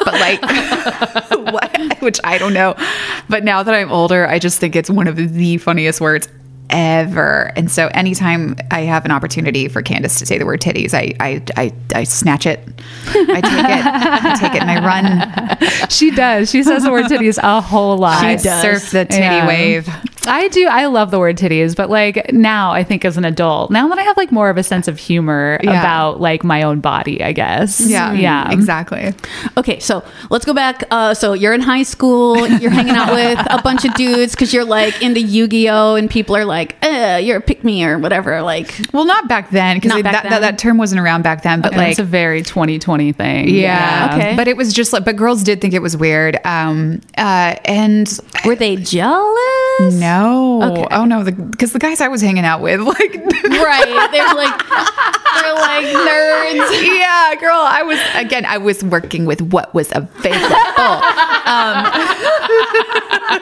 But 0.04 0.14
like, 0.14 0.42
what? 1.52 2.00
which 2.02 2.20
I 2.24 2.36
don't 2.38 2.52
know. 2.52 2.74
But 3.28 3.44
now 3.44 3.62
that 3.62 3.74
I'm 3.74 3.90
older, 3.90 4.26
I 4.26 4.38
just 4.38 4.58
think 4.58 4.76
it's 4.76 4.90
one 4.90 5.06
of 5.06 5.16
the 5.16 5.58
funniest 5.58 6.00
words 6.00 6.28
ever. 6.70 7.52
And 7.56 7.70
so 7.70 7.88
anytime 7.88 8.56
I 8.70 8.80
have 8.80 9.04
an 9.04 9.10
opportunity 9.10 9.68
for 9.68 9.82
Candace 9.82 10.18
to 10.18 10.26
say 10.26 10.38
the 10.38 10.46
word 10.46 10.60
titties, 10.60 10.94
I 10.94 11.14
I 11.20 11.42
I, 11.56 11.72
I 11.94 12.04
snatch 12.04 12.46
it. 12.46 12.60
I 13.08 13.40
take 13.40 13.44
it. 13.44 13.86
I 13.86 14.36
take 14.40 14.54
it 14.54 14.62
and 14.62 14.70
I 14.70 14.84
run. 14.84 15.88
She 15.90 16.10
does. 16.10 16.50
She 16.50 16.62
says 16.62 16.82
the 16.84 16.90
word 16.90 17.06
titties 17.06 17.38
a 17.42 17.60
whole 17.60 17.96
lot. 17.96 18.22
I 18.22 18.36
does. 18.36 18.62
surf 18.62 18.90
the 18.90 19.04
titty 19.04 19.20
Yeah. 19.22 19.46
wave. 19.46 19.88
I 20.28 20.48
do. 20.48 20.66
I 20.68 20.86
love 20.86 21.10
the 21.10 21.18
word 21.18 21.36
titties, 21.36 21.74
but 21.76 21.90
like 21.90 22.32
now, 22.32 22.72
I 22.72 22.84
think 22.84 23.04
as 23.04 23.16
an 23.16 23.24
adult, 23.24 23.70
now 23.70 23.88
that 23.88 23.98
I 23.98 24.02
have 24.02 24.16
like 24.16 24.30
more 24.32 24.50
of 24.50 24.56
a 24.56 24.62
sense 24.62 24.88
of 24.88 24.98
humor 24.98 25.58
Yeah. 25.62 25.70
about 25.80 26.20
like 26.20 26.44
my 26.44 26.62
own 26.62 26.80
body, 26.80 27.22
I 27.22 27.32
guess. 27.32 27.80
Yeah, 27.80 28.12
yeah, 28.12 28.50
exactly. 28.52 29.12
Okay, 29.56 29.78
so 29.80 30.04
let's 30.30 30.44
go 30.44 30.52
back. 30.54 30.84
Uh, 30.90 31.14
so 31.14 31.32
you're 31.32 31.54
in 31.54 31.60
high 31.60 31.82
school, 31.82 32.46
you're 32.46 32.70
hanging 32.70 32.94
out 32.94 33.12
with 33.12 33.38
a 33.50 33.60
bunch 33.62 33.84
of 33.84 33.94
dudes 33.94 34.32
because 34.32 34.52
you're 34.52 34.64
like 34.64 35.00
into 35.02 35.20
Yu-Gi-Oh, 35.20 35.94
and 35.96 36.10
people 36.10 36.36
are 36.36 36.44
like, 36.44 36.76
eh, 36.82 37.18
"You're 37.18 37.38
a 37.38 37.40
pick 37.40 37.64
me" 37.64 37.84
or 37.84 37.98
whatever. 37.98 38.42
Like, 38.42 38.74
Well, 38.92 39.04
not 39.04 39.28
back 39.28 39.50
then 39.50 39.78
because 39.78 40.02
that, 40.02 40.24
that 40.28 40.40
that 40.40 40.58
term 40.58 40.76
wasn't 40.78 41.00
around 41.00 41.22
back 41.22 41.42
then. 41.42 41.60
But 41.60 41.72
And 41.72 41.80
like, 41.80 41.90
it's 41.90 41.98
a 41.98 42.04
very 42.04 42.42
2020 42.42 43.12
thing. 43.12 43.48
yeah, 43.48 44.12
Okay. 44.14 44.36
But 44.36 44.48
it 44.48 44.56
was 44.56 44.72
just 44.72 44.92
like, 44.92 45.04
but 45.04 45.16
girls 45.16 45.42
did 45.42 45.60
think 45.60 45.74
it 45.74 45.82
was 45.82 45.96
weird. 45.96 46.38
Um, 46.44 47.00
uh, 47.16 47.54
and 47.64 48.06
were 48.44 48.54
they 48.56 48.76
jealous? 48.76 49.94
no, 49.94 50.17
Okay. 50.18 50.86
oh 50.90 51.04
no, 51.04 51.22
because 51.24 51.72
the, 51.72 51.78
guys 51.78 52.00
I 52.00 52.08
was 52.08 52.20
hanging 52.20 52.44
out 52.44 52.60
with, 52.60 52.80
like, 52.94 52.98
Right? 53.14 54.08
They're 54.12 54.34
like, 54.34 54.58
they're 55.38 55.54
like 55.54 55.86
nerds. 55.86 56.98
yeah, 56.98 57.34
girl, 57.40 57.56
I 57.58 57.82
was 57.84 57.98
again, 58.14 58.44
I 58.44 58.58
was 58.58 58.82
working 58.84 59.24
with 59.26 59.40
what 59.42 59.72
was 59.74 59.90
available. 59.92 60.44
um, 60.44 60.48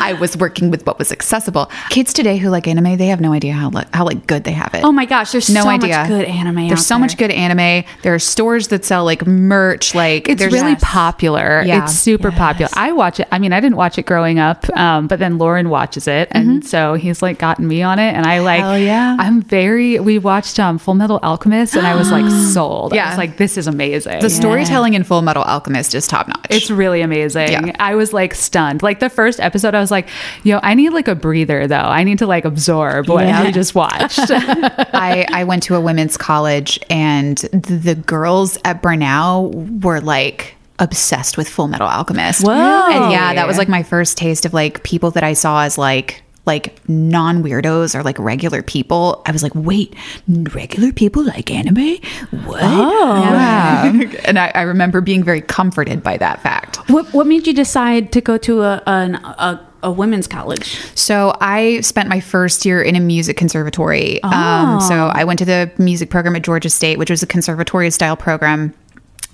I 0.00 0.16
was 0.18 0.36
working 0.36 0.70
with 0.70 0.86
what 0.86 0.98
was 0.98 1.12
accessible. 1.12 1.70
Kids 1.90 2.12
today 2.12 2.36
who 2.38 2.48
like 2.50 2.66
anime, 2.66 2.96
they 2.96 3.08
have 3.08 3.20
no 3.20 3.32
idea 3.32 3.52
how 3.52 3.70
how 3.92 4.04
like 4.04 4.26
good 4.26 4.44
they 4.44 4.52
have 4.52 4.74
it. 4.74 4.84
Oh 4.84 4.92
my 4.92 5.06
gosh, 5.06 5.32
there's 5.32 5.50
no 5.50 5.62
so 5.62 5.68
idea. 5.68 5.98
much 5.98 6.08
good 6.08 6.24
anime. 6.26 6.68
There's 6.68 6.86
so 6.86 6.94
there. 6.94 7.00
much 7.00 7.16
good 7.16 7.30
anime. 7.30 7.84
There 8.02 8.14
are 8.14 8.18
stores 8.18 8.68
that 8.68 8.84
sell 8.84 9.04
like 9.04 9.26
merch. 9.26 9.94
Like 9.94 10.28
It's 10.28 10.42
really 10.42 10.58
Yes. 10.72 10.80
popular. 10.84 11.62
Yeah. 11.64 11.84
It's 11.84 11.94
super 11.94 12.30
popular. 12.30 12.70
I 12.74 12.92
watch 12.92 13.20
it. 13.20 13.28
I 13.30 13.38
mean, 13.38 13.52
I 13.52 13.60
didn't 13.60 13.76
watch 13.76 13.98
it 13.98 14.04
growing 14.08 14.40
up, 14.40 14.68
um, 14.76 15.06
but 15.06 15.20
then 15.20 15.38
Lauren 15.38 15.68
watches 15.68 16.08
it, 16.08 16.26
and 16.32 16.66
so 16.66 16.94
he's 16.94 17.22
like 17.22 17.38
gotten 17.38 17.68
me 17.68 17.82
on 17.82 18.00
it, 18.00 18.12
and 18.14 18.26
I 18.26 18.40
like. 18.40 18.60
Hell 18.60 18.76
yeah. 18.78 19.16
I'm 19.20 19.40
very. 19.42 20.00
We 20.00 20.18
watched 20.18 20.58
um, 20.58 20.78
Full 20.78 20.94
Metal 20.94 21.20
Alchemist, 21.22 21.76
and 21.76 21.86
I 21.86 21.94
was 21.94 22.10
like 22.10 22.28
sold. 22.52 22.94
Yeah. 22.94 23.06
I 23.06 23.08
was 23.10 23.18
like, 23.18 23.36
this 23.36 23.56
is 23.56 23.66
amazing. 23.68 24.20
the 24.20 24.30
storytelling 24.30 24.94
in 24.94 25.04
Full 25.04 25.22
Metal 25.22 25.42
Alchemist 25.44 25.94
is 25.94 26.08
top 26.08 26.26
notch. 26.26 26.46
It's 26.50 26.70
really 26.70 27.02
amazing. 27.02 27.50
Yeah. 27.52 27.76
I 27.78 27.94
was 27.94 28.12
like 28.12 28.34
stunned. 28.34 28.82
Like 28.82 28.98
the 28.98 29.10
first 29.10 29.38
episode, 29.38 29.74
I 29.74 29.80
was 29.80 29.90
like, 29.90 30.08
yo, 30.42 30.58
I 30.62 30.74
need 30.74 30.90
like 30.90 31.06
a 31.06 31.14
breather 31.14 31.66
though. 31.68 31.76
I 31.76 32.02
need 32.02 32.18
to 32.18 32.26
like 32.26 32.44
absorb 32.46 33.08
what 33.08 33.24
Yeah. 33.26 33.44
we 33.44 33.52
just 33.52 33.74
watched. 33.74 34.18
I, 34.30 35.26
I 35.30 35.44
went 35.44 35.62
to 35.64 35.74
a 35.76 35.80
women's 35.80 36.16
college 36.16 36.80
and 36.88 37.36
the, 37.38 37.76
the 37.76 37.94
girls 37.94 38.58
at 38.64 38.82
Brenau 38.82 39.82
were 39.84 40.00
like 40.00 40.54
obsessed 40.78 41.36
with 41.36 41.48
Full 41.48 41.68
Metal 41.68 41.88
Alchemist. 41.88 42.44
Whoa. 42.44 42.52
And 42.52 43.12
yeah, 43.12 43.34
that 43.34 43.46
was 43.46 43.58
like 43.58 43.68
my 43.68 43.82
first 43.82 44.16
taste 44.16 44.44
of 44.44 44.54
like 44.54 44.82
people 44.84 45.10
that 45.12 45.24
I 45.24 45.32
saw 45.32 45.62
as 45.62 45.76
like 45.78 46.22
like 46.48 46.80
non 46.88 47.44
weirdos 47.44 47.94
or 47.94 48.02
like 48.02 48.18
regular 48.18 48.62
people. 48.62 49.22
I 49.26 49.30
was 49.30 49.44
like, 49.44 49.54
wait, 49.54 49.94
regular 50.26 50.92
people 50.92 51.22
like 51.22 51.50
anime? 51.50 51.98
What? 52.44 52.62
Oh. 52.62 53.22
Yeah. 53.22 53.92
and 54.24 54.38
I, 54.38 54.50
I 54.54 54.62
remember 54.62 55.00
being 55.00 55.22
very 55.22 55.42
comforted 55.42 56.02
by 56.02 56.16
that 56.16 56.42
fact. 56.42 56.76
What 56.88 57.12
What 57.12 57.28
made 57.28 57.46
you 57.46 57.52
decide 57.52 58.10
to 58.12 58.20
go 58.20 58.38
to 58.38 58.62
a 58.62 58.82
an, 58.86 59.16
a, 59.16 59.64
a 59.82 59.92
women's 59.92 60.26
college? 60.26 60.80
So 60.96 61.36
I 61.40 61.82
spent 61.82 62.08
my 62.08 62.18
first 62.18 62.64
year 62.64 62.82
in 62.82 62.96
a 62.96 63.00
music 63.00 63.36
conservatory. 63.36 64.20
Um, 64.22 64.80
so 64.80 65.08
I 65.08 65.24
went 65.24 65.38
to 65.40 65.44
the 65.44 65.70
music 65.78 66.08
program 66.10 66.34
at 66.34 66.42
Georgia 66.42 66.70
State, 66.70 66.98
which 66.98 67.10
was 67.10 67.22
a 67.22 67.26
conservatory 67.26 67.90
style 67.90 68.16
program, 68.16 68.72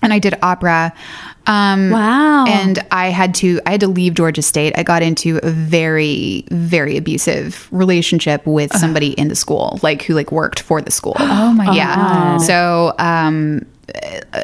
and 0.02 0.12
I 0.12 0.18
did 0.18 0.34
opera. 0.42 0.92
Um, 1.46 1.90
Wow. 1.90 2.46
And 2.46 2.78
I 2.90 3.08
had 3.08 3.34
to 3.36 3.60
I 3.66 3.72
had 3.72 3.80
to 3.80 3.88
leave 3.88 4.14
Georgia 4.14 4.42
State. 4.42 4.74
I 4.76 4.82
got 4.82 5.02
into 5.02 5.38
a 5.42 5.50
very 5.50 6.44
very 6.50 6.96
abusive 6.96 7.68
relationship 7.70 8.46
with 8.46 8.74
somebody 8.76 9.12
in 9.12 9.28
the 9.28 9.36
school, 9.36 9.78
like 9.82 10.02
who 10.02 10.14
like 10.14 10.32
worked 10.32 10.60
for 10.60 10.80
the 10.80 10.90
school. 10.90 11.16
Oh 11.36 11.52
my 11.52 11.74
yeah. 11.74 11.96
God. 11.96 12.38
So 12.38 12.94
um, 12.98 13.66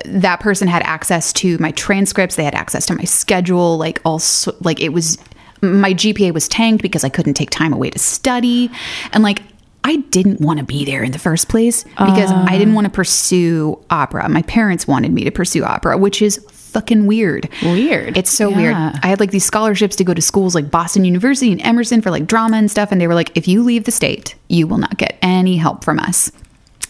that 0.04 0.40
person 0.40 0.68
had 0.68 0.82
access 0.82 1.32
to 1.32 1.56
my 1.58 1.70
transcripts 1.72 2.36
they 2.36 2.44
had 2.44 2.54
access 2.54 2.86
to 2.86 2.94
my 2.94 3.04
schedule 3.04 3.78
like 3.78 4.00
also 4.04 4.54
like 4.60 4.80
it 4.80 4.90
was 4.90 5.18
my 5.62 5.94
gpa 5.94 6.32
was 6.32 6.46
tanked 6.48 6.82
because 6.82 7.04
i 7.04 7.08
couldn't 7.08 7.34
take 7.34 7.50
time 7.50 7.72
away 7.72 7.90
to 7.90 7.98
study 7.98 8.70
and 9.12 9.22
like 9.22 9.42
i 9.84 9.96
didn't 10.10 10.40
want 10.40 10.58
to 10.58 10.64
be 10.64 10.84
there 10.84 11.02
in 11.02 11.12
the 11.12 11.18
first 11.18 11.48
place 11.48 11.84
because 11.84 12.30
i 12.30 12.58
didn't 12.58 12.74
want 12.74 12.84
to 12.84 12.90
pursue 12.90 13.78
opera 13.90 14.28
my 14.28 14.42
parents 14.42 14.86
wanted 14.86 15.12
me 15.12 15.24
to 15.24 15.30
pursue 15.30 15.64
opera 15.64 15.96
which 15.96 16.20
is 16.20 16.38
fucking 16.70 17.06
weird 17.06 17.48
Weird. 17.62 18.16
it's 18.16 18.30
so 18.30 18.50
weird 18.50 18.74
i 18.74 19.06
had 19.06 19.20
like 19.20 19.30
these 19.30 19.44
scholarships 19.44 19.96
to 19.96 20.04
go 20.04 20.14
to 20.14 20.22
schools 20.22 20.54
like 20.54 20.70
boston 20.70 21.04
university 21.04 21.52
and 21.52 21.60
emerson 21.62 22.00
for 22.00 22.10
like 22.10 22.26
drama 22.26 22.56
and 22.56 22.70
stuff 22.70 22.92
and 22.92 23.00
they 23.00 23.06
were 23.06 23.14
like 23.14 23.36
if 23.36 23.46
you 23.46 23.62
leave 23.62 23.84
the 23.84 23.90
state 23.90 24.34
you 24.48 24.66
will 24.66 24.78
not 24.78 24.96
get 24.96 25.18
any 25.22 25.56
help 25.56 25.84
from 25.84 25.98
us 25.98 26.32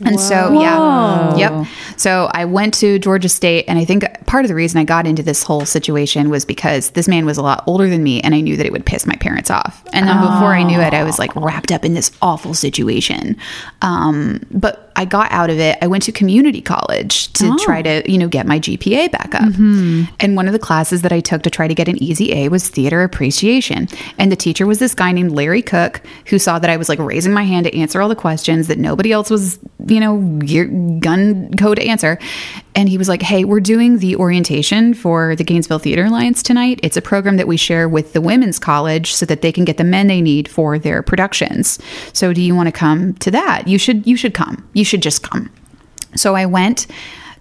and 0.05 0.19
so, 0.19 0.61
yeah. 0.61 1.37
Yep. 1.37 1.67
So 1.97 2.31
I 2.33 2.45
went 2.45 2.75
to 2.75 2.99
Georgia 2.99 3.29
State. 3.29 3.67
And 3.69 3.79
I 3.79 3.85
think 3.85 4.05
part 4.27 4.45
of 4.45 4.49
the 4.49 4.55
reason 4.55 4.81
I 4.81 4.85
got 4.85 5.07
into 5.07 5.23
this 5.23 5.43
whole 5.43 5.67
situation 5.67 6.31
was 6.31 6.45
because 6.45 6.91
this 6.91 7.09
man 7.09 7.27
was 7.27 7.37
a 7.39 7.43
lot 7.43 7.65
older 7.67 7.89
than 7.89 8.03
me. 8.03 8.21
And 8.23 8.35
I 8.35 8.41
knew 8.41 8.57
that 8.57 8.67
it 8.67 8.73
would 8.73 8.87
piss 8.87 9.07
my 9.07 9.17
parents 9.17 9.51
off. 9.51 9.83
And 9.93 10.09
then 10.09 10.17
before 10.21 10.55
I 10.55 10.63
knew 10.63 10.81
it, 10.81 10.95
I 10.95 11.05
was 11.05 11.19
like 11.19 11.35
wrapped 11.37 11.73
up 11.73 11.85
in 11.85 11.95
this 11.95 12.11
awful 12.23 12.55
situation. 12.55 13.37
Um, 13.83 14.41
but 14.51 14.90
I 15.01 15.07
got 15.07 15.33
out 15.33 15.49
of 15.49 15.59
it. 15.59 15.79
I 15.81 15.87
went 15.87 16.03
to 16.03 16.13
community 16.13 16.61
college 16.61 17.33
to 17.33 17.47
oh. 17.47 17.57
try 17.65 17.81
to, 17.81 18.03
you 18.05 18.19
know, 18.19 18.29
get 18.29 18.47
my 18.47 18.61
GPA 18.61 19.11
back 19.11 19.35
up. 19.35 19.45
Mm-hmm. 19.45 20.03
And 20.21 20.37
one 20.37 20.47
of 20.47 20.53
the 20.53 20.59
classes 20.59 21.01
that 21.01 21.11
I 21.11 21.21
took 21.21 21.41
to 21.45 21.49
try 21.49 21.67
to 21.67 21.75
get 21.75 21.89
an 21.89 21.97
easy 22.03 22.35
A 22.35 22.51
was 22.51 22.69
theater 22.69 23.03
appreciation. 23.03 23.89
And 24.19 24.31
the 24.31 24.37
teacher 24.37 24.67
was 24.67 24.79
this 24.79 24.95
guy 24.95 25.13
named 25.13 25.33
Larry 25.33 25.63
Cook 25.63 26.03
who 26.27 26.39
saw 26.39 26.59
that 26.59 26.69
I 26.69 26.77
was 26.77 26.91
like 26.91 26.99
raising 26.99 27.33
my 27.33 27.45
hand 27.45 27.65
to 27.65 27.75
answer 27.75 28.03
all 28.03 28.11
the 28.11 28.15
questions 28.15 28.69
that 28.69 28.77
nobody 28.77 29.11
else 29.11 29.31
was, 29.31 29.59
you 29.87 30.01
know, 30.01 30.19
gun 31.01 31.55
code 31.55 31.79
to 31.79 31.87
answer. 31.87 32.19
And 32.75 32.89
he 32.89 32.99
was 32.99 33.09
like, 33.09 33.23
Hey, 33.23 33.45
we're 33.45 33.61
doing 33.61 33.99
the 33.99 34.17
orientation 34.17 34.95
for 34.95 35.35
the 35.37 35.45
Gainesville 35.45 35.79
Theater 35.79 36.05
Alliance 36.05 36.43
tonight. 36.43 36.81
It's 36.83 36.97
a 36.97 37.03
program 37.03 37.37
that 37.37 37.49
we 37.49 37.57
share 37.57 37.89
with 37.89 38.13
the 38.13 38.21
women's 38.21 38.59
college 38.59 39.13
so 39.15 39.27
that 39.27 39.43
they 39.43 39.53
can 39.53 39.65
get 39.65 39.77
the 39.77 39.85
men 39.85 40.07
they 40.07 40.21
need 40.21 40.49
for 40.49 40.79
their 40.79 41.03
productions. 41.03 41.79
So 42.13 42.33
do 42.33 42.41
you 42.41 42.55
want 42.55 42.69
to 42.69 42.73
come 42.73 43.15
to 43.15 43.31
that? 43.31 43.67
You 43.67 43.79
should 43.79 44.07
you 44.07 44.17
should 44.17 44.35
come. 44.35 44.69
You 44.73 44.85
should 44.85 45.03
just 45.03 45.23
come. 45.23 45.51
So 46.15 46.35
I 46.35 46.47
went. 46.47 46.87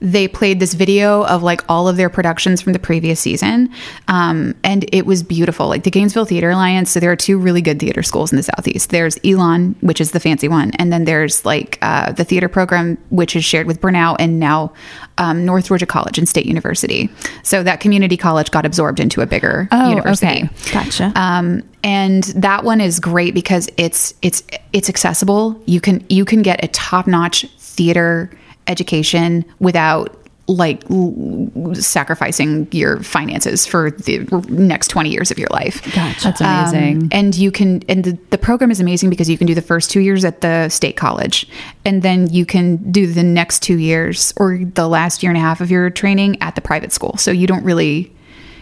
They 0.02 0.28
played 0.30 0.60
this 0.60 0.74
video 0.76 1.26
of 1.26 1.44
like 1.44 1.62
all 1.68 1.88
of 1.90 1.98
their 1.98 2.10
productions 2.10 2.62
from 2.62 2.72
the 2.74 2.80
previous 2.80 3.20
season. 3.20 3.70
Um, 4.08 4.56
and 4.64 4.86
it 4.94 5.06
was 5.06 5.24
beautiful. 5.24 5.68
Like 5.68 5.84
the 5.84 5.92
Gainesville 5.92 6.26
Theater 6.26 6.52
Alliance. 6.52 6.90
So 6.92 7.00
there 7.02 7.12
are 7.12 7.18
two 7.18 7.38
really 7.38 7.62
good 7.62 7.80
theater 7.80 8.02
schools 8.02 8.32
in 8.32 8.38
the 8.38 8.44
Southeast. 8.44 8.92
There's 8.92 9.18
Elon, 9.26 9.76
which 9.82 10.00
is 10.00 10.12
the 10.12 10.20
fancy 10.22 10.48
one. 10.48 10.72
And 10.76 10.94
then 10.94 11.04
there's 11.04 11.44
like 11.46 11.78
uh, 11.82 12.14
the 12.14 12.24
theater 12.24 12.48
program, 12.48 12.98
which 13.10 13.36
is 13.36 13.44
shared 13.44 13.68
with 13.68 13.82
Brenau 13.82 14.16
and 14.20 14.40
now 14.40 14.72
um, 15.18 15.46
North 15.46 15.68
Georgia 15.68 15.86
College 15.86 16.18
and 16.18 16.30
State 16.30 16.46
University. 16.46 17.10
So 17.44 17.62
that 17.64 17.82
community 17.82 18.16
college 18.16 18.52
got 18.52 18.66
absorbed 18.66 19.02
into 19.02 19.20
a 19.20 19.26
bigger 19.26 19.68
Oh, 19.72 19.90
university. 19.90 20.28
okay. 20.28 20.50
Gotcha. 20.72 21.12
Um, 21.16 21.62
and 21.84 22.24
that 22.24 22.64
one 22.64 22.80
is 22.80 23.00
great 23.02 23.34
because 23.34 23.70
it's 23.78 24.14
it's 24.22 24.44
it's 24.74 24.88
accessible. 24.90 25.62
You 25.66 25.82
can 25.82 26.06
you 26.10 26.24
can 26.26 26.42
get 26.42 26.64
a 26.64 26.68
top 26.70 27.08
notch 27.08 27.46
theater 27.58 28.30
education 28.70 29.44
without 29.60 30.16
like 30.50 30.84
l- 30.90 31.76
sacrificing 31.76 32.68
your 32.72 33.02
finances 33.04 33.68
for 33.68 33.92
the 33.92 34.20
next 34.50 34.88
20 34.88 35.10
years 35.12 35.30
of 35.30 35.38
your 35.38 35.48
life. 35.50 35.84
Gotcha. 35.94 36.24
That's 36.24 36.42
amazing. 36.42 37.04
Um, 37.04 37.10
and 37.12 37.38
you 37.38 37.52
can, 37.52 37.84
and 37.88 38.04
the, 38.04 38.18
the 38.32 38.38
program 38.38 38.72
is 38.72 38.80
amazing 38.80 39.12
because 39.12 39.30
you 39.30 39.38
can 39.38 39.46
do 39.46 39.54
the 39.54 39.62
first 39.62 39.92
two 39.92 40.00
years 40.00 40.26
at 40.26 40.42
the 40.42 40.68
state 40.70 40.98
college, 40.98 41.48
and 41.86 42.02
then 42.02 42.34
you 42.34 42.46
can 42.46 42.78
do 42.92 43.06
the 43.06 43.22
next 43.22 43.62
two 43.62 43.78
years 43.78 44.34
or 44.38 44.58
the 44.58 44.88
last 44.88 45.22
year 45.22 45.30
and 45.30 45.38
a 45.38 45.42
half 45.42 45.62
of 45.62 45.70
your 45.70 45.90
training 45.92 46.42
at 46.42 46.56
the 46.56 46.62
private 46.62 46.92
school. 46.92 47.16
So 47.18 47.30
you 47.30 47.46
don't 47.46 47.64
really 47.64 48.12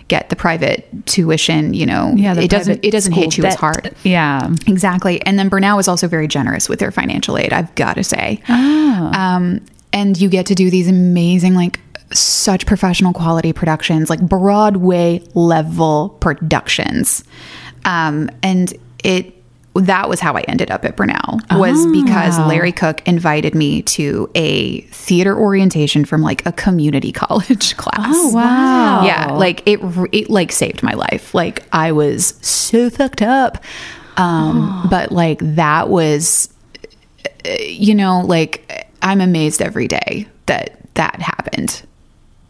get 0.10 0.30
the 0.30 0.36
private 0.36 0.88
tuition. 1.06 1.74
You 1.74 1.86
know, 1.86 2.13
yeah, 2.15 2.34
the 2.34 2.41
it 2.41 2.50
doesn't 2.50 2.84
it 2.84 2.91
doesn't 2.91 3.13
hit 3.13 3.32
school 3.32 3.43
you 3.46 3.48
as 3.48 3.56
hard. 3.56 3.96
Yeah. 4.04 4.54
Exactly. 4.67 5.22
And 5.22 5.39
then 5.39 5.50
Brenau 5.50 5.80
is 5.80 5.88
also 5.88 6.08
very 6.08 6.28
generous 6.28 6.67
with 6.67 6.80
their 6.80 6.91
financial 6.91 7.38
aid, 7.38 7.54
I've 7.54 7.74
got 7.76 7.93
to 7.93 8.04
say. 8.04 8.41
Um, 8.50 9.62
and 9.98 10.20
you 10.20 10.30
get 10.30 10.46
to 10.46 10.56
do 10.56 10.70
these 10.70 10.88
amazing, 10.88 11.56
like, 11.56 11.80
such 12.14 12.68
professional 12.68 13.14
quality 13.14 13.52
productions, 13.52 14.12
like 14.12 14.22
Broadway 14.22 15.24
level 15.34 16.10
productions. 16.20 17.24
Um, 17.84 18.30
and 18.44 18.74
it, 19.04 19.34
that 19.74 20.08
was 20.08 20.20
how 20.20 20.34
I 20.34 20.42
ended 20.42 20.70
up 20.70 20.86
at 20.86 20.96
Brenau 20.96 21.58
was 21.58 21.86
because 21.88 22.38
Larry 22.40 22.72
Cook 22.72 23.08
invited 23.08 23.56
me 23.56 23.82
to 23.84 24.30
a 24.36 24.82
theater 24.82 25.36
orientation 25.36 26.06
from 26.06 26.22
like 26.22 26.46
a 26.46 26.52
community 26.52 27.12
college 27.24 27.76
class. 27.78 28.14
Oh, 28.16 28.34
wow. 28.34 29.04
Yeah, 29.04 29.32
like 29.34 29.68
it, 29.68 29.80
it 30.12 30.30
like 30.30 30.52
saved 30.52 30.84
my 30.84 30.94
life. 30.94 31.34
Like 31.34 31.64
I 31.72 31.92
was 31.92 32.36
so 32.42 32.90
fucked 32.90 33.22
up, 33.22 33.64
um, 34.16 34.88
but 34.92 35.12
like 35.12 35.40
that 35.42 35.90
was, 35.90 36.54
uh, 37.46 37.50
you 37.60 37.94
know, 37.96 38.22
like 38.22 38.87
I'm 39.08 39.22
amazed 39.22 39.62
every 39.62 39.88
day 39.88 40.28
that 40.48 40.78
that 40.96 41.22
happened. 41.22 41.82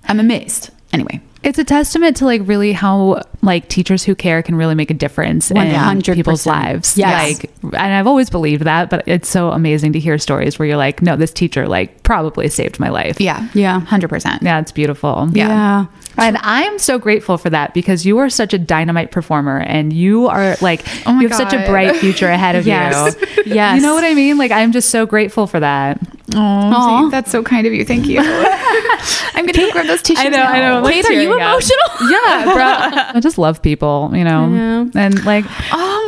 I'm 0.05 0.19
amazed. 0.19 0.71
Anyway, 0.91 1.21
It's 1.43 1.59
a 1.59 1.63
testament 1.63 2.17
to 2.17 2.25
like 2.25 2.41
really 2.45 2.71
how 2.73 3.21
like 3.43 3.69
teachers 3.69 4.03
who 4.03 4.15
care 4.15 4.41
can 4.41 4.55
really 4.55 4.73
make 4.75 4.89
a 4.89 4.95
difference 4.95 5.51
in 5.51 5.57
100%. 5.57 6.15
people's 6.15 6.45
lives. 6.45 6.97
Yes. 6.97 7.39
Like, 7.39 7.51
and 7.63 7.93
I've 7.93 8.07
always 8.07 8.29
believed 8.29 8.63
that, 8.63 8.89
but 8.89 9.07
it's 9.07 9.29
so 9.29 9.51
amazing 9.51 9.93
to 9.93 9.99
hear 9.99 10.17
stories 10.17 10.57
where 10.57 10.67
you're 10.67 10.77
like, 10.77 11.01
no, 11.01 11.15
this 11.15 11.31
teacher 11.31 11.67
like 11.67 12.01
probably 12.03 12.49
saved 12.49 12.79
my 12.79 12.89
life. 12.89 13.21
Yeah. 13.21 13.47
Yeah. 13.53 13.81
100%. 13.81 14.41
Yeah, 14.41 14.59
it's 14.59 14.71
beautiful. 14.71 15.29
Yeah. 15.33 15.85
And 16.17 16.37
I'm 16.41 16.79
so 16.79 16.97
grateful 16.97 17.37
for 17.37 17.51
that 17.51 17.75
because 17.75 18.05
you 18.07 18.17
are 18.17 18.29
such 18.29 18.53
a 18.53 18.57
dynamite 18.57 19.11
performer 19.11 19.59
and 19.59 19.93
you 19.93 20.27
are 20.27 20.55
like, 20.61 20.83
Oh 21.05 21.19
you 21.19 21.27
have 21.27 21.37
such 21.37 21.53
a 21.53 21.63
bright 21.67 21.95
future 21.97 22.27
ahead 22.29 22.55
of 22.55 22.65
Yes. 22.65 23.15
you. 23.45 23.53
Yes. 23.53 23.75
You 23.77 23.83
know 23.83 23.93
what 23.93 24.03
I 24.03 24.13
mean? 24.15 24.37
Like, 24.39 24.51
I'm 24.51 24.71
just 24.71 24.89
so 24.89 25.05
grateful 25.05 25.45
for 25.45 25.59
that. 25.59 25.99
Oh, 26.35 27.09
that's 27.11 27.31
so 27.31 27.43
kind 27.43 27.65
of 27.67 27.73
you. 27.73 27.85
Thank 27.85 28.07
you. 28.07 28.19
I'm 28.23 29.45
going 29.45 29.53
to 29.53 29.59
go 29.59 29.71
grab 29.71 29.85
those 29.87 30.01
tissues. 30.01 30.25
I 30.25 30.29
know, 30.29 30.41
I 30.41 30.59
know. 30.59 30.81
now. 30.81 30.89
Kate, 30.89 31.05
are 31.05 31.13
you 31.13 31.33
emotional? 31.35 31.87
Yeah, 32.09 33.11
bro. 33.13 33.21
I 33.27 33.29
just 33.29 33.37
love 33.37 33.61
people, 33.61 34.09
you 34.13 34.23
know, 34.23 34.47
Yeah. 34.53 34.85
and 35.03 35.25
like, 35.25 35.43
oh, 35.73 36.05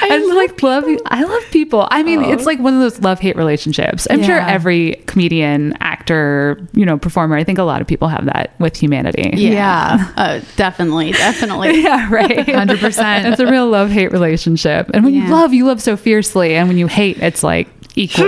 I 0.00 0.08
just 0.10 0.34
like 0.34 0.62
love. 0.62 0.84
I 1.04 1.22
love 1.22 1.42
people. 1.50 1.86
I 1.90 2.02
mean, 2.02 2.24
it's 2.24 2.46
like 2.46 2.58
one 2.60 2.72
of 2.72 2.80
those 2.80 2.98
love 3.00 3.20
hate 3.20 3.36
relationships. 3.36 4.06
I'm 4.10 4.22
sure 4.22 4.38
every 4.38 5.02
comedian, 5.06 5.74
actor, 5.80 6.66
you 6.72 6.86
know, 6.86 6.96
performer. 6.96 7.36
I 7.36 7.44
think 7.44 7.58
a 7.58 7.62
lot 7.62 7.82
of 7.82 7.86
people 7.86 8.08
have 8.08 8.24
that 8.24 8.54
with 8.58 8.74
humanity. 8.74 9.32
Yeah. 9.34 10.10
Uh, 10.16 10.40
definitely. 10.56 11.12
Definitely. 11.18 11.82
Yeah, 11.82 12.08
right. 12.10 12.30
100%. 12.46 13.30
It's 13.30 13.40
a 13.40 13.46
real 13.46 13.68
love 13.68 13.90
hate 13.90 14.12
relationship. 14.12 14.88
And 14.94 15.04
when 15.04 15.12
you 15.12 15.28
love, 15.28 15.52
you 15.52 15.66
love 15.66 15.82
so 15.82 15.94
fiercely. 15.96 16.54
And 16.56 16.68
when 16.68 16.78
you 16.78 16.86
hate, 16.86 17.18
it's 17.18 17.42
like 17.42 17.68
equal. 17.96 18.24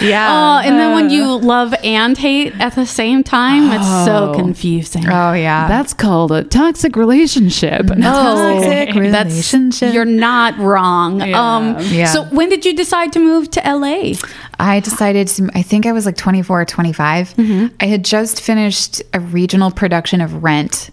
Yeah. 0.00 0.28
Oh, 0.62 0.66
and 0.68 0.78
then 0.78 0.94
when 0.94 1.10
you 1.10 1.36
love 1.38 1.74
and 1.84 2.16
hate 2.16 2.52
at 2.60 2.74
the 2.74 2.86
same 2.86 3.22
time, 3.22 3.70
it's 3.72 3.86
so 4.04 4.32
Oh. 4.32 4.34
confusing. 4.34 5.06
Oh, 5.08 5.32
yeah. 5.32 5.68
That's 5.68 5.92
called 5.94 6.32
a 6.32 6.42
toxic 6.44 6.96
relationship. 6.96 7.86
No, 7.96 8.10
Toxic 8.10 8.94
that's 8.94 8.96
relationship. 8.96 9.94
you're 9.94 10.04
not 10.04 10.56
wrong. 10.58 11.20
Yeah. 11.20 11.56
Um, 11.56 11.76
Yeah. 11.80 12.06
So 12.06 12.24
when 12.24 12.48
did 12.48 12.64
you 12.64 12.74
decide 12.74 13.12
to 13.14 13.18
move 13.20 13.50
to 13.52 13.60
LA? 13.64 14.14
I 14.58 14.80
decided 14.80 15.28
to, 15.28 15.50
I 15.54 15.62
think 15.62 15.86
I 15.86 15.92
was 15.92 16.06
like 16.06 16.16
24 16.16 16.60
or 16.62 16.64
25. 16.64 17.34
I 17.80 17.84
had 17.86 18.04
just 18.04 18.40
finished 18.40 19.02
a 19.12 19.20
regional 19.20 19.70
production 19.70 20.20
of 20.20 20.42
Rent. 20.42 20.90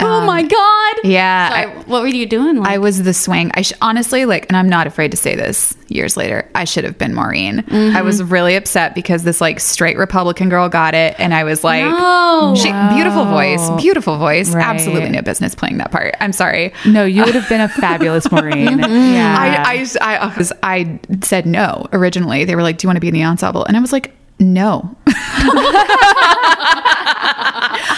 Oh 0.00 0.06
um, 0.06 0.26
my 0.26 0.42
God! 0.42 0.96
Yeah. 1.04 1.48
Sorry, 1.48 1.82
what 1.84 2.02
were 2.02 2.08
you 2.08 2.26
doing? 2.26 2.56
Like, 2.56 2.70
I 2.70 2.78
was 2.78 3.02
the 3.02 3.14
swing. 3.14 3.50
I 3.54 3.62
sh- 3.62 3.72
honestly 3.80 4.24
like, 4.24 4.46
and 4.48 4.56
I'm 4.56 4.68
not 4.68 4.86
afraid 4.86 5.10
to 5.10 5.16
say 5.16 5.34
this 5.34 5.76
years 5.88 6.16
later. 6.16 6.48
I 6.54 6.64
should 6.64 6.84
have 6.84 6.98
been 6.98 7.14
Maureen. 7.14 7.64
I 7.70 8.02
was 8.02 8.20
mm-hmm. 8.20 8.32
really 8.32 8.56
upset 8.56 8.94
because 8.94 9.24
this 9.24 9.40
like 9.40 9.60
straight 9.60 9.96
Republican 9.96 10.48
girl 10.48 10.68
got 10.68 10.94
it, 10.94 11.14
and 11.18 11.34
I 11.34 11.44
was 11.44 11.64
like, 11.64 11.84
No. 11.84 12.54
she, 12.56 12.70
beautiful 12.94 13.24
voice, 13.24 13.70
beautiful 13.80 14.18
voice. 14.18 14.54
Right. 14.54 14.64
Absolutely 14.64 15.10
no 15.10 15.22
business 15.22 15.54
playing 15.54 15.78
that 15.78 15.90
part. 15.90 16.14
I'm 16.20 16.32
sorry. 16.32 16.72
No, 16.86 17.04
you 17.04 17.24
would 17.24 17.34
have 17.34 17.48
been 17.48 17.60
a 17.60 17.68
fabulous 17.68 18.30
Maureen. 18.32 18.78
Mm-hmm. 18.78 19.14
Yeah. 19.14 19.36
I, 19.38 19.84
I, 20.00 20.14
I, 20.14 20.18
uh, 20.18 20.30
'cause 20.34 20.52
I 20.62 20.98
said 21.22 21.46
no 21.46 21.86
originally. 21.92 22.44
They 22.44 22.54
were 22.54 22.62
like, 22.62 22.78
"Do 22.78 22.86
you 22.86 22.88
want 22.88 22.96
to 22.96 23.00
be 23.00 23.08
in 23.08 23.14
the 23.14 23.24
ensemble?" 23.24 23.64
And 23.64 23.76
I 23.76 23.80
was 23.80 23.92
like, 23.92 24.14
"No." 24.38 24.96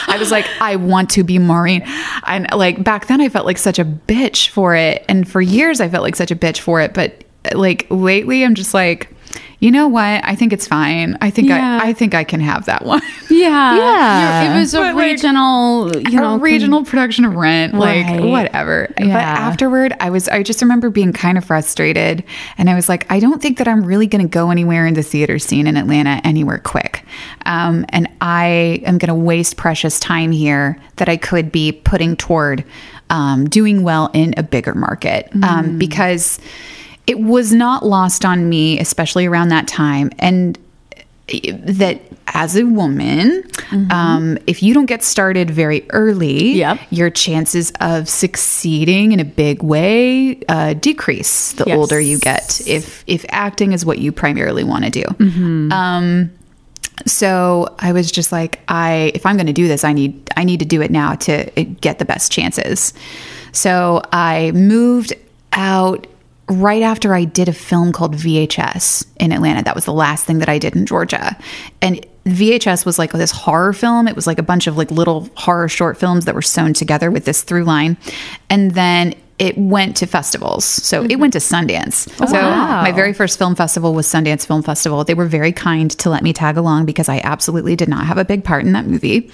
I 0.06 0.16
was 0.18 0.30
like, 0.30 0.46
"I 0.60 0.76
want 0.76 1.10
to 1.10 1.24
be 1.24 1.38
Maureen," 1.38 1.82
and 2.26 2.46
like 2.54 2.82
back 2.82 3.06
then, 3.06 3.20
I 3.20 3.28
felt 3.28 3.46
like 3.46 3.58
such 3.58 3.78
a 3.78 3.84
bitch 3.84 4.48
for 4.48 4.74
it, 4.74 5.04
and 5.08 5.28
for 5.28 5.40
years, 5.40 5.80
I 5.80 5.88
felt 5.88 6.02
like 6.02 6.16
such 6.16 6.30
a 6.30 6.36
bitch 6.36 6.58
for 6.58 6.80
it. 6.80 6.94
But 6.94 7.24
like 7.54 7.86
lately, 7.90 8.44
I'm 8.44 8.54
just 8.54 8.74
like, 8.74 9.08
you 9.60 9.70
know 9.70 9.88
what? 9.88 10.22
I 10.24 10.34
think 10.34 10.52
it's 10.52 10.66
fine. 10.66 11.16
I 11.20 11.30
think 11.30 11.48
Yeah. 11.48 11.80
I, 11.82 11.88
I 11.90 11.92
think 11.92 12.14
I 12.14 12.24
can 12.24 12.40
have 12.40 12.64
that 12.66 12.84
one. 12.84 13.02
yeah, 13.30 13.76
Yeah. 13.76 14.56
It 14.56 14.58
was 14.58 14.74
a 14.74 14.78
But, 14.78 14.94
like, 14.94 15.04
regional, 15.04 15.94
you 15.96 16.18
know, 16.18 16.34
a 16.34 16.38
regional 16.38 16.84
production 16.84 17.24
of 17.26 17.34
Rent, 17.34 17.74
like 17.74 18.06
Right. 18.06 18.20
whatever. 18.22 18.88
But 18.96 19.06
afterward, 19.10 19.94
I 20.00 20.08
was 20.10 20.28
I 20.28 20.42
just 20.42 20.62
remember 20.62 20.88
being 20.90 21.12
kind 21.12 21.36
of 21.38 21.44
frustrated, 21.44 22.24
and 22.58 22.68
I 22.70 22.74
was 22.74 22.88
like, 22.88 23.06
I 23.12 23.20
don't 23.20 23.40
think 23.42 23.58
that 23.58 23.68
I'm 23.68 23.84
really 23.84 24.06
going 24.06 24.24
to 24.24 24.28
go 24.28 24.50
anywhere 24.50 24.86
in 24.86 24.94
the 24.94 25.02
theater 25.02 25.38
scene 25.38 25.66
in 25.66 25.76
Atlanta 25.76 26.20
anywhere 26.24 26.58
quick, 26.58 27.04
um, 27.46 27.84
and 27.90 28.08
I 28.20 28.80
am 28.84 28.98
going 28.98 29.08
to 29.08 29.14
waste 29.14 29.56
precious 29.56 30.00
time 30.00 30.32
here 30.32 30.78
that 30.96 31.08
I 31.08 31.16
could 31.16 31.52
be 31.52 31.72
putting 31.72 32.16
toward 32.16 32.64
um, 33.10 33.48
doing 33.48 33.82
well 33.82 34.10
in 34.14 34.34
a 34.36 34.42
bigger 34.42 34.74
market 34.74 35.28
um, 35.42 35.78
because 35.78 36.38
it 37.06 37.18
was 37.20 37.52
not 37.52 37.84
lost 37.84 38.24
on 38.24 38.48
me, 38.48 38.78
especially 38.78 39.26
around 39.26 39.48
that 39.48 39.66
time, 39.68 40.10
and 40.18 40.58
that 41.52 42.00
as 42.32 42.56
a 42.56 42.64
woman, 42.64 43.44
um, 43.90 44.36
if 44.48 44.62
you 44.64 44.74
don't 44.74 44.86
get 44.86 45.02
started 45.02 45.48
very 45.50 45.86
early, 45.90 46.54
Yep. 46.54 46.78
your 46.90 47.08
chances 47.10 47.72
of 47.80 48.08
succeeding 48.08 49.12
in 49.12 49.20
a 49.20 49.24
big 49.24 49.62
way 49.62 50.40
uh, 50.48 50.74
decrease 50.74 51.52
the 51.52 51.64
Yes. 51.66 51.76
older 51.78 52.00
you 52.00 52.18
get. 52.18 52.60
If 52.66 53.04
if 53.06 53.24
acting 53.30 53.72
is 53.72 53.84
what 53.86 53.98
you 53.98 54.10
primarily 54.12 54.64
want 54.64 54.84
to 54.86 54.90
do, 54.90 55.04
um, 55.74 56.30
so 57.06 57.74
I 57.78 57.92
was 57.92 58.10
just 58.10 58.32
like, 58.32 58.60
I 58.68 59.12
if 59.14 59.24
I'm 59.24 59.36
going 59.36 59.46
to 59.46 59.52
do 59.52 59.68
this, 59.68 59.84
I 59.84 59.92
need 59.92 60.20
I 60.36 60.42
need 60.44 60.58
to 60.60 60.66
do 60.66 60.82
it 60.82 60.90
now 60.90 61.14
to 61.14 61.60
uh, 61.60 61.64
get 61.80 61.98
the 62.00 62.04
best 62.04 62.32
chances. 62.32 62.92
So 63.52 64.02
I 64.12 64.50
moved 64.52 65.12
out 65.52 66.06
right 66.50 66.82
after 66.82 67.14
I 67.14 67.24
did 67.24 67.48
a 67.48 67.52
film 67.52 67.92
called 67.92 68.14
VHS 68.16 69.06
in 69.18 69.32
Atlanta. 69.32 69.62
That 69.62 69.74
was 69.74 69.84
the 69.84 69.92
last 69.92 70.24
thing 70.24 70.38
that 70.40 70.48
I 70.48 70.58
did 70.58 70.74
in 70.74 70.84
Georgia. 70.84 71.36
And 71.80 72.04
VHS 72.26 72.84
was 72.84 72.98
like 72.98 73.12
this 73.12 73.30
horror 73.30 73.72
film. 73.72 74.08
It 74.08 74.16
was 74.16 74.26
like 74.26 74.38
a 74.38 74.42
bunch 74.42 74.66
of 74.66 74.76
like 74.76 74.90
little 74.90 75.28
horror 75.36 75.68
short 75.68 75.96
films 75.96 76.24
that 76.24 76.34
were 76.34 76.42
sewn 76.42 76.74
together 76.74 77.10
with 77.10 77.24
this 77.24 77.42
through 77.42 77.64
line. 77.64 77.96
And 78.50 78.72
then 78.72 79.14
it 79.40 79.56
went 79.56 79.96
to 79.96 80.06
festivals. 80.06 80.66
So 80.66 81.02
it 81.04 81.18
went 81.18 81.32
to 81.32 81.38
Sundance. 81.38 82.08
so 82.28 82.34
wow. 82.34 82.82
my 82.82 82.92
very 82.92 83.14
first 83.14 83.38
film 83.38 83.54
festival 83.54 83.94
was 83.94 84.06
Sundance 84.06 84.46
Film 84.46 84.62
Festival. 84.62 85.02
They 85.02 85.14
were 85.14 85.26
very 85.26 85.50
kind 85.50 85.90
to 85.92 86.10
let 86.10 86.22
me 86.22 86.34
tag 86.34 86.58
along 86.58 86.84
because 86.84 87.08
I 87.08 87.20
absolutely 87.24 87.74
did 87.74 87.88
not 87.88 88.04
have 88.04 88.18
a 88.18 88.24
big 88.24 88.44
part 88.44 88.66
in 88.66 88.72
that 88.72 88.86
movie. 88.86 89.30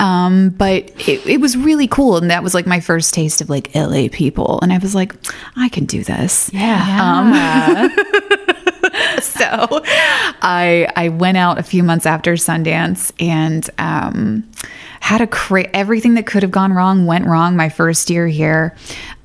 Um, 0.00 0.48
but 0.48 0.90
it, 1.06 1.26
it 1.26 1.40
was 1.42 1.58
really 1.58 1.86
cool. 1.86 2.16
And 2.16 2.30
that 2.30 2.42
was 2.42 2.54
like 2.54 2.66
my 2.66 2.80
first 2.80 3.12
taste 3.12 3.42
of 3.42 3.50
like 3.50 3.70
LA 3.74 4.08
people. 4.10 4.60
And 4.62 4.72
I 4.72 4.78
was 4.78 4.94
like, 4.94 5.14
I 5.56 5.68
can 5.68 5.84
do 5.84 6.02
this. 6.02 6.50
Yeah. 6.54 7.88
so 9.20 9.82
I 10.40 10.88
I 10.96 11.10
went 11.10 11.36
out 11.36 11.58
a 11.58 11.62
few 11.62 11.82
months 11.82 12.06
after 12.06 12.32
Sundance 12.34 13.12
and 13.20 13.68
um, 13.76 14.48
had 15.04 15.20
a 15.20 15.26
cra- 15.26 15.68
everything 15.74 16.14
that 16.14 16.24
could 16.24 16.42
have 16.42 16.50
gone 16.50 16.72
wrong 16.72 17.04
went 17.04 17.26
wrong 17.26 17.56
my 17.56 17.68
first 17.68 18.08
year 18.08 18.26
here. 18.26 18.74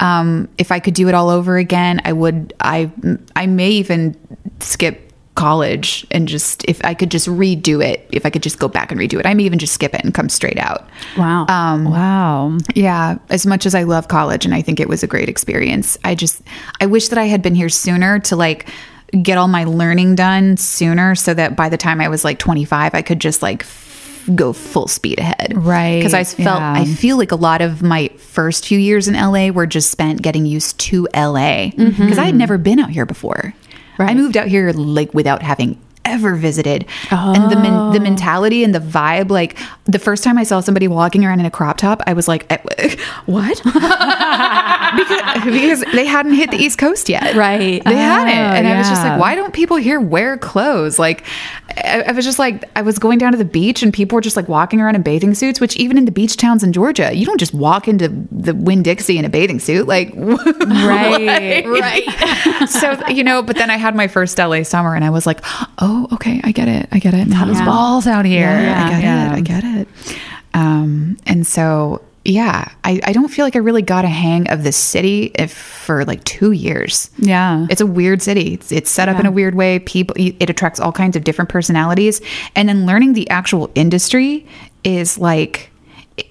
Um, 0.02 0.50
if 0.58 0.74
I 0.74 0.82
could 0.82 0.94
do 0.94 1.08
it 1.08 1.16
all 1.16 1.30
over 1.30 1.56
again, 1.56 2.02
I 2.04 2.12
would. 2.12 2.54
I 2.60 2.92
I 3.34 3.48
may 3.48 3.70
even 3.70 4.18
skip 4.60 5.14
college 5.36 6.06
and 6.12 6.28
just 6.28 6.66
if 6.68 6.84
I 6.84 6.94
could 6.94 7.10
just 7.10 7.30
redo 7.30 7.82
it, 7.82 8.06
if 8.12 8.26
I 8.26 8.30
could 8.30 8.44
just 8.44 8.60
go 8.60 8.68
back 8.68 8.92
and 8.92 9.00
redo 9.00 9.22
it, 9.22 9.26
I 9.26 9.34
may 9.34 9.44
even 9.44 9.58
just 9.58 9.74
skip 9.74 9.94
it 9.94 10.04
and 10.04 10.14
come 10.14 10.28
straight 10.28 10.60
out. 10.60 10.86
Wow. 11.18 11.46
Um, 11.48 11.86
wow. 11.86 12.58
yeah, 12.76 13.18
as 13.30 13.46
much 13.46 13.66
as 13.66 13.74
I 13.74 13.84
love 13.84 14.10
college 14.10 14.44
and 14.44 14.54
I 14.54 14.62
think 14.62 14.82
it 14.82 14.90
was 14.90 15.02
a 15.02 15.08
great 15.08 15.30
experience, 15.30 15.98
I 16.04 16.14
just 16.14 16.42
I 16.82 16.88
wish 16.88 17.08
that 17.08 17.18
I 17.18 17.28
had 17.28 17.42
been 17.42 17.56
here 17.56 17.70
sooner 17.70 18.20
to 18.20 18.36
like 18.36 18.68
get 19.24 19.38
all 19.38 19.48
my 19.48 19.64
learning 19.64 20.16
done 20.16 20.58
sooner 20.58 21.16
so 21.16 21.34
that 21.34 21.56
by 21.56 21.70
the 21.70 21.78
time 21.78 22.02
I 22.02 22.10
was 22.10 22.26
like 22.26 22.38
25 22.38 22.94
I 22.94 23.02
could 23.02 23.22
just 23.22 23.42
like 23.42 23.64
go 24.36 24.54
full 24.54 24.88
speed 24.88 25.20
ahead. 25.20 25.54
Right, 25.56 26.02
Cuz 26.02 26.14
I 26.14 26.24
felt 26.24 26.60
yeah. 26.60 26.74
I 26.74 26.86
feel 26.86 27.18
like 27.18 27.32
a 27.32 27.36
lot 27.36 27.62
of 27.62 27.82
my 27.82 28.10
first 28.18 28.66
few 28.66 28.80
years 28.80 29.08
in 29.08 29.16
LA 29.16 29.50
were 29.50 29.66
just 29.66 29.92
spent 29.92 30.22
getting 30.22 30.46
used 30.46 30.78
to 30.80 31.08
LA 31.16 31.70
because 31.70 31.94
mm-hmm. 31.96 32.20
I 32.20 32.26
had 32.26 32.36
never 32.36 32.58
been 32.58 32.80
out 32.80 32.90
here 32.90 33.06
before. 33.06 33.54
I 34.00 34.14
moved 34.14 34.38
out 34.38 34.48
here 34.48 34.72
like 34.72 35.14
without 35.14 35.42
having 35.42 35.78
ever 36.10 36.36
visited. 36.36 36.86
And 37.12 37.52
the 37.52 37.56
men- 37.56 37.92
the 37.94 38.00
mentality 38.00 38.64
and 38.64 38.74
the 38.76 38.80
vibe 38.80 39.30
like 39.30 39.58
the 39.86 40.00
first 40.00 40.24
time 40.24 40.38
I 40.38 40.44
saw 40.44 40.60
somebody 40.60 40.88
walking 40.88 41.24
around 41.26 41.40
in 41.40 41.46
a 41.46 41.52
crop 41.52 41.78
top 41.78 42.02
I 42.08 42.14
was 42.14 42.28
like 42.28 42.46
eh, 42.52 42.96
what? 43.26 43.62
Because, 44.90 45.44
because 45.44 45.84
they 45.94 46.06
hadn't 46.08 46.34
hit 46.34 46.50
the 46.50 46.58
east 46.58 46.80
coast 46.80 47.10
yet. 47.10 47.36
Right. 47.36 47.84
they 47.84 47.94
hadn't. 47.96 48.34
And 48.34 48.68
I 48.68 48.78
was 48.80 48.90
just 48.90 49.04
like 49.04 49.20
why 49.20 49.36
don't 49.36 49.54
people 49.54 49.78
here 49.78 50.00
wear 50.00 50.36
clothes? 50.38 50.98
Like 50.98 51.26
I, 51.78 52.02
I 52.08 52.12
was 52.12 52.26
just 52.26 52.40
like 52.40 52.64
I 52.76 52.82
was 52.82 52.98
going 52.98 53.20
down 53.20 53.32
to 53.34 53.38
the 53.38 53.46
beach 53.46 53.84
and 53.84 53.94
people 53.94 54.16
were 54.16 54.22
just 54.22 54.36
like 54.36 54.48
walking 54.48 54.82
around 54.82 54.96
in 54.96 55.04
bathing 55.04 55.36
suits 55.36 55.60
which 55.62 55.76
even 55.78 55.98
in 55.98 56.06
the 56.06 56.12
beach 56.12 56.38
towns 56.38 56.64
in 56.64 56.74
Georgia 56.74 57.14
you 57.14 57.26
don't 57.26 57.38
just 57.40 57.54
walk 57.54 57.88
into 57.88 58.08
the 58.32 58.56
Winn 58.56 58.82
Dixie 58.82 59.18
in 59.20 59.26
a 59.26 59.30
bathing 59.30 59.60
suit 59.60 59.88
like 59.88 60.12
Right. 60.16 61.66
right. 61.68 62.68
so 62.70 62.98
you 63.08 63.24
know 63.24 63.42
but 63.44 63.56
then 63.58 63.70
i 63.70 63.78
had 63.78 63.96
my 63.96 64.08
first 64.08 64.38
la 64.38 64.64
summer 64.64 64.96
and 64.96 65.04
i 65.06 65.10
was 65.10 65.26
like 65.28 65.40
oh 65.80 65.99
okay 66.12 66.40
i 66.44 66.52
get 66.52 66.68
it 66.68 66.88
i 66.92 67.00
get 67.00 67.14
it 67.14 67.28
now 67.28 67.46
Those 67.46 67.62
balls 67.62 68.08
out 68.08 68.26
here. 68.26 68.42
yeah, 68.50 68.86
i 68.86 68.90
get 68.92 69.04
Yeah. 69.04 69.32
it 69.34 69.36
i 69.38 69.42
get 69.42 69.64
it 69.64 69.88
um 70.54 71.18
and 71.26 71.46
so 71.46 72.02
yeah, 72.26 72.70
I, 72.84 73.00
I 73.06 73.14
don't 73.14 73.30
feel 73.30 73.46
like 73.46 73.56
I 73.56 73.60
really 73.60 73.82
got 73.82 74.04
a 74.04 74.10
hang 74.10 74.50
of 74.52 74.64
the 74.64 74.74
city 74.74 75.32
if 75.36 75.54
for 75.54 76.04
like 76.04 76.22
two 76.26 76.52
years. 76.52 77.10
Yeah. 77.18 77.66
It's 77.70 77.80
a 77.80 77.88
weird 77.88 78.22
city. 78.22 78.56
It's, 78.56 78.72
it's 78.74 78.92
set 78.92 79.08
up 79.08 79.20
in 79.22 79.26
a 79.26 79.32
weird 79.32 79.56
way. 79.56 79.80
People, 79.80 80.16
it 80.20 80.50
attracts 80.50 80.82
all 80.82 80.92
kinds 80.92 81.16
of 81.16 81.24
different 81.24 81.50
personalities. 81.50 82.20
And 82.58 82.68
then 82.68 82.86
learning 82.86 83.14
the 83.14 83.28
actual 83.30 83.72
industry 83.74 84.46
is 84.84 85.18
like, 85.18 85.72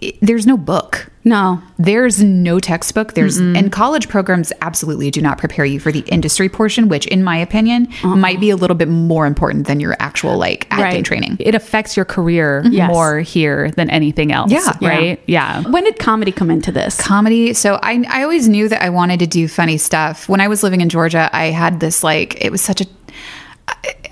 i 0.02 0.12
there's 0.20 0.46
no 0.46 0.56
book. 0.56 1.10
No. 1.24 1.60
There's 1.78 2.22
no 2.22 2.58
textbook. 2.58 3.12
There's 3.12 3.36
and 3.36 3.70
college 3.70 4.08
programs 4.08 4.50
absolutely 4.62 5.10
do 5.10 5.20
not 5.20 5.36
prepare 5.36 5.64
you 5.64 5.78
for 5.78 5.92
the 5.92 6.00
industry 6.00 6.48
portion, 6.48 6.88
which, 6.88 7.06
in 7.06 7.22
my 7.22 7.36
opinion, 7.36 7.88
uh-huh. 7.88 8.16
might 8.16 8.40
be 8.40 8.48
a 8.50 8.56
little 8.56 8.76
bit 8.76 8.88
more 8.88 9.26
important 9.26 9.66
than 9.66 9.78
your 9.78 9.94
actual 9.98 10.38
like 10.38 10.66
acting 10.70 10.84
Right. 10.84 11.04
training. 11.04 11.36
it 11.40 11.54
affects 11.54 11.96
your 11.96 12.06
career 12.06 12.62
more 12.64 13.20
here 13.20 13.70
than 13.72 13.90
anything 13.90 14.32
else. 14.32 14.50
Yeah. 14.50 14.72
Right. 14.80 15.20
Yeah. 15.26 15.62
When 15.68 15.84
did 15.84 15.98
comedy 15.98 16.32
come 16.32 16.50
into 16.50 16.72
this? 16.72 16.98
comedy. 16.98 17.52
So 17.52 17.78
I, 17.82 18.04
I 18.08 18.22
always 18.22 18.48
knew 18.48 18.68
that 18.68 18.82
I 18.82 18.90
wanted 18.90 19.20
to 19.20 19.26
do 19.26 19.48
funny 19.48 19.76
stuff. 19.76 20.28
When 20.28 20.40
I 20.40 20.48
was 20.48 20.62
living 20.62 20.80
in 20.80 20.88
Georgia, 20.88 21.28
I 21.32 21.46
had 21.46 21.80
this 21.80 22.02
like, 22.02 22.42
it 22.42 22.50
was 22.50 22.60
such 22.62 22.80
a, 22.80 22.86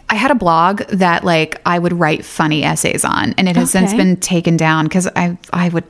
I- 0.09 0.15
had 0.17 0.31
a 0.31 0.35
blog 0.35 0.81
that 0.89 1.25
like 1.25 1.61
I 1.67 1.79
would 1.79 1.93
write 1.93 2.25
funny 2.25 2.63
essays 2.65 3.05
on, 3.05 3.35
and 3.37 3.49
it 3.49 3.57
has 3.57 3.71
since 3.71 3.93
been 3.93 4.17
taken 4.17 4.57
down 4.57 4.85
because 4.87 5.07
I, 5.15 5.37
I 5.53 5.69
would. 5.69 5.85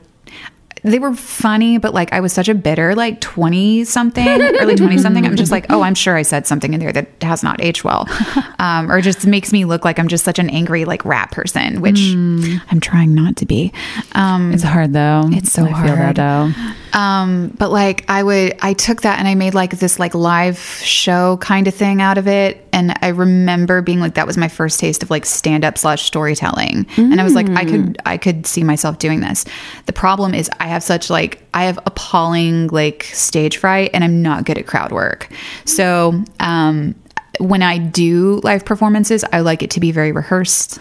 They 0.83 0.99
were 0.99 1.15
funny, 1.15 1.79
but 1.79 1.93
like 1.93 2.13
I 2.13 2.19
was 2.19 2.31
such 2.33 2.47
a 2.49 2.53
bitter, 2.53 2.93
like 2.93 3.19
20 3.19 3.83
something, 3.85 4.27
early 4.59 4.75
20 4.75 4.99
something. 4.99 5.25
I'm 5.25 5.35
just 5.35 5.51
like, 5.51 5.65
oh, 5.69 5.81
I'm 5.81 5.95
sure 5.95 6.15
I 6.15 6.21
said 6.21 6.45
something 6.45 6.73
in 6.73 6.79
there 6.79 6.91
that 6.93 7.07
has 7.23 7.41
not 7.43 7.61
aged 7.61 7.83
well. 7.83 8.07
Um, 8.59 8.91
or 8.91 9.01
just 9.01 9.27
makes 9.27 9.53
me 9.53 9.65
look 9.65 9.85
like 9.85 9.99
I'm 9.99 10.07
just 10.07 10.23
such 10.25 10.39
an 10.39 10.49
angry, 10.49 10.83
like 10.83 11.05
rap 11.05 11.29
person, 11.31 11.79
which 11.79 11.99
I'm 12.01 12.79
trying 12.79 13.13
not 13.13 13.35
to 13.37 13.45
be. 13.45 13.71
Um, 14.13 14.51
It's 14.51 14.63
hard 14.63 14.93
though. 14.93 15.25
It's 15.27 15.51
so 15.51 15.63
I 15.63 15.67
feel 15.85 15.95
that 15.95 16.17
hard. 16.17 16.53
though. 16.55 16.73
Um, 16.93 17.55
but 17.57 17.71
like 17.71 18.05
I 18.09 18.23
would, 18.23 18.57
I 18.61 18.73
took 18.73 19.01
that 19.01 19.19
and 19.19 19.27
I 19.27 19.35
made 19.35 19.53
like 19.53 19.71
this 19.71 19.99
like 19.99 20.13
live 20.15 20.59
show 20.59 21.37
kind 21.37 21.67
of 21.67 21.75
thing 21.75 22.01
out 22.01 22.17
of 22.17 22.27
it. 22.27 22.67
And 22.71 22.97
I 23.01 23.09
remember 23.09 23.81
being 23.81 23.99
like, 23.99 24.13
that 24.15 24.27
was 24.27 24.37
my 24.37 24.47
first 24.47 24.79
taste 24.79 25.03
of 25.03 25.09
like 25.09 25.25
stand 25.25 25.65
up 25.65 25.77
slash 25.77 26.03
storytelling. 26.03 26.85
And 26.97 27.19
I 27.19 27.23
was 27.23 27.33
like, 27.33 27.49
I 27.49 27.65
could, 27.65 27.97
I 28.05 28.17
could 28.17 28.45
see 28.45 28.63
myself 28.63 28.99
doing 28.99 29.21
this. 29.21 29.45
The 29.85 29.93
problem 29.93 30.33
is 30.33 30.49
I 30.59 30.67
have 30.67 30.83
such 30.83 31.09
like, 31.09 31.43
I 31.53 31.63
have 31.63 31.79
appalling 31.85 32.67
like 32.67 33.03
stage 33.05 33.57
fright 33.57 33.91
and 33.93 34.03
I'm 34.03 34.21
not 34.21 34.45
good 34.45 34.57
at 34.57 34.67
crowd 34.67 34.91
work. 34.91 35.29
So, 35.65 36.23
um, 36.39 36.95
when 37.39 37.61
I 37.61 37.77
do 37.77 38.41
live 38.43 38.65
performances, 38.65 39.23
I 39.31 39.41
like 39.41 39.61
it 39.61 39.69
to 39.71 39.79
be 39.79 39.91
very 39.91 40.11
rehearsed. 40.11 40.79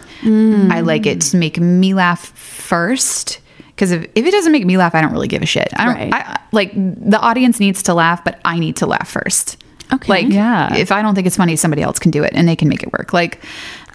I 0.72 0.80
like 0.80 1.04
it 1.04 1.20
to 1.20 1.36
make 1.36 1.58
me 1.60 1.92
laugh 1.92 2.28
first. 2.28 3.40
Because 3.76 3.92
if, 3.92 4.04
if 4.14 4.24
it 4.24 4.30
doesn't 4.30 4.52
make 4.52 4.64
me 4.64 4.78
laugh, 4.78 4.94
I 4.94 5.02
don't 5.02 5.12
really 5.12 5.28
give 5.28 5.42
a 5.42 5.46
shit. 5.46 5.68
I 5.76 5.84
don't 5.84 5.94
Right. 5.94 6.14
I, 6.14 6.40
like 6.50 6.72
the 6.74 7.20
audience 7.20 7.60
needs 7.60 7.82
to 7.84 7.92
laugh, 7.94 8.24
but 8.24 8.40
I 8.42 8.58
need 8.58 8.76
to 8.76 8.86
laugh 8.86 9.06
first. 9.06 9.62
Okay. 9.92 10.08
Like, 10.10 10.28
Yeah. 10.32 10.74
if 10.74 10.90
I 10.90 11.02
don't 11.02 11.14
think 11.14 11.26
it's 11.26 11.36
funny, 11.36 11.56
somebody 11.56 11.82
else 11.82 11.98
can 11.98 12.10
do 12.10 12.24
it 12.24 12.32
and 12.34 12.48
they 12.48 12.56
can 12.56 12.68
make 12.68 12.82
it 12.82 12.90
work. 12.92 13.12
Like, 13.12 13.44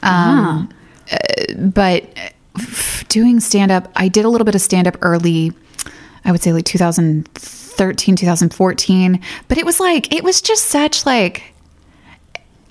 um, 0.04 0.70
uh, 1.12 1.18
but 1.58 2.06
doing 3.10 3.40
stand 3.40 3.72
up, 3.72 3.92
I 3.96 4.08
did 4.08 4.24
a 4.24 4.30
little 4.30 4.46
bit 4.46 4.54
of 4.56 4.62
stand 4.62 4.88
up 4.88 4.98
early. 5.02 5.52
I 6.24 6.32
would 6.32 6.42
say 6.44 6.54
like 6.54 6.66
2013, 6.66 8.16
2014. 8.16 9.20
But 9.48 9.58
it 9.58 9.66
was 9.66 9.80
like, 9.80 10.14
it 10.14 10.24
was 10.24 10.42
just 10.42 10.68
such 10.68 11.06
like, 11.08 11.44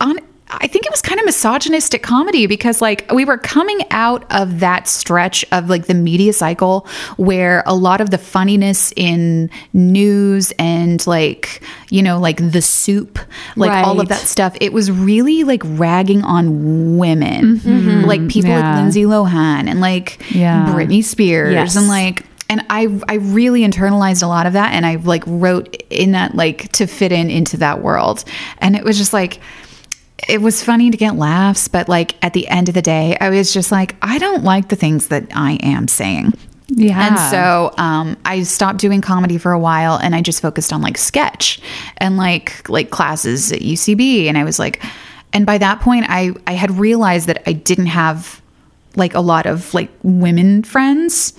on 0.01 0.19
I 0.53 0.67
think 0.67 0.85
it 0.85 0.91
was 0.91 1.01
kind 1.03 1.21
of 1.21 1.27
misogynistic 1.27 2.03
comedy 2.03 2.47
because 2.47 2.81
like 2.81 3.11
we 3.13 3.25
were 3.25 3.39
coming 3.39 3.81
out 3.91 4.25
of 4.33 4.61
that 4.61 4.89
stretch 4.89 5.45
of 5.53 5.69
like 5.71 5.87
the 5.87 5.95
media 5.95 6.33
cycle 6.33 6.87
where 7.17 7.63
a 7.67 7.75
lot 7.75 8.01
of 8.01 8.11
the 8.11 8.19
funniness 8.19 8.93
in 8.97 9.49
news 9.73 10.53
and 10.59 11.07
like 11.07 11.63
you 11.91 12.03
know 12.03 12.19
like 12.19 12.39
the 12.51 12.63
soup 12.63 13.19
like 13.57 13.71
all 13.87 14.01
of 14.01 14.09
that 14.09 14.21
stuff 14.21 14.57
it 14.61 14.73
was 14.73 14.91
really 14.91 15.45
like 15.45 15.63
ragging 15.65 16.23
on 16.23 16.99
women 16.99 17.59
mm-hmm. 17.59 18.05
like 18.07 18.27
people 18.29 18.51
Yeah. 18.51 18.71
like 18.71 18.83
Lindsay 18.83 19.05
Lohan 19.05 19.69
and 19.69 19.81
like 19.81 20.19
Yeah. 20.31 20.67
Britney 20.75 21.05
Spears 21.05 21.53
Yes. 21.53 21.77
and 21.77 21.87
like 21.89 22.25
and 22.49 22.65
I 22.69 22.89
I 23.09 23.15
really 23.15 23.61
internalized 23.63 24.23
a 24.23 24.27
lot 24.27 24.47
of 24.47 24.55
that 24.55 24.75
and 24.75 24.85
I 24.85 24.97
like 24.97 25.23
wrote 25.27 25.81
in 25.91 26.13
that 26.13 26.35
like 26.35 26.73
to 26.73 26.87
fit 26.87 27.13
in 27.13 27.31
into 27.31 27.57
that 27.59 27.83
world 27.83 28.25
and 28.59 28.75
it 28.75 28.83
was 28.85 28.99
just 28.99 29.13
like 29.13 29.39
it 30.29 30.41
was 30.41 30.63
funny 30.63 30.91
to 30.91 30.97
get 30.97 31.17
laughs 31.17 31.69
but 31.69 31.89
like 31.89 32.15
at 32.25 32.33
the 32.33 32.47
end 32.49 32.69
of 32.69 32.75
the 32.75 32.83
day 32.83 33.17
I 33.21 33.31
was 33.31 33.53
just 33.53 33.73
like 33.73 33.97
I 34.03 34.19
don't 34.19 34.45
like 34.45 34.69
the 34.69 34.77
things 34.77 35.09
that 35.09 35.27
I 35.35 35.53
am 35.63 35.89
saying. 35.89 36.35
Yeah. 36.73 37.09
and 37.09 37.19
so 37.33 37.75
um, 37.83 38.17
I 38.25 38.45
stopped 38.45 38.79
doing 38.79 39.01
comedy 39.01 39.39
for 39.39 39.51
a 39.51 39.59
while 39.59 39.97
and 39.97 40.15
I 40.15 40.23
just 40.23 40.41
focused 40.41 40.73
on 40.73 40.81
like 40.83 40.99
sketch 40.99 41.61
and 41.99 42.17
like 42.17 42.69
like 42.69 42.91
classes 42.91 43.51
at 43.51 43.61
UCB 43.61 44.27
and 44.27 44.39
I 44.39 44.45
was 44.45 44.59
like 44.59 44.83
and 45.33 45.47
by 45.47 45.59
that 45.59 45.81
point 45.81 46.07
I 46.09 46.33
I 46.47 46.53
had 46.53 46.71
realized 46.79 47.27
that 47.27 47.43
I 47.47 47.53
didn't 47.53 47.87
have 47.87 48.41
like 48.97 49.15
a 49.15 49.21
lot 49.21 49.47
of 49.47 49.73
like 49.73 49.89
women 50.03 50.65
friends. 50.65 51.33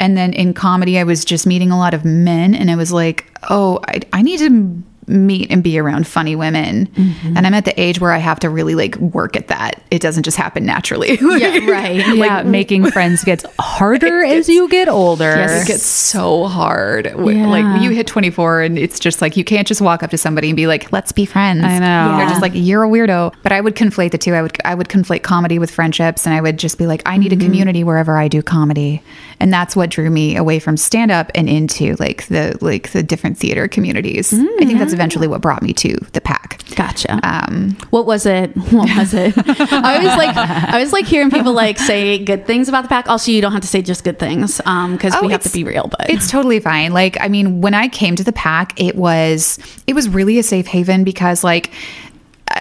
And 0.00 0.16
then 0.16 0.32
in 0.32 0.54
comedy 0.54 0.98
I 0.98 1.04
was 1.04 1.24
just 1.24 1.46
meeting 1.46 1.70
a 1.70 1.78
lot 1.78 1.94
of 1.94 2.04
men 2.04 2.54
and 2.54 2.70
I 2.70 2.76
was 2.76 2.92
like 2.92 3.26
oh 3.48 3.80
I, 3.88 4.00
I 4.12 4.22
need 4.22 4.38
to 4.38 4.82
meet 5.06 5.50
and 5.50 5.62
be 5.62 5.78
around 5.78 6.06
funny 6.06 6.34
women 6.34 6.86
mm-hmm. 6.86 7.36
and 7.36 7.46
I'm 7.46 7.54
at 7.54 7.64
the 7.64 7.78
age 7.80 8.00
where 8.00 8.12
I 8.12 8.18
have 8.18 8.40
to 8.40 8.50
really 8.50 8.74
like 8.74 8.96
work 8.96 9.36
at 9.36 9.48
that 9.48 9.82
it 9.90 10.00
doesn't 10.00 10.24
just 10.24 10.36
happen 10.36 10.66
naturally 10.66 11.18
Yeah, 11.20 11.70
right. 11.70 12.16
yeah, 12.16 12.42
making 12.44 12.90
friends 12.90 13.24
gets 13.24 13.44
harder 13.58 14.24
as 14.24 14.48
you 14.48 14.68
get 14.68 14.88
older. 14.88 15.24
Yes, 15.24 15.64
It 15.64 15.66
gets 15.66 15.84
so 15.84 16.46
hard. 16.46 17.06
Yeah. 17.06 17.46
Like 17.46 17.82
you 17.82 17.90
hit 17.90 18.06
24 18.06 18.62
and 18.62 18.78
it's 18.78 18.98
just 18.98 19.20
like 19.20 19.36
you 19.36 19.44
can't 19.44 19.66
just 19.66 19.80
walk 19.80 20.02
up 20.02 20.10
to 20.10 20.18
somebody 20.18 20.48
and 20.48 20.56
be 20.56 20.66
like, 20.66 20.92
"Let's 20.92 21.12
be 21.12 21.26
friends." 21.26 21.64
I 21.64 21.78
know. 21.78 22.16
They're 22.16 22.28
just 22.28 22.42
like, 22.42 22.52
"You're 22.54 22.84
a 22.84 22.88
weirdo." 22.88 23.34
But 23.42 23.52
I 23.52 23.60
would 23.60 23.74
conflate 23.74 24.12
the 24.12 24.18
two. 24.18 24.34
I 24.34 24.42
would 24.42 24.56
I 24.64 24.74
would 24.74 24.88
conflate 24.88 25.22
comedy 25.22 25.58
with 25.58 25.70
friendships 25.70 26.26
and 26.26 26.34
I 26.34 26.40
would 26.40 26.58
just 26.58 26.78
be 26.78 26.86
like, 26.86 27.02
"I 27.06 27.16
need 27.16 27.32
a 27.32 27.36
mm-hmm. 27.36 27.46
community 27.46 27.84
wherever 27.84 28.16
I 28.16 28.28
do 28.28 28.42
comedy." 28.42 29.02
And 29.38 29.52
that's 29.52 29.76
what 29.76 29.90
drew 29.90 30.10
me 30.10 30.36
away 30.36 30.58
from 30.58 30.76
stand 30.76 31.10
up 31.10 31.30
and 31.34 31.48
into 31.48 31.94
like 31.96 32.26
the 32.28 32.56
like 32.60 32.90
the 32.92 33.02
different 33.02 33.36
theater 33.36 33.68
communities. 33.68 34.32
I 34.32 34.64
think 34.64 34.78
that's 34.78 34.92
eventually 34.92 35.28
what 35.28 35.40
brought 35.42 35.62
me 35.62 35.72
to 35.74 35.96
the 36.12 36.20
pack. 36.20 36.62
Gotcha. 36.74 37.20
Um, 37.22 37.76
what 37.90 38.06
was 38.06 38.24
it? 38.26 38.56
What 38.56 38.88
was 38.96 39.14
it? 39.14 39.34
I 39.38 39.98
was 39.98 40.16
like, 40.16 40.36
I 40.36 40.78
was 40.80 40.92
like 40.92 41.06
hearing 41.06 41.30
people 41.30 41.52
like 41.52 41.78
say 41.78 42.18
good 42.18 42.46
things 42.46 42.68
about 42.68 42.82
the 42.82 42.88
pack. 42.88 43.08
Also, 43.08 43.30
you 43.30 43.40
don't 43.40 43.52
have 43.52 43.62
to 43.62 43.68
say 43.68 43.82
just 43.82 44.04
good 44.04 44.18
things 44.18 44.56
because 44.56 45.14
Oh, 45.14 45.24
we 45.26 45.32
have 45.32 45.42
to 45.42 45.52
be 45.52 45.64
real. 45.64 45.88
But 45.88 46.10
it's 46.10 46.30
totally 46.30 46.60
fine. 46.60 46.92
Like, 46.92 47.20
I 47.20 47.28
mean, 47.28 47.60
when 47.60 47.74
I 47.74 47.88
came 47.88 48.16
to 48.16 48.24
the 48.24 48.32
pack, 48.32 48.78
it 48.80 48.96
was 48.96 49.58
it 49.86 49.94
was 49.94 50.08
really 50.08 50.38
a 50.38 50.42
safe 50.42 50.66
haven 50.66 51.04
because 51.04 51.44
like. 51.44 51.70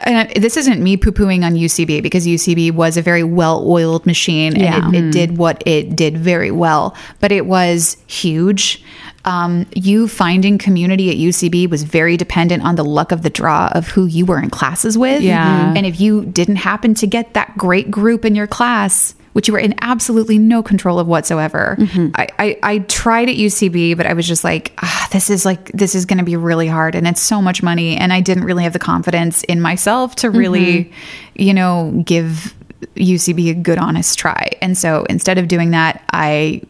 And 0.03 0.17
I- 0.29 0.39
this 0.39 0.57
isn't 0.57 0.81
me 0.81 0.97
poo 0.97 1.11
pooing 1.11 1.43
on 1.45 1.55
UCB 1.55 2.01
because 2.01 2.25
UCB 2.27 2.71
was 2.71 2.97
a 2.97 3.01
very 3.01 3.23
well 3.23 3.63
oiled 3.67 4.05
machine 4.05 4.53
and 4.53 4.61
Yeah. 4.61 4.89
it, 4.89 4.95
it 5.05 5.11
did 5.11 5.37
what 5.37 5.63
it 5.65 5.95
did 5.95 6.17
very 6.17 6.51
well, 6.51 6.95
but 7.19 7.31
it 7.31 7.45
was 7.45 7.97
huge. 8.07 8.83
Um, 9.25 9.65
you 9.73 10.07
finding 10.07 10.59
community 10.59 11.09
at 11.09 11.17
UCB 11.17 11.67
was 11.67 11.81
very 11.81 12.15
dependent 12.15 12.61
on 12.63 12.75
the 12.75 12.83
luck 12.83 13.11
of 13.11 13.23
the 13.23 13.29
draw 13.31 13.69
of 13.73 13.87
who 13.87 14.05
you 14.05 14.23
were 14.23 14.39
in 14.39 14.51
classes 14.51 14.99
with. 14.99 15.23
Yeah. 15.23 15.73
And 15.75 15.83
if 15.87 15.99
you 15.99 16.25
didn't 16.25 16.57
happen 16.57 16.93
to 16.95 17.07
get 17.07 17.33
that 17.33 17.57
great 17.57 17.89
group 17.89 18.23
in 18.23 18.35
your 18.35 18.45
class, 18.45 19.14
which 19.36 19.49
you 19.49 19.53
were 19.53 19.59
in 19.59 19.75
absolutely 19.81 20.39
no 20.39 20.63
control 20.63 20.97
of 20.97 21.07
whatsoever, 21.07 21.75
I, 22.15 22.27
I, 22.39 22.59
I 22.63 22.79
tried 22.79 23.27
at 23.27 23.36
UCB, 23.36 23.97
but 23.97 24.05
I 24.05 24.13
was 24.13 24.25
just 24.25 24.45
like, 24.45 24.71
ah, 24.81 25.09
this 25.11 25.29
is 25.29 25.43
like, 25.43 25.73
this 25.73 25.93
is 25.93 26.05
going 26.05 26.19
to 26.19 26.23
be 26.23 26.38
really 26.38 26.69
hard 26.69 26.95
and 26.95 27.05
it's 27.05 27.19
so 27.19 27.41
much 27.41 27.61
money. 27.61 27.97
And 27.97 28.13
I 28.13 28.21
didn't 28.21 28.45
really 28.45 28.63
have 28.63 28.71
the 28.71 28.79
confidence 28.79 29.43
in 29.43 29.59
myself 29.59 30.15
to 30.17 30.31
really, 30.31 30.89
you 31.36 31.53
know, 31.53 32.01
give 32.05 32.55
UCB 32.95 33.49
a 33.51 33.53
good, 33.55 33.77
honest 33.77 34.17
try. 34.17 34.51
And 34.61 34.77
so 34.77 35.05
instead 35.09 35.38
of 35.38 35.49
doing 35.49 35.71
that, 35.71 36.01
I. 36.11 36.61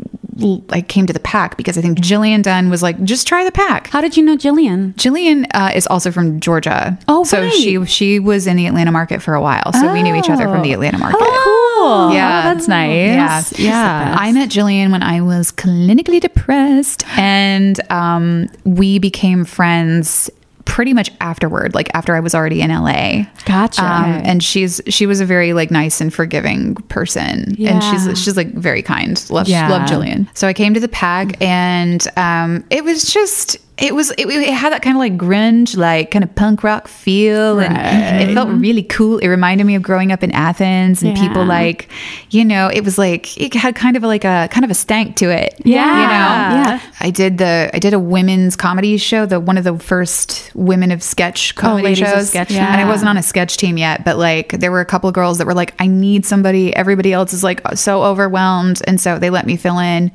I 0.70 0.82
came 0.82 1.08
to 1.08 1.14
the 1.14 1.22
pack 1.22 1.56
because 1.56 1.78
I 1.78 1.82
think 1.82 2.00
Jillian 2.00 2.44
Dunn 2.44 2.70
was 2.70 2.84
like, 2.84 3.02
just 3.06 3.26
try 3.26 3.46
the 3.46 3.54
pack. 3.54 3.88
how 3.88 4.02
did 4.02 4.18
you 4.18 4.24
know 4.26 4.36
Jillian? 4.36 4.94
Jillian 4.96 5.48
uh, 5.54 5.72
is 5.74 5.88
also 5.88 6.12
from 6.12 6.42
Georgia. 6.42 7.00
Oh, 7.08 7.24
so 7.24 7.44
right. 7.44 7.54
she 7.54 7.86
she 7.86 8.20
was 8.20 8.46
in 8.46 8.58
the 8.58 8.66
Atlanta 8.68 8.92
market 8.92 9.22
for 9.22 9.34
a 9.34 9.42
while, 9.42 9.72
so 9.72 9.94
we 9.94 10.04
knew 10.04 10.14
each 10.14 10.30
other 10.30 10.44
from 10.50 10.62
the 10.62 10.74
Atlanta 10.74 10.98
market. 10.98 11.20
cool. 11.20 11.65
Yeah. 12.14 12.42
Oh, 12.46 12.54
that's 12.54 12.68
nice. 12.68 13.58
Yeah. 13.60 13.66
Yeah. 13.66 14.16
I 14.18 14.32
met 14.32 14.50
Jillian 14.50 14.92
when 14.92 15.04
I 15.04 15.22
was 15.22 15.52
clinically 15.52 16.20
depressed, 16.22 17.04
and 17.18 17.80
um, 17.92 18.48
we 18.64 19.00
became 19.00 19.46
friends 19.46 20.30
pretty 20.66 20.94
much 20.94 21.12
afterward, 21.22 21.76
like 21.76 21.90
after 21.94 22.16
I 22.16 22.20
was 22.20 22.34
already 22.34 22.62
in 22.62 22.72
LA. 22.72 23.26
Gotcha. 23.46 23.84
Um, 23.84 24.06
and 24.26 24.44
she's 24.44 24.82
she 24.88 25.06
was 25.06 25.20
a 25.22 25.26
very 25.26 25.54
like 25.54 25.70
nice 25.70 26.02
and 26.02 26.14
forgiving 26.14 26.76
person, 26.90 27.56
and 27.62 27.84
she's 27.84 28.24
she's 28.24 28.36
like 28.38 28.52
very 28.54 28.82
kind. 28.82 29.24
Love 29.30 29.48
Yeah. 29.48 29.70
love 29.70 29.88
Jillian. 29.88 30.28
So 30.36 30.48
I 30.48 30.54
came 30.54 30.74
to 30.74 30.80
the 30.80 30.88
pack, 30.88 31.40
and 31.42 32.06
um, 32.18 32.64
it 32.72 32.84
was 32.84 33.14
just 33.14 33.58
it 33.78 33.94
was 33.94 34.12
it, 34.12 34.28
it 34.28 34.54
had 34.54 34.72
that 34.72 34.82
kind 34.82 34.96
of 34.96 35.00
like 35.00 35.18
grunge, 35.18 35.76
like 35.76 36.12
kind 36.12 36.24
of 36.24 36.34
punk 36.36 36.64
rock 36.64 36.88
feel, 36.88 37.60
and 37.60 38.22
it 38.22 38.34
felt 38.34 38.48
really 38.50 38.84
cool. 38.84 39.18
It 39.18 39.28
reminded 39.28 39.66
me 39.66 39.76
of 39.76 39.82
growing 39.84 40.14
up 40.14 40.24
in 40.24 40.32
Athens 40.32 41.04
and 41.04 41.16
people 41.18 41.44
like, 41.46 41.90
you 42.30 42.46
know, 42.46 42.70
it 42.74 42.86
was 42.86 42.98
like 42.98 43.38
it 43.38 43.54
had 43.54 43.76
kind 43.76 43.98
of 43.98 44.04
like 44.04 44.24
a 44.24 44.48
kind 44.50 44.64
of 44.64 44.72
a 44.72 44.74
stank 44.74 45.18
to 45.18 45.30
it. 45.30 45.56
Yeah. 45.66 45.84
you 45.84 46.08
know, 46.08 46.70
Yeah. 46.70 46.82
I 47.02 47.10
did 47.10 47.38
the 47.38 47.70
I 47.74 47.80
did 47.80 47.94
a 47.94 48.00
women's 48.00 48.56
comedy 48.56 48.96
show, 48.98 49.26
the 49.26 49.42
one 49.42 49.58
of 49.58 49.66
the 49.66 49.78
first 49.78 50.52
women 50.56 50.92
of 50.92 51.04
sketch 51.04 51.54
oh, 51.58 51.60
comedy 51.60 51.84
Ladies 51.84 52.02
of 52.02 52.08
shows, 52.08 52.30
Sketch, 52.30 52.52
and 52.52 52.80
I 52.80 52.86
wasn't 52.86 53.10
on 53.10 53.18
a 53.18 53.24
sketch 53.24 53.58
team 53.58 53.78
yet, 53.78 54.06
but 54.06 54.18
like 54.18 54.54
there 54.54 54.72
were 54.72 54.82
a 54.82 54.86
couple 54.86 55.10
of 55.10 55.14
girls 55.14 55.38
that 55.40 55.48
were 55.48 55.54
like, 55.54 55.74
I 55.80 55.88
need 55.88 56.26
somebody. 56.26 56.74
Everybody 56.74 57.12
else 57.12 57.34
is 57.34 57.44
like 57.44 57.62
so 57.76 58.04
overwhelmed, 58.04 58.82
and 58.88 59.02
so 59.02 59.20
they 59.20 59.30
let 59.30 59.46
me 59.46 59.58
fill 59.58 59.80
in. 59.80 60.12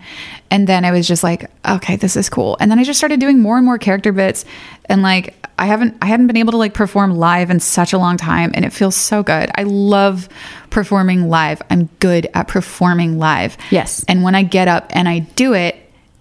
And 0.51 0.67
then 0.67 0.85
I 0.85 0.91
was 0.91 1.07
just 1.07 1.23
like, 1.23 1.51
okay, 1.69 1.97
this 1.97 2.17
is 2.17 2.29
cool. 2.29 2.57
And 2.61 2.71
then 2.71 2.79
I 2.79 2.85
just 2.85 2.99
started 2.99 3.21
doing 3.21 3.39
more 3.39 3.57
and 3.57 3.65
more 3.65 3.79
character 3.79 4.13
bits, 4.13 4.45
and 4.87 5.03
like 5.03 5.35
I 5.59 5.67
haven't 5.67 5.97
I 6.03 6.07
hadn't 6.07 6.27
been 6.27 6.37
able 6.37 6.53
to 6.53 6.59
like 6.59 6.75
perform 6.75 7.17
live 7.17 7.51
in 7.51 7.61
such 7.61 7.93
a 7.93 7.99
long 7.99 8.17
time, 8.17 8.51
and 8.55 8.65
it 8.65 8.73
feels 8.73 8.97
so 8.97 9.23
good. 9.23 9.51
I 9.55 9.63
love 9.65 10.29
performing 10.71 11.29
live. 11.29 11.63
I'm 11.71 11.87
good 12.01 12.29
at 12.35 12.49
performing 12.49 13.19
live. 13.19 13.57
Yes. 13.71 14.05
And 14.09 14.23
when 14.23 14.35
I 14.35 14.43
get 14.43 14.69
up 14.69 14.91
and 14.91 15.09
I 15.09 15.21
do 15.21 15.53
it 15.53 15.77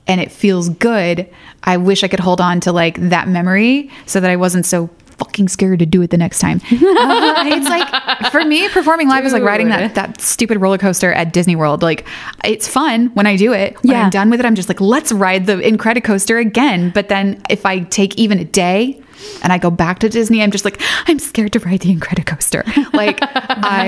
and 0.07 0.19
it 0.19 0.31
feels 0.31 0.69
good, 0.69 1.27
I 1.63 1.77
wish 1.77 2.03
I 2.03 2.07
could 2.07 2.19
hold 2.19 2.41
on 2.41 2.59
to 2.61 2.71
like 2.71 2.97
that 3.09 3.27
memory 3.27 3.89
so 4.05 4.19
that 4.19 4.29
I 4.29 4.35
wasn't 4.35 4.65
so 4.65 4.89
fucking 5.19 5.47
scared 5.49 5.79
to 5.79 5.85
do 5.85 6.01
it 6.01 6.09
the 6.09 6.17
next 6.17 6.39
time. 6.39 6.61
Uh, 6.71 7.43
it's 7.47 7.67
like 7.69 8.31
for 8.31 8.43
me, 8.43 8.67
performing 8.69 9.07
live 9.07 9.25
is 9.25 9.33
like 9.33 9.43
riding 9.43 9.69
that 9.69 9.95
that 9.95 10.19
stupid 10.21 10.57
roller 10.59 10.77
coaster 10.77 11.13
at 11.13 11.31
Disney 11.33 11.55
World. 11.55 11.81
Like 11.81 12.05
it's 12.43 12.67
fun 12.67 13.07
when 13.13 13.27
I 13.27 13.35
do 13.35 13.53
it. 13.53 13.75
When 13.83 13.91
Yeah. 13.91 14.03
I'm 14.05 14.09
done 14.09 14.29
with 14.29 14.39
it, 14.39 14.45
I'm 14.45 14.55
just 14.55 14.67
like, 14.69 14.81
let's 14.81 15.11
ride 15.11 15.45
the 15.45 15.57
Incredicoaster 15.57 16.39
again. 16.39 16.91
But 16.93 17.09
then 17.09 17.41
if 17.49 17.65
I 17.65 17.79
take 17.79 18.17
even 18.17 18.39
a 18.39 18.45
day 18.45 19.01
and 19.41 19.53
I 19.53 19.57
go 19.57 19.69
back 19.69 19.99
to 19.99 20.09
Disney, 20.09 20.41
I'm 20.41 20.51
just 20.51 20.65
like, 20.65 20.81
I'm 21.07 21.19
scared 21.19 21.53
to 21.53 21.59
ride 21.59 21.81
the 21.81 21.95
Incredicoaster. 21.95 22.63
Like 22.99 23.19
I 23.21 23.87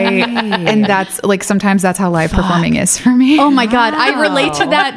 and 0.68 0.86
that's 0.86 1.22
like 1.24 1.44
sometimes 1.44 1.82
that's 1.82 2.00
how 2.00 2.10
live 2.10 2.32
performing 2.32 2.76
is 2.76 2.98
for 2.98 3.10
me. 3.10 3.40
Oh 3.40 3.52
my 3.52 3.66
god, 3.66 3.94
I 3.94 4.22
relate 4.22 4.54
to 4.54 4.66
that 4.68 4.96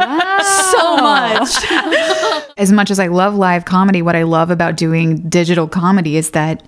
so 0.71 0.97
much. 0.99 2.53
as 2.57 2.71
much 2.71 2.91
as 2.93 3.01
I 3.01 3.09
love 3.09 3.35
live 3.35 3.65
comedy, 3.65 4.03
what 4.03 4.15
I 4.15 4.23
love 4.23 4.51
about 4.51 4.77
doing 4.77 5.29
digital 5.29 5.67
comedy 5.67 6.17
is 6.17 6.31
that 6.31 6.63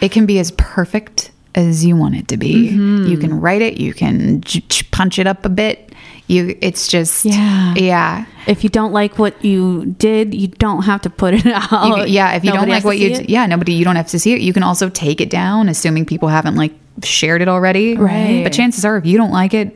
it 0.00 0.12
can 0.12 0.26
be 0.26 0.38
as 0.38 0.52
perfect 0.52 1.32
as 1.54 1.84
you 1.84 1.96
want 1.96 2.14
it 2.16 2.28
to 2.28 2.36
be. 2.36 2.70
Mm-hmm. 2.70 3.06
You 3.06 3.18
can 3.18 3.40
write 3.40 3.62
it, 3.62 3.78
you 3.78 3.92
can 3.94 4.40
j- 4.42 4.60
j- 4.68 4.86
punch 4.90 5.18
it 5.18 5.26
up 5.26 5.44
a 5.44 5.48
bit. 5.48 5.92
You, 6.28 6.56
it's 6.60 6.86
just, 6.86 7.24
Yeah. 7.24 7.74
yeah. 7.74 8.24
If 8.46 8.62
you 8.62 8.70
don't 8.70 8.92
like 8.92 9.18
what 9.18 9.44
you 9.44 9.86
did, 9.98 10.32
you 10.32 10.46
don't 10.46 10.82
have 10.82 11.02
to 11.02 11.10
put 11.10 11.34
it 11.34 11.44
out. 11.72 11.98
You 11.98 12.04
yeah, 12.04 12.32
if 12.36 12.44
you 12.44 12.50
Nobody 12.50 12.66
don't 12.70 12.76
like 12.76 12.84
what 12.84 12.98
you, 12.98 13.10
it. 13.10 13.28
yeah, 13.28 13.46
nobody, 13.46 13.72
you 13.72 13.84
don't 13.84 13.96
have 13.96 14.06
to 14.08 14.18
see 14.18 14.32
it. 14.34 14.40
You 14.40 14.52
can 14.52 14.62
also 14.62 14.88
take 14.88 15.20
it 15.20 15.28
down, 15.28 15.68
assuming 15.68 16.06
people 16.06 16.28
haven't 16.28 16.54
like 16.54 16.72
shared 17.04 17.42
it 17.42 17.48
already. 17.48 17.96
Right. 17.96 18.42
But 18.44 18.52
chances 18.52 18.84
are, 18.84 18.96
if 18.96 19.06
you 19.06 19.16
don't 19.18 19.32
like 19.32 19.54
it, 19.54 19.74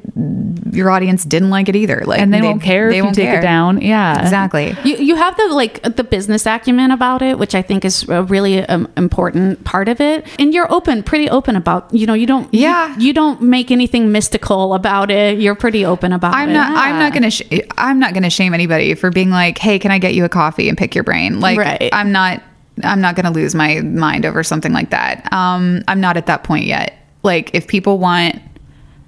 your 0.72 0.91
audience 0.91 1.25
didn't 1.25 1.51
like 1.51 1.68
it 1.68 1.77
either. 1.77 2.03
Like, 2.05 2.20
and 2.20 2.33
they, 2.35 2.43
won't 2.43 2.62
care 2.62 2.91
they 2.91 2.99
if 2.99 3.05
you 3.05 3.12
take 3.12 3.29
care. 3.29 3.39
it 3.39 3.43
down. 3.43 3.81
Yeah, 3.81 4.20
Exactly. 4.20 4.77
You, 4.85 4.97
you 4.97 5.14
have 5.16 5.37
the 5.37 5.49
like 5.49 5.83
the 5.97 6.05
business 6.05 6.47
acumen 6.47 6.91
about 6.91 7.22
it, 7.22 7.39
which 7.39 7.55
I 7.55 7.62
think 7.62 7.85
is 7.85 8.09
a 8.09 8.22
really 8.25 8.61
um, 8.66 8.91
important 8.97 9.62
part 9.64 9.89
of 9.89 10.01
it. 10.01 10.27
And 10.39 10.53
you're 10.53 10.70
open, 10.72 11.03
pretty 11.03 11.29
open 11.31 11.55
about 11.57 11.93
you 11.95 12.07
know 12.07 12.14
you 12.14 12.27
don't 12.27 12.53
Yeah. 12.53 12.97
you, 12.99 13.12
don't 13.12 13.41
make 13.43 13.70
anything 13.70 14.11
mystical 14.11 14.75
about 14.75 15.11
it. 15.11 15.39
You're 15.39 15.55
pretty 15.55 15.85
open 15.85 16.12
about 16.12 16.35
I'm 16.35 16.51
it. 16.51 16.55
not. 16.55 16.77
I'm 16.77 16.99
not 16.99 17.12
gonna. 17.12 17.31
Sh- 17.31 17.43
I'm 17.79 17.99
not 18.01 18.12
gonna 18.14 18.31
shame 18.31 18.55
anybody 18.55 18.95
for 18.95 19.11
being 19.11 19.31
like, 19.31 19.59
"Hey, 19.59 19.79
can 19.79 19.91
I 19.91 19.99
get 19.99 20.14
you 20.14 20.25
a 20.25 20.29
coffee 20.29 20.68
and 20.68 20.77
pick 20.77 20.95
your 20.95 21.05
brain?" 21.05 21.41
Like, 21.41 21.59
Right. 21.59 21.89
I'm 21.93 22.11
not. 22.12 22.43
I'm 22.83 23.01
not 23.01 23.14
gonna 23.14 23.31
lose 23.31 23.55
my 23.55 23.81
mind 23.83 24.27
over 24.27 24.43
something 24.43 24.72
like 24.72 24.91
that. 24.91 25.33
Um, 25.33 25.83
I'm 25.87 26.01
not 26.01 26.16
at 26.16 26.27
that 26.27 26.43
point 26.43 26.64
yet. 26.66 26.93
Like, 27.25 27.51
if 27.55 27.66
people 27.66 27.99
want 27.99 28.41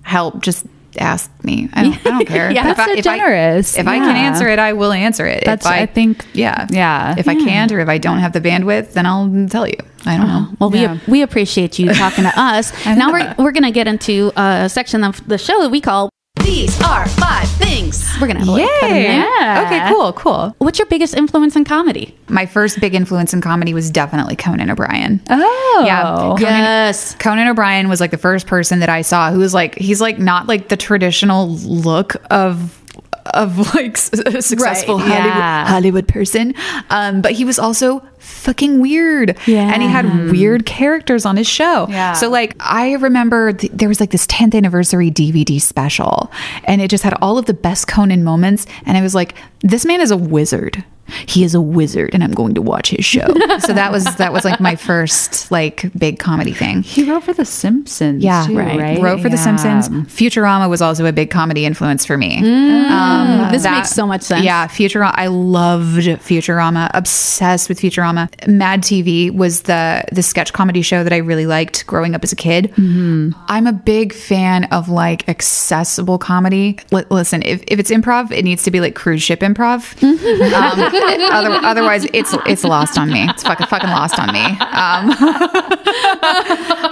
help, 0.02 0.40
just 0.42 0.66
ask 0.98 1.30
me. 1.44 1.68
I 1.74 1.82
don't, 1.82 2.06
I 2.06 2.10
don't 2.10 2.26
care. 2.36 2.50
Yeah, 2.50 2.70
If 2.70 2.76
that's 2.76 2.80
I- 2.80 2.84
so 2.86 2.92
if 2.92 2.98
I- 3.06 3.16
generous. 3.18 3.76
if 3.76 3.86
I 3.86 3.98
can 3.98 4.16
answer 4.16 4.48
it, 4.48 4.58
I 4.58 4.72
will 4.72 4.92
answer 4.92 5.26
it. 5.26 5.44
That's- 5.44 5.66
If 5.66 5.70
I, 5.70 5.80
I 5.82 5.86
think- 5.86 6.24
Yeah, 6.32 6.66
yeah. 6.70 7.14
If 7.18 7.28
I 7.28 7.34
can't, 7.34 7.70
or 7.70 7.80
if 7.80 7.88
I 7.88 7.98
don't 7.98 8.18
have 8.18 8.32
the 8.32 8.40
bandwidth, 8.40 8.94
then 8.94 9.04
I'll 9.06 9.28
tell 9.48 9.66
you. 9.68 9.76
I 10.06 10.16
don't 10.16 10.26
oh, 10.30 10.40
know. 10.40 10.48
Well, 10.58 10.74
Yeah. 10.76 10.98
we 11.06 11.12
we 11.18 11.22
appreciate 11.22 11.78
you 11.78 11.92
talking 11.92 12.24
to 12.24 12.32
us. 12.40 12.72
now 12.86 13.12
we're 13.12 13.34
we're 13.38 13.52
gonna 13.52 13.72
get 13.72 13.86
into 13.88 14.32
a 14.36 14.68
section 14.68 15.04
of 15.04 15.26
the 15.28 15.36
show 15.36 15.60
that 15.62 15.70
we 15.70 15.80
call 15.80 16.08
"These 16.42 16.80
Are 16.82 17.06
Five 17.08 17.48
Things." 17.48 18.04
We're 18.20 18.26
gonna 18.28 18.40
have 18.40 18.48
a 18.48 18.52
little 18.52 18.68
cut 18.80 18.90
in 18.90 18.94
there. 18.96 19.20
Yeah. 19.40 19.64
Okay. 19.66 19.88
Cool. 19.92 20.12
Cool. 20.12 20.54
What's 20.58 20.78
your 20.78 20.86
biggest 20.86 21.14
influence 21.14 21.56
in 21.56 21.64
comedy? 21.64 22.16
My 22.28 22.46
first 22.46 22.80
big 22.80 22.94
influence 22.94 23.32
in 23.34 23.40
comedy 23.40 23.74
was 23.74 23.90
definitely 23.90 24.36
Conan 24.36 24.70
O'Brien. 24.70 25.20
Oh, 25.30 25.82
Yeah. 25.86 26.02
Conan, 26.04 26.40
Yes. 26.40 27.14
Conan 27.18 27.48
O'Brien 27.48 27.88
was 27.88 28.00
like 28.00 28.10
the 28.10 28.18
first 28.18 28.46
person 28.46 28.80
that 28.80 28.88
I 28.88 29.02
saw 29.02 29.30
who 29.30 29.38
was 29.38 29.54
like 29.54 29.74
he's 29.76 30.00
like 30.00 30.18
not 30.18 30.46
like 30.46 30.68
the 30.68 30.76
traditional 30.76 31.48
look 31.50 32.16
of 32.30 32.80
of 33.36 33.58
like 33.74 33.96
a 33.96 34.42
successful 34.42 34.98
Right, 34.98 35.06
Hollywood, 35.08 35.08
yeah. 35.36 35.66
Hollywood 35.66 36.08
person, 36.08 36.54
um, 36.90 37.20
but 37.22 37.32
he 37.32 37.44
was 37.44 37.58
also 37.58 38.00
fucking 38.18 38.80
weird. 38.80 39.36
Yeah. 39.46 39.70
and 39.72 39.82
he 39.82 39.88
had 39.88 40.30
weird 40.32 40.66
characters 40.66 41.24
on 41.24 41.36
his 41.36 41.46
show. 41.46 41.86
Yeah. 41.88 42.14
So 42.14 42.28
like 42.28 42.56
I 42.60 42.94
remember 42.94 43.52
th- 43.52 43.72
there 43.72 43.88
was 43.88 44.00
like 44.00 44.10
this 44.10 44.26
10th 44.26 44.54
anniversary 44.54 45.10
DVD 45.10 45.60
special, 45.60 46.32
and 46.64 46.80
it 46.80 46.88
just 46.90 47.04
had 47.04 47.14
all 47.22 47.38
of 47.38 47.46
the 47.46 47.54
best 47.54 47.86
Conan 47.86 48.24
moments, 48.24 48.66
and 48.84 48.96
I 48.96 49.02
was 49.02 49.14
like, 49.14 49.34
this 49.60 49.84
man 49.84 50.00
is 50.00 50.10
a 50.10 50.16
wizard. 50.16 50.84
He 51.26 51.44
is 51.44 51.54
a 51.54 51.60
wizard, 51.60 52.10
and 52.12 52.22
I'm 52.24 52.32
going 52.32 52.54
to 52.54 52.62
watch 52.62 52.90
his 52.90 53.04
show. 53.04 53.26
so 53.58 53.72
that 53.72 53.90
was 53.92 54.04
that 54.16 54.32
was 54.32 54.44
like 54.44 54.60
my 54.60 54.76
first 54.76 55.50
like 55.50 55.90
big 55.96 56.18
comedy 56.18 56.52
thing. 56.52 56.82
he 56.82 57.10
wrote 57.10 57.24
for 57.24 57.32
The 57.32 57.44
Simpsons. 57.44 58.22
Yeah, 58.22 58.46
too, 58.46 58.56
right. 58.58 58.78
right. 58.78 59.00
Wrote 59.00 59.20
for 59.20 59.28
The 59.28 59.36
Simpsons. 59.36 59.88
Futurama 59.88 60.68
was 60.68 60.82
also 60.82 61.06
a 61.06 61.12
big 61.12 61.30
comedy 61.30 61.64
influence 61.64 62.04
for 62.04 62.16
me. 62.16 62.38
Um, 62.38 63.50
this 63.52 63.64
makes 63.64 63.90
so 63.90 64.06
much 64.06 64.22
sense. 64.22 64.44
Yeah, 64.44 64.66
Futurama. 64.66 65.12
I 65.14 65.26
loved 65.28 66.06
Futurama. 66.06 66.90
Obsessed 66.94 67.68
with 67.68 67.80
Futurama. 67.80 68.28
Mad 68.48 68.82
TV 68.82 69.30
was 69.34 69.62
the 69.62 70.04
the 70.12 70.22
sketch 70.22 70.52
comedy 70.52 70.82
show 70.82 71.04
that 71.04 71.12
I 71.12 71.18
really 71.18 71.46
liked 71.46 71.86
growing 71.86 72.14
up 72.14 72.24
as 72.24 72.32
a 72.32 72.36
kid. 72.36 72.72
Mm-hmm. 72.76 73.30
I'm 73.48 73.66
a 73.66 73.72
big 73.72 74.12
fan 74.12 74.64
of 74.64 74.88
like 74.88 75.28
accessible 75.28 76.18
comedy. 76.18 76.78
Li- 76.90 77.04
listen, 77.10 77.42
if, 77.42 77.62
if 77.68 77.78
it's 77.78 77.90
improv, 77.90 78.30
it 78.32 78.44
needs 78.44 78.62
to 78.64 78.70
be 78.70 78.80
like 78.80 78.94
cruise 78.94 79.22
ship 79.22 79.40
improv. 79.40 80.02
um, 80.02 80.92
other, 81.02 81.50
otherwise, 81.66 82.06
it's 82.12 82.34
it's 82.46 82.64
lost 82.64 82.98
on 82.98 83.10
me. 83.10 83.26
It's 83.28 83.42
fucking 83.42 83.66
fucking 83.66 83.90
lost 83.90 84.18
on 84.18 84.32
me. 84.32 84.40
Um, 84.44 85.10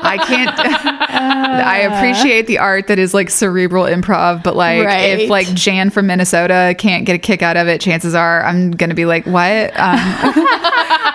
I 0.07 0.19
can't. 0.27 0.59
I 0.59 1.79
appreciate 1.79 2.47
the 2.47 2.59
art 2.59 2.87
that 2.89 2.99
is 2.99 3.15
like 3.15 3.31
cerebral 3.31 3.85
improv, 3.85 4.43
but 4.43 4.57
like 4.57 4.85
Right. 4.85 5.21
if 5.21 5.31
like 5.31 5.53
Jan 5.55 5.91
from 5.91 6.07
Minnesota 6.07 6.75
can't 6.79 7.05
get 7.07 7.15
a 7.15 7.19
kick 7.19 7.43
out 7.43 7.57
of 7.57 7.69
it, 7.69 7.81
chances 7.81 8.15
are 8.15 8.45
I'm 8.45 8.71
gonna 8.73 8.95
be 8.95 9.05
like, 9.07 9.27
what? 9.27 9.79
Um, 9.79 9.99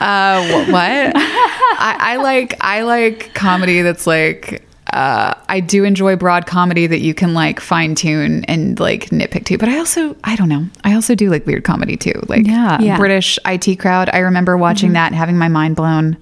uh, 0.00 0.64
what? 0.70 1.12
I, 1.16 1.96
I 2.00 2.16
like 2.16 2.56
I 2.60 2.82
like 2.82 3.34
comedy 3.34 3.82
that's 3.82 4.06
like. 4.06 4.62
Uh, 4.92 5.34
I 5.48 5.60
do 5.60 5.82
enjoy 5.84 6.14
broad 6.16 6.46
comedy 6.46 6.86
that 6.86 7.00
you 7.00 7.14
can 7.14 7.32
like 7.34 7.58
fine 7.58 7.94
tune 7.94 8.44
and 8.44 8.78
like 8.78 9.06
nitpick 9.06 9.44
to, 9.46 9.58
but 9.58 9.68
I 9.68 9.78
also 9.78 10.14
I 10.24 10.36
don't 10.36 10.48
know. 10.48 10.66
I 10.84 10.94
also 10.94 11.14
do 11.14 11.30
like 11.30 11.46
weird 11.46 11.64
comedy 11.64 11.96
too, 11.96 12.12
like 12.28 12.46
Yeah. 12.46 12.80
Yeah. 12.80 12.98
British 12.98 13.38
IT 13.46 13.78
crowd. 13.78 14.10
I 14.12 14.18
remember 14.18 14.56
watching 14.56 14.92
that 14.92 15.06
and 15.06 15.16
having 15.16 15.38
my 15.38 15.48
mind 15.48 15.76
blown. 15.76 16.16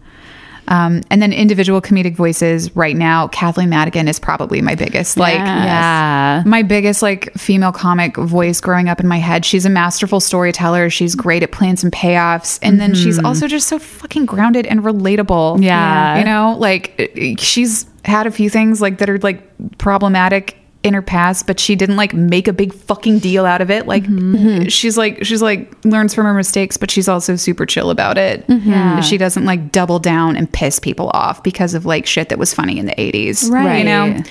Um, 0.69 1.01
and 1.11 1.21
then 1.21 1.33
individual 1.33 1.83
comedic 1.83 2.15
voices. 2.15 2.75
Right 2.77 2.97
now, 2.97 3.27
Kathleen 3.29 3.69
Madigan 3.69 4.07
is 4.07 4.21
probably 4.21 4.63
my 4.63 4.77
biggest 4.77 5.17
like 5.17 5.35
Yes. 5.35 5.65
Yeah. 5.65 6.43
my 6.47 6.63
biggest 6.63 7.03
like 7.03 7.33
female 7.35 7.73
comic 7.73 8.17
voice 8.17 8.61
growing 8.61 8.89
up 8.89 9.01
in 9.01 9.09
my 9.09 9.19
head. 9.19 9.45
She's 9.45 9.67
a 9.67 9.71
masterful 9.71 10.21
storyteller. 10.21 10.89
She's 10.89 11.17
great 11.17 11.43
at 11.43 11.51
plans 11.51 11.83
and 11.83 11.93
payoffs. 11.93 12.61
And 12.63 12.81
then 12.81 12.95
she's 12.95 13.19
also 13.19 13.49
just 13.49 13.67
so 13.67 13.81
fucking 13.81 14.25
grounded 14.27 14.65
and 14.67 14.81
relatable. 14.83 15.61
Yeah. 15.63 16.21
You 16.21 16.25
know, 16.25 16.57
like 16.59 17.37
she's 17.41 17.85
had 18.05 18.27
a 18.27 18.31
few 18.31 18.51
things 18.51 18.81
like 18.81 18.99
that 18.99 19.09
are 19.09 19.19
like 19.19 19.79
problematic 19.79 20.57
in 20.83 20.95
her 20.95 21.03
past, 21.03 21.47
but 21.47 21.61
she 21.61 21.77
didn't 21.77 21.97
like 21.97 22.13
make 22.13 22.49
a 22.49 22.53
big 22.53 22.75
fucking 22.75 23.21
deal 23.21 23.47
out 23.47 23.61
of 23.61 23.71
it. 23.71 23.87
Like 23.87 24.03
mm-hmm. 24.03 24.35
Mm-hmm. 24.35 24.69
she's 24.69 24.99
like 24.99 25.25
she's 25.25 25.41
like 25.41 25.73
learns 25.85 26.15
from 26.15 26.27
her 26.27 26.35
mistakes, 26.35 26.77
but 26.77 26.91
she's 26.91 27.09
also 27.09 27.37
super 27.37 27.67
chill 27.67 27.91
about 27.91 28.19
it. 28.19 28.47
Mm-hmm. 28.49 28.71
Yeah. 28.71 29.01
She 29.01 29.17
doesn't 29.17 29.45
like 29.45 29.71
double 29.71 29.99
down 29.99 30.37
and 30.37 30.53
piss 30.53 30.81
people 30.81 31.11
off 31.15 31.43
because 31.43 31.75
of 31.75 31.87
like 31.87 32.07
shit 32.07 32.29
that 32.31 32.39
was 32.39 32.53
funny 32.53 32.79
in 32.79 32.87
the 32.87 32.95
80s. 32.97 33.49
Right. 33.51 33.79
You 33.79 33.85
know? 33.85 34.23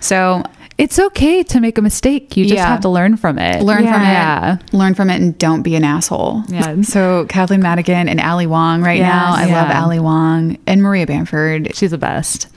So 0.00 0.42
It's 0.80 0.98
okay 0.98 1.42
to 1.42 1.60
make 1.60 1.76
a 1.78 1.82
mistake. 1.82 2.36
You 2.36 2.44
just 2.44 2.54
Yeah. 2.56 2.66
have 2.66 2.80
to 2.80 2.88
learn 2.88 3.16
from 3.16 3.38
it. 3.38 3.62
learn 3.62 3.82
from 3.82 4.02
Yeah. 4.02 4.54
it 4.56 4.72
learn 4.74 4.94
from 4.94 5.10
it 5.10 5.20
and 5.20 5.36
don't 5.38 5.62
be 5.62 5.74
an 5.76 5.84
asshole 5.84 6.42
Yeah. 6.48 6.80
so 6.82 7.26
kathleen 7.28 7.60
madigan 7.60 8.08
and 8.08 8.18
ali 8.20 8.46
wong 8.46 8.82
right 8.82 9.00
now 9.02 9.34
i 9.36 9.44
Yes. 9.46 9.50
love 9.52 9.70
ali 9.84 9.98
wong 9.98 10.56
and 10.66 10.82
maria 10.82 11.06
bamford 11.06 11.70
She's 11.74 11.90
the 11.90 11.98
best. 11.98 12.48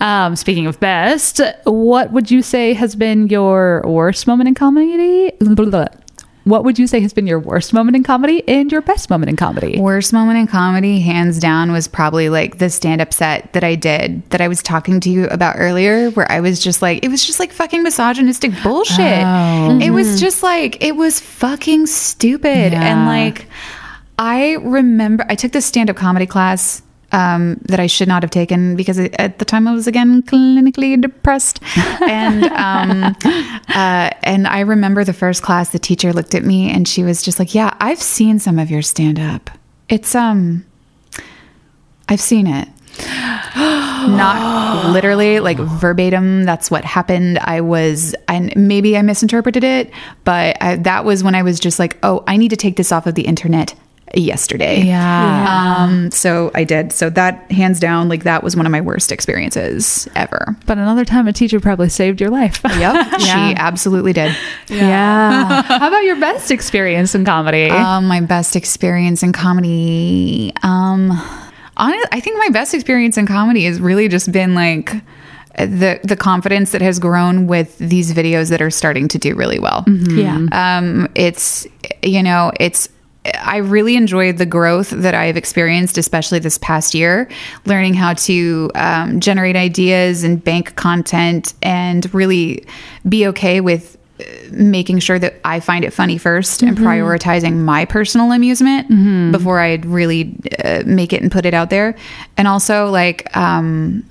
Um, 0.00 0.34
speaking 0.36 0.66
of 0.66 0.78
best, 0.80 1.40
what 1.64 2.12
would 2.12 2.30
you 2.30 2.40
say 2.42 2.72
has 2.74 2.94
been 2.96 3.28
your 3.28 3.82
worst 3.86 4.26
moment 4.26 4.48
in 4.48 4.54
comedy? 4.54 5.32
Blah, 5.40 5.54
blah, 5.54 5.66
blah. 5.66 5.86
What 6.48 6.64
would 6.64 6.78
you 6.78 6.86
say 6.86 7.00
has 7.00 7.12
been 7.12 7.26
your 7.26 7.38
worst 7.38 7.72
moment 7.72 7.96
in 7.96 8.02
comedy 8.02 8.42
and 8.48 8.72
your 8.72 8.80
best 8.80 9.10
moment 9.10 9.28
in 9.28 9.36
comedy? 9.36 9.78
Worst 9.78 10.12
moment 10.12 10.38
in 10.38 10.46
comedy, 10.46 11.00
hands 11.00 11.38
down, 11.38 11.72
was 11.72 11.88
probably 11.88 12.28
like 12.28 12.58
the 12.58 12.70
stand 12.70 13.00
up 13.00 13.12
set 13.12 13.52
that 13.52 13.64
I 13.64 13.74
did 13.74 14.28
that 14.30 14.40
I 14.40 14.48
was 14.48 14.62
talking 14.62 15.00
to 15.00 15.10
you 15.10 15.26
about 15.28 15.56
earlier, 15.58 16.10
where 16.10 16.30
I 16.30 16.40
was 16.40 16.60
just 16.60 16.80
like, 16.80 17.04
it 17.04 17.08
was 17.08 17.24
just 17.26 17.38
like 17.38 17.52
fucking 17.52 17.82
misogynistic 17.82 18.52
bullshit. 18.62 19.24
Oh. 19.24 19.78
It 19.80 19.90
was 19.90 20.08
mm-hmm. 20.08 20.16
just 20.18 20.42
like, 20.42 20.82
it 20.82 20.96
was 20.96 21.20
fucking 21.20 21.86
stupid. 21.86 22.72
Yeah. 22.72 22.82
And 22.82 23.06
like, 23.06 23.46
I 24.18 24.54
remember 24.54 25.26
I 25.28 25.34
took 25.34 25.52
this 25.52 25.66
stand 25.66 25.90
up 25.90 25.96
comedy 25.96 26.26
class 26.26 26.82
um, 27.12 27.58
that 27.64 27.80
I 27.80 27.86
should 27.86 28.08
not 28.08 28.22
have 28.22 28.30
taken 28.30 28.76
because 28.76 28.98
at 28.98 29.38
the 29.38 29.44
time 29.44 29.66
I 29.66 29.72
was 29.72 29.86
again 29.86 30.22
clinically 30.22 31.00
depressed, 31.00 31.60
and 32.02 32.44
um, 32.44 33.16
uh, 33.68 34.10
and 34.22 34.46
I 34.46 34.60
remember 34.60 35.04
the 35.04 35.12
first 35.12 35.42
class 35.42 35.70
the 35.70 35.78
teacher 35.78 36.12
looked 36.12 36.34
at 36.34 36.44
me 36.44 36.70
and 36.70 36.86
she 36.86 37.02
was 37.02 37.22
just 37.22 37.38
like, 37.38 37.54
"Yeah, 37.54 37.74
I've 37.80 38.02
seen 38.02 38.38
some 38.38 38.58
of 38.58 38.70
your 38.70 38.82
stand 38.82 39.18
up. 39.18 39.50
It's 39.88 40.14
um, 40.14 40.66
I've 42.08 42.20
seen 42.20 42.46
it." 42.46 42.68
Not 43.58 44.92
literally, 44.92 45.40
like 45.40 45.58
verbatim. 45.58 46.44
That's 46.44 46.70
what 46.70 46.84
happened. 46.84 47.38
I 47.38 47.60
was, 47.60 48.14
and 48.26 48.54
maybe 48.56 48.96
I 48.96 49.02
misinterpreted 49.02 49.64
it, 49.64 49.92
but 50.24 50.56
I, 50.60 50.76
that 50.76 51.04
was 51.04 51.22
when 51.22 51.34
I 51.34 51.42
was 51.42 51.58
just 51.60 51.78
like, 51.78 51.96
"Oh, 52.02 52.24
I 52.26 52.36
need 52.36 52.50
to 52.50 52.56
take 52.56 52.76
this 52.76 52.92
off 52.92 53.06
of 53.06 53.14
the 53.14 53.22
internet." 53.22 53.74
Yesterday, 54.14 54.84
Yeah. 54.84 55.76
um, 55.78 56.10
so 56.10 56.50
I 56.54 56.64
did. 56.64 56.92
So 56.92 57.10
that 57.10 57.50
hands 57.52 57.78
down, 57.78 58.08
like 58.08 58.24
that 58.24 58.42
was 58.42 58.56
one 58.56 58.64
of 58.64 58.72
my 58.72 58.80
worst 58.80 59.12
experiences 59.12 60.08
ever. 60.16 60.56
But 60.66 60.78
another 60.78 61.04
time, 61.04 61.28
a 61.28 61.32
teacher 61.32 61.60
probably 61.60 61.90
saved 61.90 62.20
your 62.20 62.30
life. 62.30 62.60
Yep, 62.64 63.20
she 63.20 63.28
absolutely 63.56 64.14
did. 64.14 64.34
yeah. 64.68 65.62
How 65.62 65.88
about 65.88 66.04
your 66.04 66.18
best 66.18 66.50
experience 66.50 67.14
in 67.14 67.24
comedy? 67.24 67.68
Um, 67.70 68.06
my 68.06 68.20
best 68.20 68.56
experience 68.56 69.22
in 69.22 69.32
comedy. 69.32 70.52
Um, 70.62 71.10
honest, 71.76 72.06
I 72.10 72.20
think 72.20 72.38
my 72.38 72.48
best 72.50 72.72
experience 72.74 73.18
in 73.18 73.26
comedy 73.26 73.64
has 73.64 73.78
really 73.80 74.08
just 74.08 74.32
been 74.32 74.54
like 74.54 74.90
the 75.58 76.00
the 76.04 76.16
confidence 76.16 76.70
that 76.72 76.80
has 76.80 76.98
grown 76.98 77.46
with 77.46 77.76
these 77.78 78.12
videos 78.14 78.48
that 78.50 78.62
are 78.62 78.70
starting 78.70 79.08
to 79.08 79.18
do 79.18 79.34
really 79.34 79.58
well. 79.58 79.84
Yeah. 79.86 80.46
Um, 80.52 81.08
it's 81.14 81.66
you 82.02 82.22
know 82.22 82.52
it's. 82.58 82.88
I 83.24 83.58
really 83.58 83.96
enjoyed 83.96 84.38
the 84.38 84.46
growth 84.46 84.90
that 84.90 85.14
I've 85.14 85.36
experienced, 85.36 85.98
especially 85.98 86.38
this 86.38 86.58
past 86.58 86.94
year, 86.94 87.28
learning 87.66 87.94
how 87.94 88.14
to 88.14 88.70
um, 88.74 89.20
generate 89.20 89.56
ideas 89.56 90.24
and 90.24 90.42
bank 90.42 90.76
content 90.76 91.54
and 91.62 92.12
really 92.14 92.64
be 93.08 93.26
okay 93.28 93.60
with 93.60 93.96
uh, 94.20 94.24
making 94.50 95.00
sure 95.00 95.18
that 95.18 95.34
I 95.44 95.60
find 95.60 95.84
it 95.84 95.92
funny 95.92 96.18
1st 96.18 96.68
and 96.68 96.78
prioritizing 96.78 97.56
my 97.56 97.84
personal 97.84 98.32
amusement 98.32 98.88
before 99.32 99.60
I'd 99.60 99.84
really 99.84 100.34
uh, 100.64 100.82
make 100.86 101.12
it 101.12 101.22
and 101.22 101.30
put 101.30 101.44
it 101.44 101.54
out 101.54 101.70
there. 101.70 101.94
And 102.36 102.48
also, 102.48 102.86
like, 102.90 103.36
um, 103.36 104.04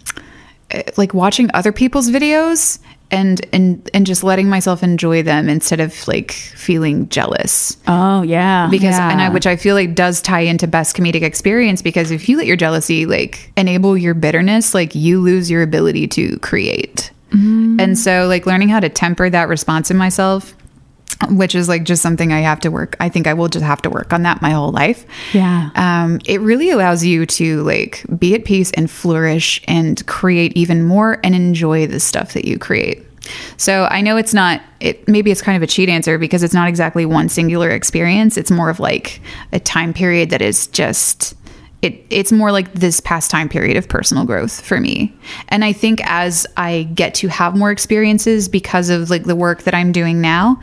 uh, 0.73 0.83
like 0.97 1.13
watching 1.13 1.49
other 1.53 1.71
people's 1.71 2.09
videos 2.09 2.79
and 3.11 3.45
and 3.53 3.89
and 3.93 4.05
just 4.05 4.23
letting 4.23 4.49
myself 4.49 4.83
enjoy 4.83 5.23
them 5.23 5.47
instead 5.47 5.79
of 5.79 6.07
like 6.07 6.31
feeling 6.31 7.07
jealous 7.09 7.77
Oh 7.87 8.21
yeah. 8.21 8.67
because 8.69 8.95
Yeah. 8.95 9.09
and 9.11 9.21
I, 9.21 9.29
which 9.29 9.47
I 9.47 9.55
feel 9.55 9.75
like 9.75 9.95
does 9.95 10.21
tie 10.21 10.41
into 10.41 10.67
best 10.67 10.95
comedic 10.95 11.21
experience 11.21 11.81
because 11.81 12.11
if 12.11 12.27
you 12.27 12.37
let 12.37 12.45
your 12.47 12.57
jealousy 12.57 13.05
like 13.05 13.51
enable 13.55 13.97
your 13.97 14.13
bitterness, 14.13 14.73
like 14.73 14.93
you 14.95 15.21
lose 15.21 15.49
your 15.49 15.61
ability 15.61 16.07
to 16.09 16.37
create. 16.39 17.11
Mm-hmm. 17.31 17.79
And 17.79 17.97
so 17.97 18.27
like 18.27 18.45
learning 18.45 18.69
how 18.69 18.79
to 18.79 18.89
temper 18.89 19.29
that 19.29 19.47
response 19.49 19.89
in 19.91 19.97
myself, 19.97 20.55
which 21.29 21.55
is 21.55 21.67
like 21.67 21.83
just 21.83 22.01
something 22.01 22.31
I 22.31 22.39
have 22.39 22.59
to 22.61 22.69
work. 22.69 22.95
I 22.99 23.09
think 23.09 23.27
I 23.27 23.33
will 23.33 23.47
just 23.47 23.65
have 23.65 23.81
to 23.83 23.89
work 23.89 24.13
on 24.13 24.23
that 24.23 24.41
my 24.41 24.51
whole 24.51 24.71
life. 24.71 25.05
Yeah. 25.33 25.69
Um, 25.75 26.19
it 26.25 26.41
really 26.41 26.69
allows 26.69 27.03
you 27.03 27.25
to 27.25 27.63
like 27.63 28.05
be 28.17 28.35
at 28.35 28.45
peace 28.45 28.71
and 28.71 28.89
flourish 28.89 29.61
and 29.67 30.05
create 30.07 30.53
even 30.55 30.83
more 30.83 31.19
and 31.23 31.33
enjoy 31.35 31.87
the 31.87 31.99
stuff 31.99 32.33
that 32.33 32.45
you 32.45 32.59
create. 32.59 33.03
So 33.57 33.85
I 33.85 34.01
know 34.01 34.17
it's 34.17 34.33
not 34.33 34.61
it 34.79 35.07
maybe 35.07 35.31
it's 35.31 35.41
kind 35.41 35.57
of 35.57 35.63
a 35.63 35.67
cheat 35.67 35.89
answer 35.89 36.17
because 36.17 36.43
it's 36.43 36.53
not 36.53 36.67
exactly 36.67 37.05
one 37.05 37.29
singular 37.29 37.69
experience. 37.69 38.37
It's 38.37 38.51
more 38.51 38.69
of 38.69 38.79
like 38.79 39.21
a 39.51 39.59
time 39.59 39.93
period 39.93 40.29
that 40.29 40.41
is 40.41 40.67
just 40.67 41.35
it 41.81 42.03
it's 42.09 42.31
more 42.31 42.51
like 42.51 42.71
this 42.73 42.99
past 42.99 43.29
time 43.29 43.49
period 43.49 43.77
of 43.77 43.87
personal 43.87 44.25
growth 44.25 44.61
for 44.61 44.79
me. 44.79 45.13
And 45.49 45.63
I 45.63 45.73
think 45.73 45.99
as 46.05 46.47
I 46.57 46.83
get 46.93 47.13
to 47.15 47.27
have 47.27 47.55
more 47.55 47.71
experiences 47.71 48.49
because 48.49 48.89
of 48.89 49.09
like 49.09 49.25
the 49.25 49.35
work 49.35 49.63
that 49.63 49.75
I'm 49.75 49.91
doing 49.91 50.21
now, 50.21 50.59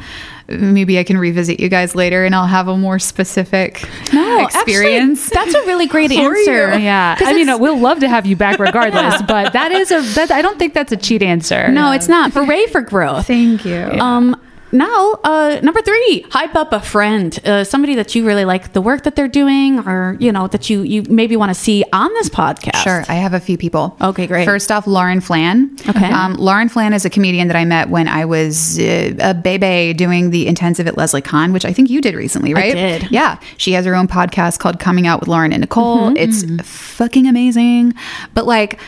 maybe 0.49 0.99
I 0.99 1.05
can 1.05 1.19
revisit 1.19 1.61
you 1.61 1.69
guys 1.69 1.95
later 1.95 2.25
and 2.25 2.35
I'll 2.35 2.47
have 2.47 2.69
a 2.69 2.77
more 2.77 2.99
specific 2.99 3.89
no, 4.13 4.45
experience. 4.45 5.27
Actually, 5.27 5.53
that's 5.53 5.65
a 5.65 5.67
really 5.67 5.87
great 5.87 6.11
For 6.13 6.37
answer. 6.37 6.79
Yeah. 6.79 7.17
I 7.21 7.33
mean, 7.33 7.59
we'll 7.59 7.79
love 7.79 8.01
to 8.01 8.09
have 8.09 8.27
you 8.27 8.37
back 8.37 8.59
regardless, 8.59 9.23
but 9.23 9.53
that 9.53 9.73
is 9.73 9.91
a, 9.91 10.01
that, 10.15 10.31
I 10.31 10.43
don't 10.43 10.59
think 10.59 10.75
that's 10.75 10.93
a 10.93 10.97
cheat 10.97 11.23
answer. 11.23 11.69
No, 11.69 11.93
it's 11.93 12.09
not. 12.09 12.33
Hooray 12.33 12.67
for 12.67 12.81
growth. 12.81 13.27
Thank 13.27 13.65
you. 13.65 13.77
Um, 13.77 14.41
now, 14.75 15.13
uh, 15.25 15.61
number 15.63 15.81
three, 15.81 16.27
hype 16.31 16.55
up 16.55 16.73
a 16.73 16.81
friend, 16.81 17.39
uh, 17.47 17.65
somebody 17.65 17.95
that 17.95 18.15
you 18.15 18.27
really 18.27 18.45
like 18.45 18.73
the 18.73 18.81
work 18.83 19.05
that 19.05 19.17
they're 19.17 19.29
doing, 19.29 19.79
or 19.87 20.17
you 20.21 20.33
know 20.33 20.49
that 20.49 20.69
you 20.69 20.83
you 20.83 21.03
maybe 21.09 21.37
want 21.37 21.51
to 21.51 21.55
see 21.55 21.85
on 21.93 22.13
this 22.15 22.29
podcast. 22.29 22.83
Sure, 22.83 23.05
I 23.09 23.15
have 23.15 23.33
a 23.35 23.41
few 23.41 23.57
people. 23.57 23.97
Okay, 24.01 24.27
great. 24.27 24.45
First 24.45 24.71
off, 24.73 24.87
Lauren 24.87 25.21
Flan. 25.21 25.75
Okay. 25.89 26.11
Um, 26.11 26.35
Lauren 26.35 26.69
Flan 26.69 26.93
is 26.93 27.05
a 27.05 27.11
comedian 27.11 27.49
that 27.49 27.57
I 27.57 27.65
met 27.65 27.89
when 27.89 28.09
I 28.09 28.25
was 28.25 28.79
uh, 28.79 29.15
a 29.21 29.33
baby 29.35 29.95
doing 29.95 30.31
the 30.31 30.47
intensive 30.47 30.87
at 30.87 30.97
Leslie 30.97 31.23
Kahn, 31.23 31.53
which 31.53 31.65
I 31.65 31.73
think 31.73 31.89
you 31.89 32.01
did 32.01 32.15
recently, 32.15 32.53
right? 32.53 32.75
did. 32.75 33.11
Yeah. 33.11 33.39
She 33.57 33.73
has 33.73 33.85
her 33.87 33.95
own 33.95 34.09
podcast 34.09 34.59
called 34.59 34.81
Coming 34.81 35.07
Out 35.07 35.21
with 35.21 35.29
Lauren 35.29 35.53
and 35.53 35.61
Nicole. 35.61 36.11
Mm-hmm, 36.11 36.17
It's 36.17 36.69
fucking 36.69 37.27
amazing. 37.29 37.95
But 38.35 38.47
like, 38.47 38.79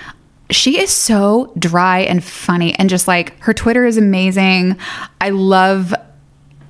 she 0.51 0.80
is 0.80 0.90
so 0.90 1.53
dry 1.59 2.01
and 2.01 2.22
funny, 2.22 2.74
and 2.78 2.88
just 2.88 3.09
like 3.09 3.38
her 3.40 3.53
Twitter 3.53 3.84
is 3.84 3.97
amazing. 3.97 4.78
I 5.20 5.30
love 5.30 5.94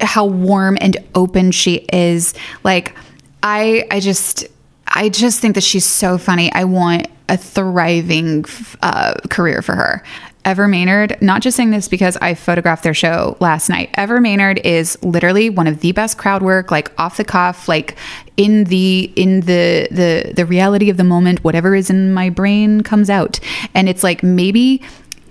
how 0.00 0.26
warm 0.26 0.78
and 0.80 0.96
open 1.14 1.50
she 1.50 1.86
is. 1.92 2.34
Like, 2.64 2.94
I, 3.42 3.86
I 3.90 4.00
just, 4.00 4.46
I 4.86 5.08
just 5.08 5.40
think 5.40 5.54
that 5.54 5.64
she's 5.64 5.84
so 5.84 6.18
funny. 6.18 6.52
I 6.52 6.64
want 6.64 7.08
a 7.28 7.36
thriving 7.36 8.44
uh, 8.82 9.14
career 9.30 9.62
for 9.62 9.74
her. 9.74 10.02
Ever 10.46 10.68
Mainard, 10.68 11.20
not 11.20 11.42
just 11.42 11.56
saying 11.56 11.72
this 11.72 11.88
because 11.88 12.16
I 12.18 12.34
photographed 12.34 12.84
their 12.84 12.94
show 12.94 13.36
last 13.40 13.68
night. 13.68 13.90
Ever 13.94 14.20
Mainard 14.20 14.60
is 14.64 14.96
literally 15.02 15.50
one 15.50 15.66
of 15.66 15.80
the 15.80 15.90
best 15.90 16.18
crowd 16.18 16.40
work, 16.40 16.70
like 16.70 16.92
off 17.00 17.16
the 17.16 17.24
cuff, 17.24 17.68
like 17.68 17.96
in 18.36 18.62
the 18.64 19.12
in 19.16 19.40
the 19.40 19.88
the 19.90 20.32
the 20.36 20.46
reality 20.46 20.88
of 20.88 20.98
the 20.98 21.04
moment. 21.04 21.42
Whatever 21.42 21.74
is 21.74 21.90
in 21.90 22.14
my 22.14 22.30
brain 22.30 22.82
comes 22.82 23.10
out, 23.10 23.40
and 23.74 23.88
it's 23.88 24.04
like 24.04 24.22
maybe 24.22 24.80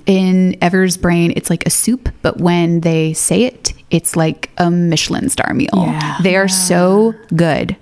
in 0.06 0.58
Ever's 0.62 0.98
brain, 0.98 1.32
it's 1.38 1.50
like 1.50 1.66
a 1.66 1.70
soup, 1.70 2.10
but 2.22 2.38
when 2.38 2.82
they 2.82 3.14
say 3.14 3.46
it, 3.46 3.74
it's 3.92 4.18
like 4.18 4.50
a 4.58 4.70
Michelin 4.70 5.30
star 5.30 5.54
meal. 5.54 5.70
Yeah. 5.74 6.18
They 6.22 6.36
are 6.36 6.50
so 6.50 7.16
good 7.34 7.78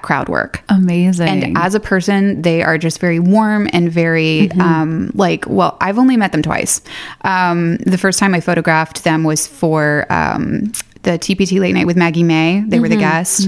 at 0.00 0.06
crowd 0.06 0.28
work. 0.28 0.62
Amazing. 0.68 1.28
And 1.28 1.58
as 1.58 1.74
a 1.74 1.80
person, 1.80 2.42
they 2.42 2.62
are 2.62 2.78
just 2.78 3.00
very 3.00 3.18
warm 3.18 3.68
and 3.72 3.90
very 3.90 4.50
um, 4.52 5.10
like. 5.14 5.44
Well, 5.46 5.76
I've 5.80 5.98
only 5.98 6.16
met 6.16 6.32
them 6.32 6.42
twice. 6.42 6.80
Um, 7.22 7.76
the 7.78 7.98
first 7.98 8.18
time 8.18 8.34
I 8.34 8.40
photographed 8.40 9.04
them 9.04 9.24
was 9.24 9.46
for 9.46 10.06
um, 10.10 10.72
the 11.02 11.12
TPT 11.12 11.60
late 11.60 11.74
night 11.74 11.86
with 11.86 11.96
Maggie 11.96 12.22
May. 12.22 12.62
They 12.66 12.78
were 12.78 12.88
the 12.88 12.96
guest, 12.96 13.46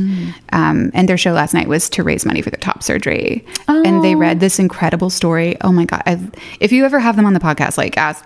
um, 0.53 0.91
and 0.95 1.09
their 1.09 1.19
show 1.19 1.33
last 1.33 1.53
night 1.53 1.69
was 1.69 1.91
to 1.91 2.03
raise 2.03 2.25
money 2.25 2.41
for 2.41 2.51
their 2.51 2.61
top 2.61 2.83
surgery. 2.83 3.45
And 3.69 4.03
they 4.03 4.15
read 4.15 4.41
this 4.41 4.59
incredible 4.59 5.11
story. 5.11 5.57
Oh 5.61 5.73
my 5.73 5.85
god! 5.85 6.03
I've, 6.07 6.31
if 6.61 6.73
you 6.73 6.85
ever 6.85 6.99
have 6.99 7.17
them 7.17 7.27
on 7.27 7.35
the 7.35 7.41
podcast, 7.41 7.77
like 7.77 7.97
ask 7.99 8.25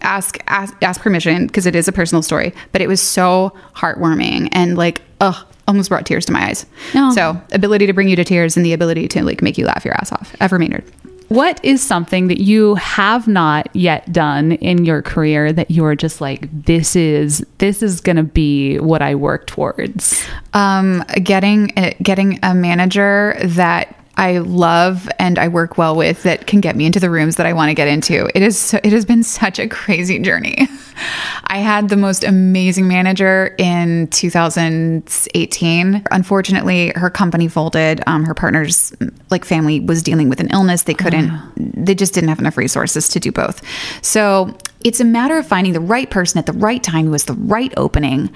ask 0.00 0.38
ask, 0.48 0.76
ask 0.82 1.00
permission 1.00 1.46
because 1.46 1.66
it 1.66 1.76
is 1.76 1.86
a 1.88 1.92
personal 1.92 2.22
story. 2.22 2.52
But 2.72 2.80
it 2.82 2.88
was 2.88 3.00
so 3.00 3.52
heartwarming 3.74 4.48
and 4.52 4.76
like 4.76 5.02
ugh. 5.20 5.46
Almost 5.66 5.88
brought 5.88 6.04
tears 6.04 6.26
to 6.26 6.32
my 6.32 6.44
eyes. 6.48 6.66
Oh. 6.94 7.14
So, 7.14 7.40
ability 7.50 7.86
to 7.86 7.94
bring 7.94 8.06
you 8.10 8.16
to 8.16 8.24
tears 8.24 8.54
and 8.54 8.66
the 8.66 8.74
ability 8.74 9.08
to 9.08 9.24
like 9.24 9.40
make 9.40 9.56
you 9.56 9.64
laugh 9.64 9.82
your 9.82 9.94
ass 9.94 10.12
off. 10.12 10.36
Ever 10.38 10.58
Mainard. 10.58 10.84
What 11.28 11.64
is 11.64 11.82
something 11.82 12.28
that 12.28 12.40
you 12.40 12.74
have 12.76 13.26
not 13.26 13.68
yet 13.74 14.12
done 14.12 14.52
in 14.52 14.84
your 14.84 15.02
career 15.02 15.52
that 15.52 15.70
you're 15.70 15.94
just 15.94 16.20
like, 16.20 16.48
this 16.64 16.94
is 16.96 17.44
this 17.58 17.82
is 17.82 18.00
gonna 18.00 18.22
be 18.22 18.78
what 18.78 19.02
I 19.02 19.14
work 19.14 19.46
towards? 19.46 20.24
Um, 20.52 21.04
getting 21.22 21.76
uh, 21.76 21.92
getting 22.02 22.38
a 22.42 22.54
manager 22.54 23.36
that 23.42 24.03
I 24.16 24.38
love 24.38 25.08
and 25.18 25.38
I 25.40 25.48
work 25.48 25.76
well 25.76 25.96
with 25.96 26.22
that 26.22 26.46
can 26.46 26.60
get 26.60 26.76
me 26.76 26.86
into 26.86 27.00
the 27.00 27.10
rooms 27.10 27.34
that 27.36 27.46
I 27.46 27.52
want 27.52 27.70
to 27.70 27.74
get 27.74 27.88
into. 27.88 28.30
It 28.36 28.42
is 28.42 28.56
so, 28.56 28.78
it 28.84 28.92
has 28.92 29.04
been 29.04 29.22
such 29.24 29.58
a 29.58 29.66
crazy 29.68 30.18
journey. 30.20 30.68
I 31.46 31.58
had 31.58 31.88
the 31.88 31.96
most 31.96 32.22
amazing 32.22 32.86
manager 32.86 33.54
in 33.58 34.06
2018. 34.08 36.04
Unfortunately, 36.10 36.92
her 36.94 37.10
company 37.10 37.48
folded. 37.48 38.02
Um, 38.06 38.24
her 38.24 38.34
partner's 38.34 38.92
like 39.30 39.44
family 39.44 39.80
was 39.80 40.02
dealing 40.02 40.28
with 40.28 40.40
an 40.40 40.48
illness. 40.50 40.82
They 40.84 40.94
couldn't. 40.94 41.32
They 41.56 41.94
just 41.94 42.14
didn't 42.14 42.28
have 42.28 42.38
enough 42.38 42.56
resources 42.56 43.08
to 43.10 43.20
do 43.20 43.32
both. 43.32 43.62
So 44.04 44.56
it's 44.84 45.00
a 45.00 45.04
matter 45.04 45.36
of 45.38 45.46
finding 45.46 45.72
the 45.72 45.80
right 45.80 46.08
person 46.10 46.38
at 46.38 46.46
the 46.46 46.52
right 46.52 46.82
time 46.82 47.06
who 47.06 47.12
has 47.12 47.24
the 47.24 47.34
right 47.34 47.72
opening 47.76 48.30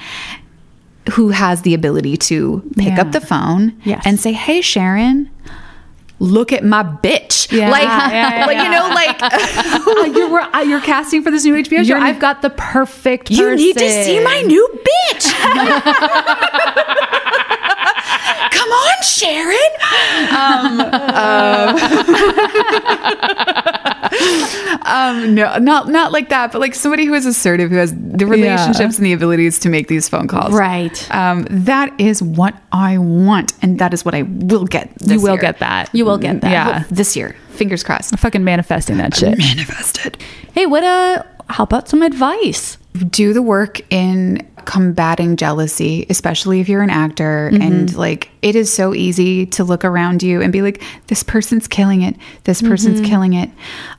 who 1.13 1.31
has 1.31 1.63
the 1.63 1.73
ability 1.73 2.19
to 2.19 2.63
pick 2.77 2.89
Yeah. 2.89 3.01
up 3.01 3.13
the 3.13 3.21
phone 3.21 3.73
Yes. 3.83 4.03
and 4.05 4.21
say, 4.21 4.33
"Hey, 4.33 4.61
Sharon." 4.61 5.31
Look 6.21 6.53
at 6.53 6.65
my 6.65 6.83
bitch. 6.83 7.53
Yeah. 7.53 7.71
like, 7.71 7.83
Yeah, 7.85 8.51
yeah, 8.51 8.65
you 8.65 8.71
know, 8.71 8.89
like 8.95 9.19
Uh, 9.89 10.05
you're 10.05 10.41
uh, 10.41 10.61
you're 10.63 10.81
casting 10.81 11.23
for 11.23 11.31
this 11.31 11.45
new 11.45 11.55
HBO 11.55 11.85
show. 11.85 11.97
I've 11.97 12.19
got 12.19 12.43
the 12.43 12.51
perfect. 12.51 13.31
you 13.31 13.55
need 13.55 13.77
to 13.77 14.05
see 14.05 14.21
my 14.23 14.43
new 14.43 14.69
bitch. 15.13 15.33
Come 18.59 18.71
on, 18.71 19.03
Sharon. 19.03 19.73
Um, 20.35 20.81
um, 24.83 25.35
no, 25.35 25.57
not 25.59 25.89
not 25.89 26.13
like 26.13 26.29
that, 26.31 26.53
but 26.53 26.61
like 26.61 26.75
somebody 26.75 27.05
who 27.05 27.15
is 27.15 27.27
assertive, 27.27 27.71
who 27.71 27.77
has 27.77 27.95
the 27.95 28.27
relationships 28.27 28.97
and 28.99 29.07
the 29.07 29.13
abilities 29.13 29.59
to 29.61 29.69
make 29.69 29.89
these 29.89 30.09
phone 30.09 30.27
calls. 30.29 30.53
Right. 30.53 31.15
Um, 31.15 31.47
that 31.51 31.99
is 32.01 32.23
what 32.23 32.55
I 32.73 32.99
want, 32.99 33.53
and 33.63 33.79
that 33.79 33.95
is 33.95 34.05
what 34.05 34.15
I 34.15 34.23
will 34.23 34.65
get. 34.67 34.93
This 34.99 35.13
You 35.13 35.21
will 35.21 35.35
year. 35.35 35.41
get 35.43 35.59
that. 35.61 35.91
You 35.95 36.05
will 36.05 36.19
get 36.19 36.41
that. 36.41 36.51
Yeah. 36.51 36.85
this 36.91 37.17
year. 37.17 37.37
Fingers 37.51 37.83
crossed. 37.83 38.13
I'm 38.13 38.19
fucking 38.19 38.45
manifesting 38.45 38.97
that 38.99 39.15
shit. 39.17 39.39
Manifested. 39.39 40.19
Hey, 40.53 40.67
what 40.67 40.85
uh 40.85 41.23
how 41.49 41.65
about 41.65 41.89
some 41.89 42.03
advice? 42.03 42.77
do 43.11 43.33
the 43.33 43.43
work 43.43 43.81
in 43.93 44.48
combating 44.69 45.37
jealousy, 45.37 46.05
especially 46.11 46.61
if 46.61 46.69
you're 46.69 46.83
an 46.83 46.91
actor. 46.91 47.51
And 47.59 47.97
like, 47.97 48.29
it 48.43 48.55
is 48.55 48.71
so 48.71 48.93
easy 48.93 49.47
to 49.47 49.65
look 49.65 49.83
around 49.83 50.23
you 50.23 50.43
and 50.43 50.53
be 50.53 50.61
like, 50.61 50.83
this 51.07 51.23
person's 51.23 51.67
killing 51.67 52.03
it. 52.03 52.17
This 52.45 52.61
person's 52.61 53.01
killing 53.01 53.33
it. 53.33 53.49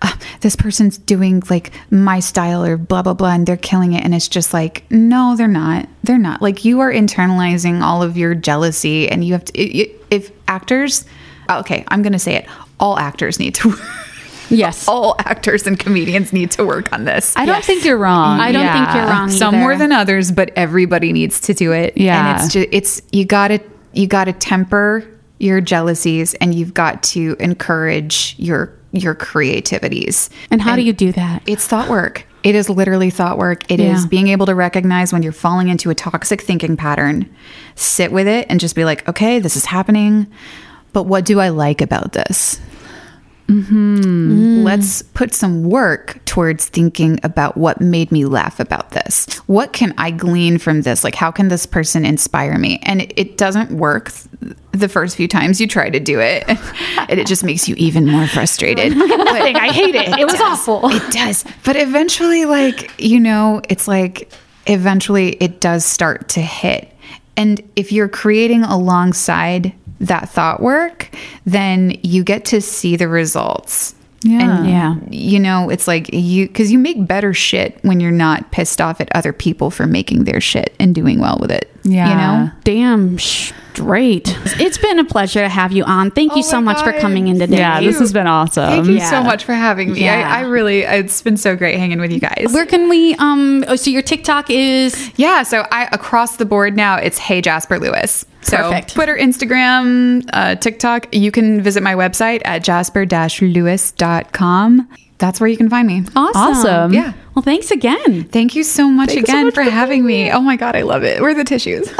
Uh, 0.03 0.15
this 0.41 0.55
person's 0.55 0.99
doing 0.99 1.41
like 1.49 1.71
my 1.89 2.19
style 2.19 2.63
or 2.63 2.77
blah, 2.77 3.01
blah, 3.01 3.15
blah. 3.15 3.31
And 3.31 3.47
they're 3.47 3.57
killing 3.57 3.93
it. 3.93 4.03
And 4.03 4.13
it's 4.13 4.27
just 4.27 4.53
like, 4.53 4.83
no, 4.91 5.33
they're 5.35 5.47
not. 5.47 5.89
They're 6.03 6.19
not. 6.19 6.39
Like, 6.39 6.63
you 6.63 6.81
are 6.81 6.93
internalizing 6.93 7.81
all 7.81 8.03
of 8.03 8.15
your 8.15 8.35
jealousy. 8.35 9.09
And 9.09 9.25
you 9.25 9.33
have 9.33 9.45
to, 9.45 9.59
if 10.13 10.31
actors, 10.47 11.03
okay, 11.49 11.83
I'm 11.87 12.03
going 12.03 12.13
to 12.13 12.19
say 12.19 12.35
it, 12.35 12.47
all 12.79 12.99
actors 12.99 13.39
need 13.39 13.55
to. 13.55 13.73
Yes. 14.49 14.87
all 14.87 15.15
actors 15.19 15.65
and 15.67 15.77
comedians 15.79 16.33
need 16.33 16.51
to 16.51 16.65
work 16.65 16.91
on 16.93 17.05
this. 17.05 17.33
I 17.37 17.45
don't 17.45 17.55
Yes. 17.57 17.65
think 17.65 17.85
you're 17.85 17.97
wrong. 17.97 18.39
I 18.39 18.51
don't 18.51 18.71
think 18.71 18.95
you're 18.95 19.05
wrong. 19.05 19.29
some 19.29 19.55
either. 19.55 19.61
more 19.63 19.75
than 19.77 19.91
others 19.91 20.31
but 20.31 20.51
everybody 20.55 21.13
needs 21.13 21.39
to 21.41 21.53
do 21.53 21.71
it 21.71 21.93
Yeah. 21.97 22.33
and 22.35 22.39
it's 22.43 22.53
just 22.53 22.67
it's 22.71 23.01
you 23.11 23.25
gotta 23.25 23.59
you 23.93 24.07
gotta 24.07 24.33
temper 24.33 25.05
your 25.39 25.61
jealousies 25.61 26.33
and 26.35 26.53
you've 26.53 26.73
got 26.73 27.01
to 27.03 27.35
encourage 27.39 28.35
your 28.37 28.73
your 28.91 29.13
creativities 29.15 30.29
And 30.51 30.61
how 30.61 30.75
do 30.75 30.81
you 30.81 30.93
do 30.93 31.11
that? 31.13 31.43
it's 31.45 31.65
thought 31.67 31.89
work 31.89 32.25
it 32.41 32.55
is 32.55 32.69
literally 32.69 33.09
thought 33.09 33.37
work 33.37 33.69
It 33.69 33.79
is 33.79 34.03
Yeah. 34.03 34.07
being 34.09 34.27
able 34.29 34.45
to 34.47 34.55
recognize 34.55 35.11
when 35.13 35.23
you're 35.23 35.31
falling 35.33 35.67
into 35.69 35.89
a 35.89 35.95
toxic 35.95 36.41
thinking 36.41 36.75
pattern 36.77 37.29
sit 37.75 38.11
with 38.11 38.27
it 38.27 38.47
and 38.49 38.59
just 38.59 38.75
be 38.75 38.85
like 38.85 39.07
okay 39.07 39.39
this 39.39 39.55
is 39.55 39.65
happening 39.65 40.27
but 40.93 41.03
what 41.03 41.23
do 41.25 41.39
i 41.39 41.49
like 41.49 41.81
about 41.81 42.13
this 42.13 42.59
Mm-hmm. 43.49 44.63
let's 44.63 45.01
put 45.01 45.33
some 45.33 45.63
work 45.63 46.23
towards 46.25 46.67
thinking 46.69 47.19
about 47.23 47.57
what 47.57 47.81
made 47.81 48.11
me 48.11 48.25
laugh 48.25 48.59
about 48.59 48.91
this. 48.91 49.25
What 49.47 49.73
can 49.73 49.93
I 49.97 50.11
glean 50.11 50.59
from 50.59 50.83
this? 50.83 51.03
Like, 51.03 51.15
how 51.15 51.31
can 51.31 51.47
this 51.47 51.65
person 51.65 52.05
inspire 52.05 52.57
me? 52.57 52.79
And 52.83 53.01
it, 53.01 53.13
it 53.15 53.37
doesn't 53.37 53.71
work 53.71 54.11
th- 54.11 54.55
the 54.71 54.87
first 54.87 55.17
few 55.17 55.27
times 55.27 55.59
you 55.59 55.67
try 55.67 55.89
to 55.89 55.99
do 55.99 56.19
it, 56.19 56.47
and 57.09 57.19
it 57.19 57.25
just 57.27 57.43
makes 57.43 57.67
you 57.67 57.75
even 57.75 58.05
more 58.05 58.27
frustrated. 58.27 58.93
But 59.29 59.55
I 59.55 59.71
hate 59.71 59.95
it. 59.95 60.09
It 60.19 60.25
was 60.25 60.33
does. 60.33 60.41
awful. 60.41 60.89
It 60.89 61.11
does. 61.11 61.45
But 61.63 61.75
eventually, 61.75 62.45
like, 62.45 62.91
you 62.99 63.19
know, 63.19 63.61
it's 63.69 63.87
like 63.87 64.31
eventually 64.67 65.31
it 65.33 65.59
does 65.59 65.85
start 65.85 66.29
to 66.29 66.41
hit. 66.41 66.93
And 67.37 67.61
if 67.75 67.91
you're 67.91 68.09
creating 68.09 68.63
alongside 68.63 69.73
that 69.99 70.29
thought 70.29 70.61
work, 70.61 71.09
then 71.45 71.97
you 72.03 72.23
get 72.23 72.45
to 72.45 72.61
see 72.61 72.95
the 72.95 73.07
results. 73.07 73.95
Yeah. 74.21 74.59
And, 74.59 74.69
Yeah. 74.69 74.95
You 75.09 75.39
know, 75.39 75.69
it's 75.69 75.87
like 75.87 76.11
you, 76.13 76.47
because 76.47 76.71
you 76.71 76.79
make 76.79 77.07
better 77.07 77.33
shit 77.33 77.79
when 77.83 77.99
you're 77.99 78.11
not 78.11 78.51
pissed 78.51 78.81
off 78.81 78.99
at 78.99 79.09
other 79.15 79.31
people 79.33 79.71
for 79.71 79.87
making 79.87 80.25
their 80.25 80.41
shit 80.41 80.75
and 80.79 80.93
doing 80.93 81.19
well 81.19 81.37
with 81.39 81.51
it. 81.51 81.73
Yeah. 81.83 82.09
You 82.09 82.15
know? 82.15 82.51
Damn 82.63 83.17
straight. 83.79 84.35
It's 84.59 84.77
been 84.77 84.99
a 84.99 85.05
pleasure 85.05 85.39
to 85.41 85.47
have 85.49 85.71
you 85.71 85.83
on. 85.85 86.11
Thank 86.11 86.33
you 86.33 86.39
Oh 86.39 86.41
so 86.41 86.59
my 86.61 86.73
much 86.73 86.83
for 86.83 86.91
coming 86.99 87.27
in 87.29 87.39
today. 87.39 87.57
Yeah, 87.57 87.79
this 87.79 87.97
has 87.99 88.11
been 88.13 88.27
awesome. 88.27 88.67
Thank 88.69 88.87
you 88.87 88.95
Yeah. 88.95 89.09
so 89.09 89.23
much 89.23 89.45
for 89.45 89.53
having 89.53 89.93
me. 89.93 90.03
Yeah. 90.03 90.29
I, 90.29 90.39
I 90.39 90.41
really, 90.41 90.81
it's 90.81 91.21
been 91.21 91.37
so 91.37 91.55
great 91.55 91.77
hanging 91.79 91.99
with 91.99 92.11
you 92.11 92.19
guys. 92.19 92.47
Where 92.51 92.65
can 92.65 92.89
we 92.89 93.15
um 93.15 93.63
oh, 93.67 93.75
so 93.77 93.89
your 93.89 94.01
TikTok 94.01 94.49
is 94.49 95.11
Yeah, 95.17 95.43
so 95.43 95.65
I 95.71 95.87
across 95.91 96.35
the 96.37 96.45
board 96.45 96.75
now 96.75 96.97
it's 96.97 97.17
Hey 97.17 97.41
Jasper 97.41 97.79
Lewis. 97.79 98.25
So 98.41 98.57
Perfect. 98.57 98.93
Twitter, 98.93 99.15
Instagram, 99.17 100.23
uh, 100.33 100.55
TikTok. 100.55 101.07
You 101.13 101.29
can 101.31 101.61
visit 101.61 101.83
my 101.83 101.93
website 101.95 102.41
at 102.45 102.63
jasper-lewis.com. 102.63 104.87
That's 105.19 105.39
where 105.39 105.47
you 105.49 105.57
can 105.57 105.69
find 105.69 105.87
me. 105.87 106.03
awesome. 106.15 106.41
Awesome. 106.41 106.93
Yeah. 106.93 107.13
Well, 107.35 107.43
thanks 107.43 107.71
again. 107.71 108.23
Thank 108.25 108.55
you 108.55 108.63
so 108.63 108.87
much 108.89 109.09
Thanks 109.09 109.29
so 109.29 109.33
again 109.33 109.45
much 109.45 109.53
for 109.55 109.63
for 109.63 109.69
having 109.69 110.05
me. 110.05 110.31
Oh 110.31 110.41
my 110.41 110.55
god, 110.55 110.75
I 110.75 110.81
love 110.81 111.03
it. 111.03 111.21
Where 111.21 111.31
are 111.31 111.33
the 111.33 111.43
tissues? 111.43 111.89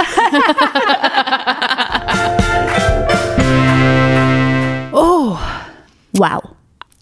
Oh, 4.91 5.69
wow. 6.15 6.55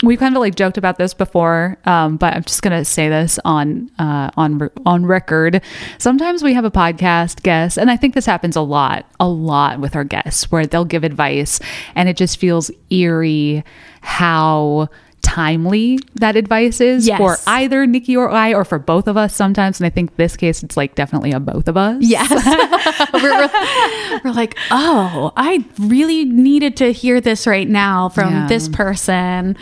We've 0.03 0.20
kind 0.20 0.36
of 0.36 0.41
like 0.41 0.53
joked 0.55 0.78
about 0.78 0.97
this 0.99 1.13
before, 1.15 1.78
um, 1.86 2.18
but 2.18 2.36
I'm 2.36 2.43
just 2.43 2.61
gonna 2.61 2.86
say 2.86 3.09
this 3.09 3.39
on 3.43 3.89
uh, 3.97 4.30
on 4.38 4.70
on 4.86 5.05
record. 5.07 5.61
Sometimes 5.97 6.43
we 6.43 6.53
have 6.53 6.65
a 6.65 6.70
podcast 6.70 7.41
guest, 7.41 7.78
and 7.78 7.89
I 7.89 7.97
think 7.97 8.13
this 8.13 8.28
happens 8.28 8.55
a 8.55 8.61
lot, 8.61 9.07
a 9.20 9.28
lot 9.28 9.80
with 9.80 9.95
our 9.95 10.03
guests, 10.03 10.51
where 10.51 10.68
they'll 10.68 10.86
give 10.86 11.03
advice, 11.03 11.59
and 11.95 12.07
it 12.07 12.15
just 12.15 12.38
feels 12.38 12.70
eerie 12.91 13.63
how 14.01 14.89
timely 15.22 15.99
that 16.15 16.36
advice 16.36 16.80
is 16.82 17.07
Yes. 17.07 17.18
for 17.18 17.38
either 17.47 17.86
Nikki 17.86 18.15
or 18.15 18.30
I, 18.32 18.53
or 18.53 18.63
for 18.65 18.80
both 18.80 19.07
of 19.07 19.18
us 19.18 19.36
sometimes. 19.36 19.80
And 19.80 19.86
I 19.86 19.89
think 19.89 20.15
this 20.15 20.36
case, 20.38 20.63
it's 20.63 20.78
like 20.78 20.95
definitely 20.95 21.32
a 21.32 21.39
both 21.39 21.68
of 21.68 21.78
us. 21.78 21.97
Yes. 22.01 22.30
we're, 23.13 23.22
we're, 23.22 24.20
we're 24.24 24.32
like, 24.32 24.57
oh, 24.72 25.32
I 25.36 25.63
really 25.80 26.26
needed 26.26 26.78
to 26.78 26.91
hear 26.91 27.22
this 27.22 27.45
right 27.45 27.68
now 27.68 28.09
from 28.09 28.34
Yeah. 28.34 28.47
this 28.47 28.68
person. 28.70 29.57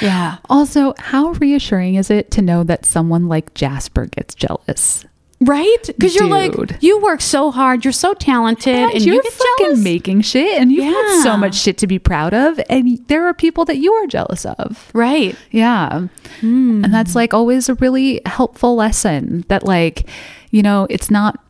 Yeah. 0.00 0.36
Also, 0.48 0.94
how 0.98 1.30
reassuring 1.32 1.96
is 1.96 2.10
it 2.10 2.30
to 2.32 2.42
know 2.42 2.62
that 2.64 2.86
someone 2.86 3.26
like 3.28 3.52
Jasper 3.54 4.06
gets 4.06 4.34
jealous? 4.34 5.04
Right? 5.40 5.76
Because 5.86 6.16
you're 6.16 6.26
like, 6.26 6.82
you 6.82 7.00
work 7.00 7.20
so 7.20 7.52
hard, 7.52 7.84
you're 7.84 7.92
so 7.92 8.12
talented, 8.14 8.74
and, 8.74 8.92
and 8.94 9.04
you 9.04 9.14
you're 9.14 9.22
get 9.22 9.32
fucking 9.32 9.66
jealous. 9.66 9.84
making 9.84 10.20
shit 10.22 10.60
and 10.60 10.72
you've 10.72 10.84
had 10.84 11.22
so 11.22 11.36
much 11.36 11.54
shit 11.54 11.78
to 11.78 11.86
be 11.86 11.98
proud 11.98 12.34
of 12.34 12.60
and 12.68 12.98
there 13.08 13.26
are 13.26 13.34
people 13.34 13.64
that 13.64 13.78
you 13.78 13.92
are 13.92 14.06
jealous 14.06 14.44
of 14.44 14.90
right. 14.92 15.36
yeah 15.50 16.06
hmm. 16.40 16.84
and 16.84 16.92
that's 16.92 17.14
like 17.14 17.32
always 17.32 17.68
a 17.68 17.74
really 17.74 18.20
helpful 18.26 18.74
lesson 18.74 19.44
that 19.48 19.64
like 19.64 20.08
you 20.50 20.62
know 20.62 20.86
it's 20.90 21.10
not 21.10 21.40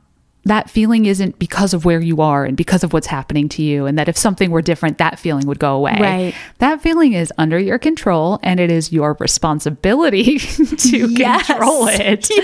that 0.49 0.69
feeling 0.69 1.07
isn't 1.07 1.39
because 1.39 1.73
of 1.75 1.85
where 1.85 2.01
you 2.01 2.21
are 2.21 2.45
and 2.45 2.57
because 2.57 2.83
of 2.85 2.93
what's 2.93 3.07
happening 3.07 3.49
to 3.51 3.63
you 3.63 3.87
and 3.87 3.99
that 3.99 4.09
if 4.09 4.17
something 4.17 4.51
were 4.51 4.63
different 4.63 4.99
that 4.99 5.19
feeling 5.19 5.47
would 5.47 5.59
go 5.59 5.75
away 5.77 5.97
Right. 6.01 6.35
that 6.59 6.81
feeling 6.81 7.13
is 7.13 7.33
under 7.39 7.59
your 7.59 7.79
control 7.79 8.39
and 8.43 8.59
it 8.61 8.71
is 8.71 8.93
your 8.93 9.17
responsibility 9.21 10.39
to 10.39 11.09
Yes. 11.11 11.47
control 11.47 11.89
it 11.89 12.29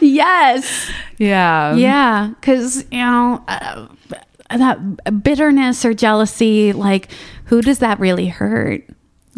yes. 0.02 0.90
yeah 1.18 1.74
Yeah, 1.74 2.28
because 2.40 2.84
you 2.90 2.98
know 2.98 3.42
uh, 3.48 3.86
that 4.50 5.22
bitterness 5.22 5.84
or 5.84 5.92
jealousy, 5.94 6.72
like 6.72 7.10
who 7.44 7.60
does 7.62 7.78
that 7.80 7.98
really 8.00 8.28
hurt? 8.28 8.84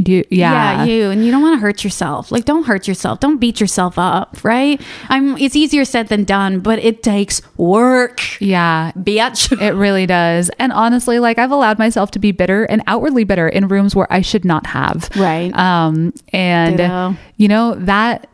You 0.09 0.24
yeah, 0.30 0.84
you, 0.84 1.11
and 1.11 1.24
you 1.24 1.30
don't 1.30 1.42
want 1.42 1.57
to 1.57 1.61
hurt 1.61 1.84
yourself. 1.84 2.32
Like, 2.32 2.44
don't 2.46 2.64
hurt 2.64 2.88
yourself. 2.88 3.20
Don't 3.20 3.38
beat 3.38 3.61
yourself 3.61 3.98
up, 3.98 4.42
right? 4.42 4.80
I'm. 5.09 5.36
It's 5.36 5.55
easier 5.55 5.84
said 5.84 6.09
than 6.09 6.24
done, 6.24 6.61
but 6.61 6.78
it 6.78 7.03
takes 7.03 7.42
work, 7.59 8.20
yeah 8.40 8.92
bitch. 8.92 9.53
It 9.61 9.74
really 9.74 10.07
does. 10.07 10.51
And 10.59 10.72
honestly, 10.72 11.18
like 11.18 11.38
I've 11.38 11.51
allowed 11.51 11.78
myself 11.78 12.11
to 12.12 12.18
be 12.18 12.32
bitter 12.32 12.64
and 12.64 12.82
outwardly 12.86 13.24
bitter 13.24 13.46
in 13.48 13.68
rooms 13.68 13.94
where 13.94 14.11
I 14.11 14.22
should 14.22 14.44
not 14.44 14.66
have. 14.68 15.11
Right. 15.16 15.55
Um 15.55 16.14
and 16.32 16.78
Ditto. 16.78 17.16
you 17.36 17.48
know 17.48 17.74
that 17.74 18.26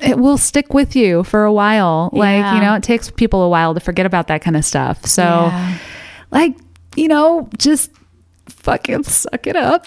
it 0.00 0.18
will 0.18 0.38
stick 0.38 0.72
with 0.72 0.94
you 0.96 1.24
for 1.24 1.44
a 1.44 1.52
while. 1.52 2.08
Like, 2.12 2.38
Yeah. 2.40 2.54
you 2.54 2.60
know, 2.60 2.74
it 2.74 2.82
takes 2.82 3.10
people 3.10 3.42
a 3.42 3.48
while 3.48 3.74
to 3.74 3.80
forget 3.80 4.06
about 4.06 4.28
that 4.28 4.40
kind 4.42 4.56
of 4.56 4.64
stuff. 4.64 5.04
So 5.04 5.22
Yeah. 5.22 5.74
like, 6.30 6.56
you 6.96 7.08
know, 7.08 7.48
just 7.58 7.90
fucking 8.62 9.02
suck 9.04 9.46
it 9.46 9.56
up. 9.56 9.84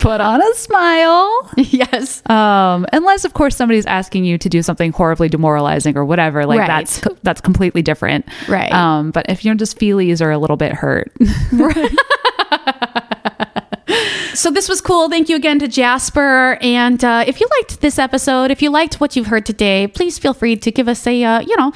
Put 0.00 0.20
on 0.20 0.40
a 0.42 0.54
smile. 0.54 1.50
yes. 1.56 2.22
Um, 2.30 2.86
unless 2.92 3.24
of 3.24 3.34
course 3.34 3.56
somebody's 3.56 3.86
asking 3.86 4.24
you 4.24 4.38
to 4.38 4.48
do 4.48 4.62
something 4.62 4.92
horribly 4.92 5.28
demoralizing 5.28 5.96
or 5.96 6.04
whatever, 6.04 6.46
like 6.46 6.60
Right. 6.60 6.68
that's 6.68 7.00
that's 7.22 7.40
completely 7.40 7.82
different. 7.82 8.24
Right. 8.48 8.72
Um, 8.72 9.10
but 9.10 9.26
if 9.28 9.44
you're 9.44 9.54
just 9.54 9.78
feelies 9.78 10.20
or 10.20 10.30
a 10.30 10.38
little 10.38 10.56
bit 10.56 10.72
hurt, 10.72 11.12
so 14.34 14.50
this 14.50 14.68
was 14.68 14.80
cool. 14.80 15.08
Thank 15.08 15.28
you 15.28 15.36
again 15.36 15.58
to 15.60 15.68
Jasper. 15.68 16.58
And 16.60 17.02
uh, 17.04 17.24
if 17.26 17.40
you 17.40 17.48
liked 17.58 17.80
this 17.80 17.98
episode, 17.98 18.50
if 18.50 18.62
you 18.62 18.70
liked 18.70 19.00
what 19.00 19.16
you've 19.16 19.26
heard 19.28 19.46
today, 19.46 19.86
please 19.88 20.18
feel 20.18 20.34
free 20.34 20.56
to 20.56 20.70
give 20.70 20.88
us 20.88 21.06
a, 21.06 21.24
uh, 21.24 21.40
you 21.40 21.56
know, 21.56 21.72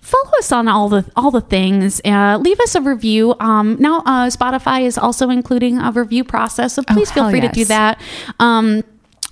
follow 0.00 0.30
us 0.38 0.52
on 0.52 0.68
all 0.68 0.88
the 0.88 1.04
all 1.16 1.30
the 1.30 1.40
things. 1.40 2.00
Uh, 2.04 2.38
leave 2.40 2.60
us 2.60 2.74
a 2.74 2.80
review. 2.80 3.34
Um, 3.40 3.76
now 3.80 4.00
uh, 4.00 4.28
Spotify 4.28 4.82
is 4.82 4.98
also 4.98 5.30
including 5.30 5.78
a 5.78 5.90
review 5.92 6.24
process, 6.24 6.74
so 6.74 6.82
please 6.82 7.10
feel 7.10 7.24
hell 7.24 7.32
free 7.32 7.40
to 7.40 7.48
do 7.48 7.64
that. 7.66 8.00
Um, 8.38 8.82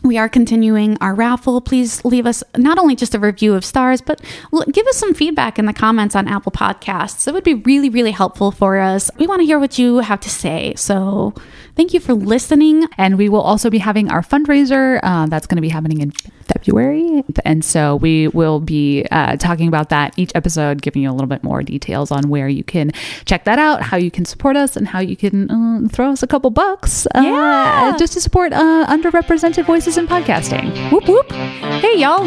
we 0.03 0.17
are 0.17 0.31
continuing 0.31 0.97
our 1.03 1.15
raffle. 1.15 1.61
Please 1.61 2.03
leave 2.07 2.25
us 2.25 2.43
not 2.57 2.79
only 2.79 2.97
just 2.97 3.15
a 3.15 3.19
review 3.19 3.53
of 3.55 3.65
stars, 3.67 4.01
but 4.01 4.23
l- 4.53 4.65
give 4.73 4.87
us 4.87 4.97
some 4.97 5.13
feedback 5.13 5.59
in 5.59 5.67
the 5.67 5.75
comments 5.75 6.17
on 6.17 6.27
Apple 6.27 6.53
Podcasts. 6.53 7.29
It 7.29 7.35
would 7.35 7.45
be 7.45 7.53
really, 7.55 7.91
really 7.91 8.13
helpful 8.13 8.51
for 8.51 8.79
us. 8.79 9.11
We 9.19 9.27
want 9.27 9.41
to 9.41 9.45
hear 9.47 9.59
what 9.59 9.79
you 9.79 9.99
have 9.99 10.21
to 10.21 10.31
say. 10.31 10.73
So 10.77 11.35
thank 11.77 11.95
you 11.95 12.01
for 12.01 12.15
listening. 12.15 12.87
And 12.99 13.17
we 13.19 13.29
will 13.29 13.41
also 13.41 13.71
be 13.71 13.79
having 13.79 14.11
our 14.11 14.23
fundraiser. 14.23 15.01
Uh, 15.03 15.27
that's 15.27 15.47
going 15.47 15.57
to 15.57 15.63
be 15.63 15.69
happening 15.69 16.01
in 16.01 16.11
February. 16.11 17.23
And 17.45 17.65
so 17.65 17.97
we 17.97 18.29
will 18.29 18.61
be 18.61 19.07
uh, 19.11 19.37
talking 19.37 19.69
about 19.69 19.89
that 19.91 20.13
each 20.17 20.33
episode, 20.35 20.83
giving 20.83 21.03
you 21.03 21.11
a 21.11 21.13
little 21.13 21.27
bit 21.29 21.43
more 21.45 21.63
details 21.63 22.11
on 22.11 22.29
where 22.29 22.49
you 22.49 22.65
can 22.65 22.91
check 23.25 23.45
that 23.45 23.59
out, 23.59 23.83
how 23.83 23.97
you 23.97 24.11
can 24.11 24.25
support 24.25 24.57
us, 24.57 24.77
and 24.77 24.89
how 24.89 25.01
you 25.01 25.17
can 25.17 25.51
uh, 25.51 25.89
throw 25.89 26.11
us 26.11 26.23
a 26.23 26.27
couple 26.27 26.51
bucks 26.51 27.07
uh, 27.15 27.21
Yeah. 27.23 27.97
just 27.99 28.13
to 28.15 28.21
support 28.21 28.53
uh, 28.53 28.87
underrepresented 28.89 29.65
voices 29.65 29.97
in 29.99 30.07
podcasting. 30.07 30.91
Whoop, 30.91 31.07
whoop. 31.09 31.31
Hey, 31.31 31.99
y'all. 31.99 32.27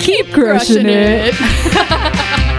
Keep 0.00 0.32
crushing 0.32 0.86
it. 0.88 1.34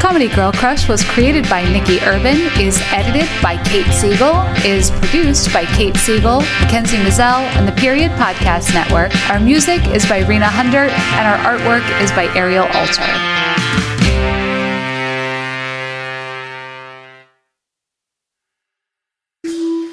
Comedy 0.00 0.28
Girl 0.28 0.50
Crush 0.50 0.88
was 0.88 1.04
created 1.04 1.46
by 1.50 1.62
Nikki 1.62 2.00
Urban, 2.00 2.38
is 2.58 2.80
edited 2.90 3.28
by 3.42 3.62
Kate 3.64 3.86
Siegel, 3.92 4.34
is 4.64 4.90
produced 4.92 5.52
by 5.52 5.66
Kate 5.66 5.94
Siegel, 5.94 6.40
Mackenzie 6.40 6.96
Mazel, 6.96 7.44
and 7.54 7.68
the 7.68 7.72
Period 7.72 8.10
Podcast 8.12 8.72
Network. 8.72 9.14
Our 9.28 9.38
music 9.38 9.86
is 9.88 10.08
by 10.08 10.20
Rena 10.20 10.48
Hundert, 10.48 10.90
and 10.90 11.28
our 11.28 11.36
artwork 11.44 11.84
is 12.02 12.10
by 12.12 12.24
Ariel 12.34 12.66
Alter. 12.72 13.02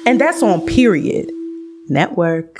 And 0.06 0.18
that's 0.18 0.42
on 0.42 0.64
Period 0.66 1.30
Network. 1.88 2.56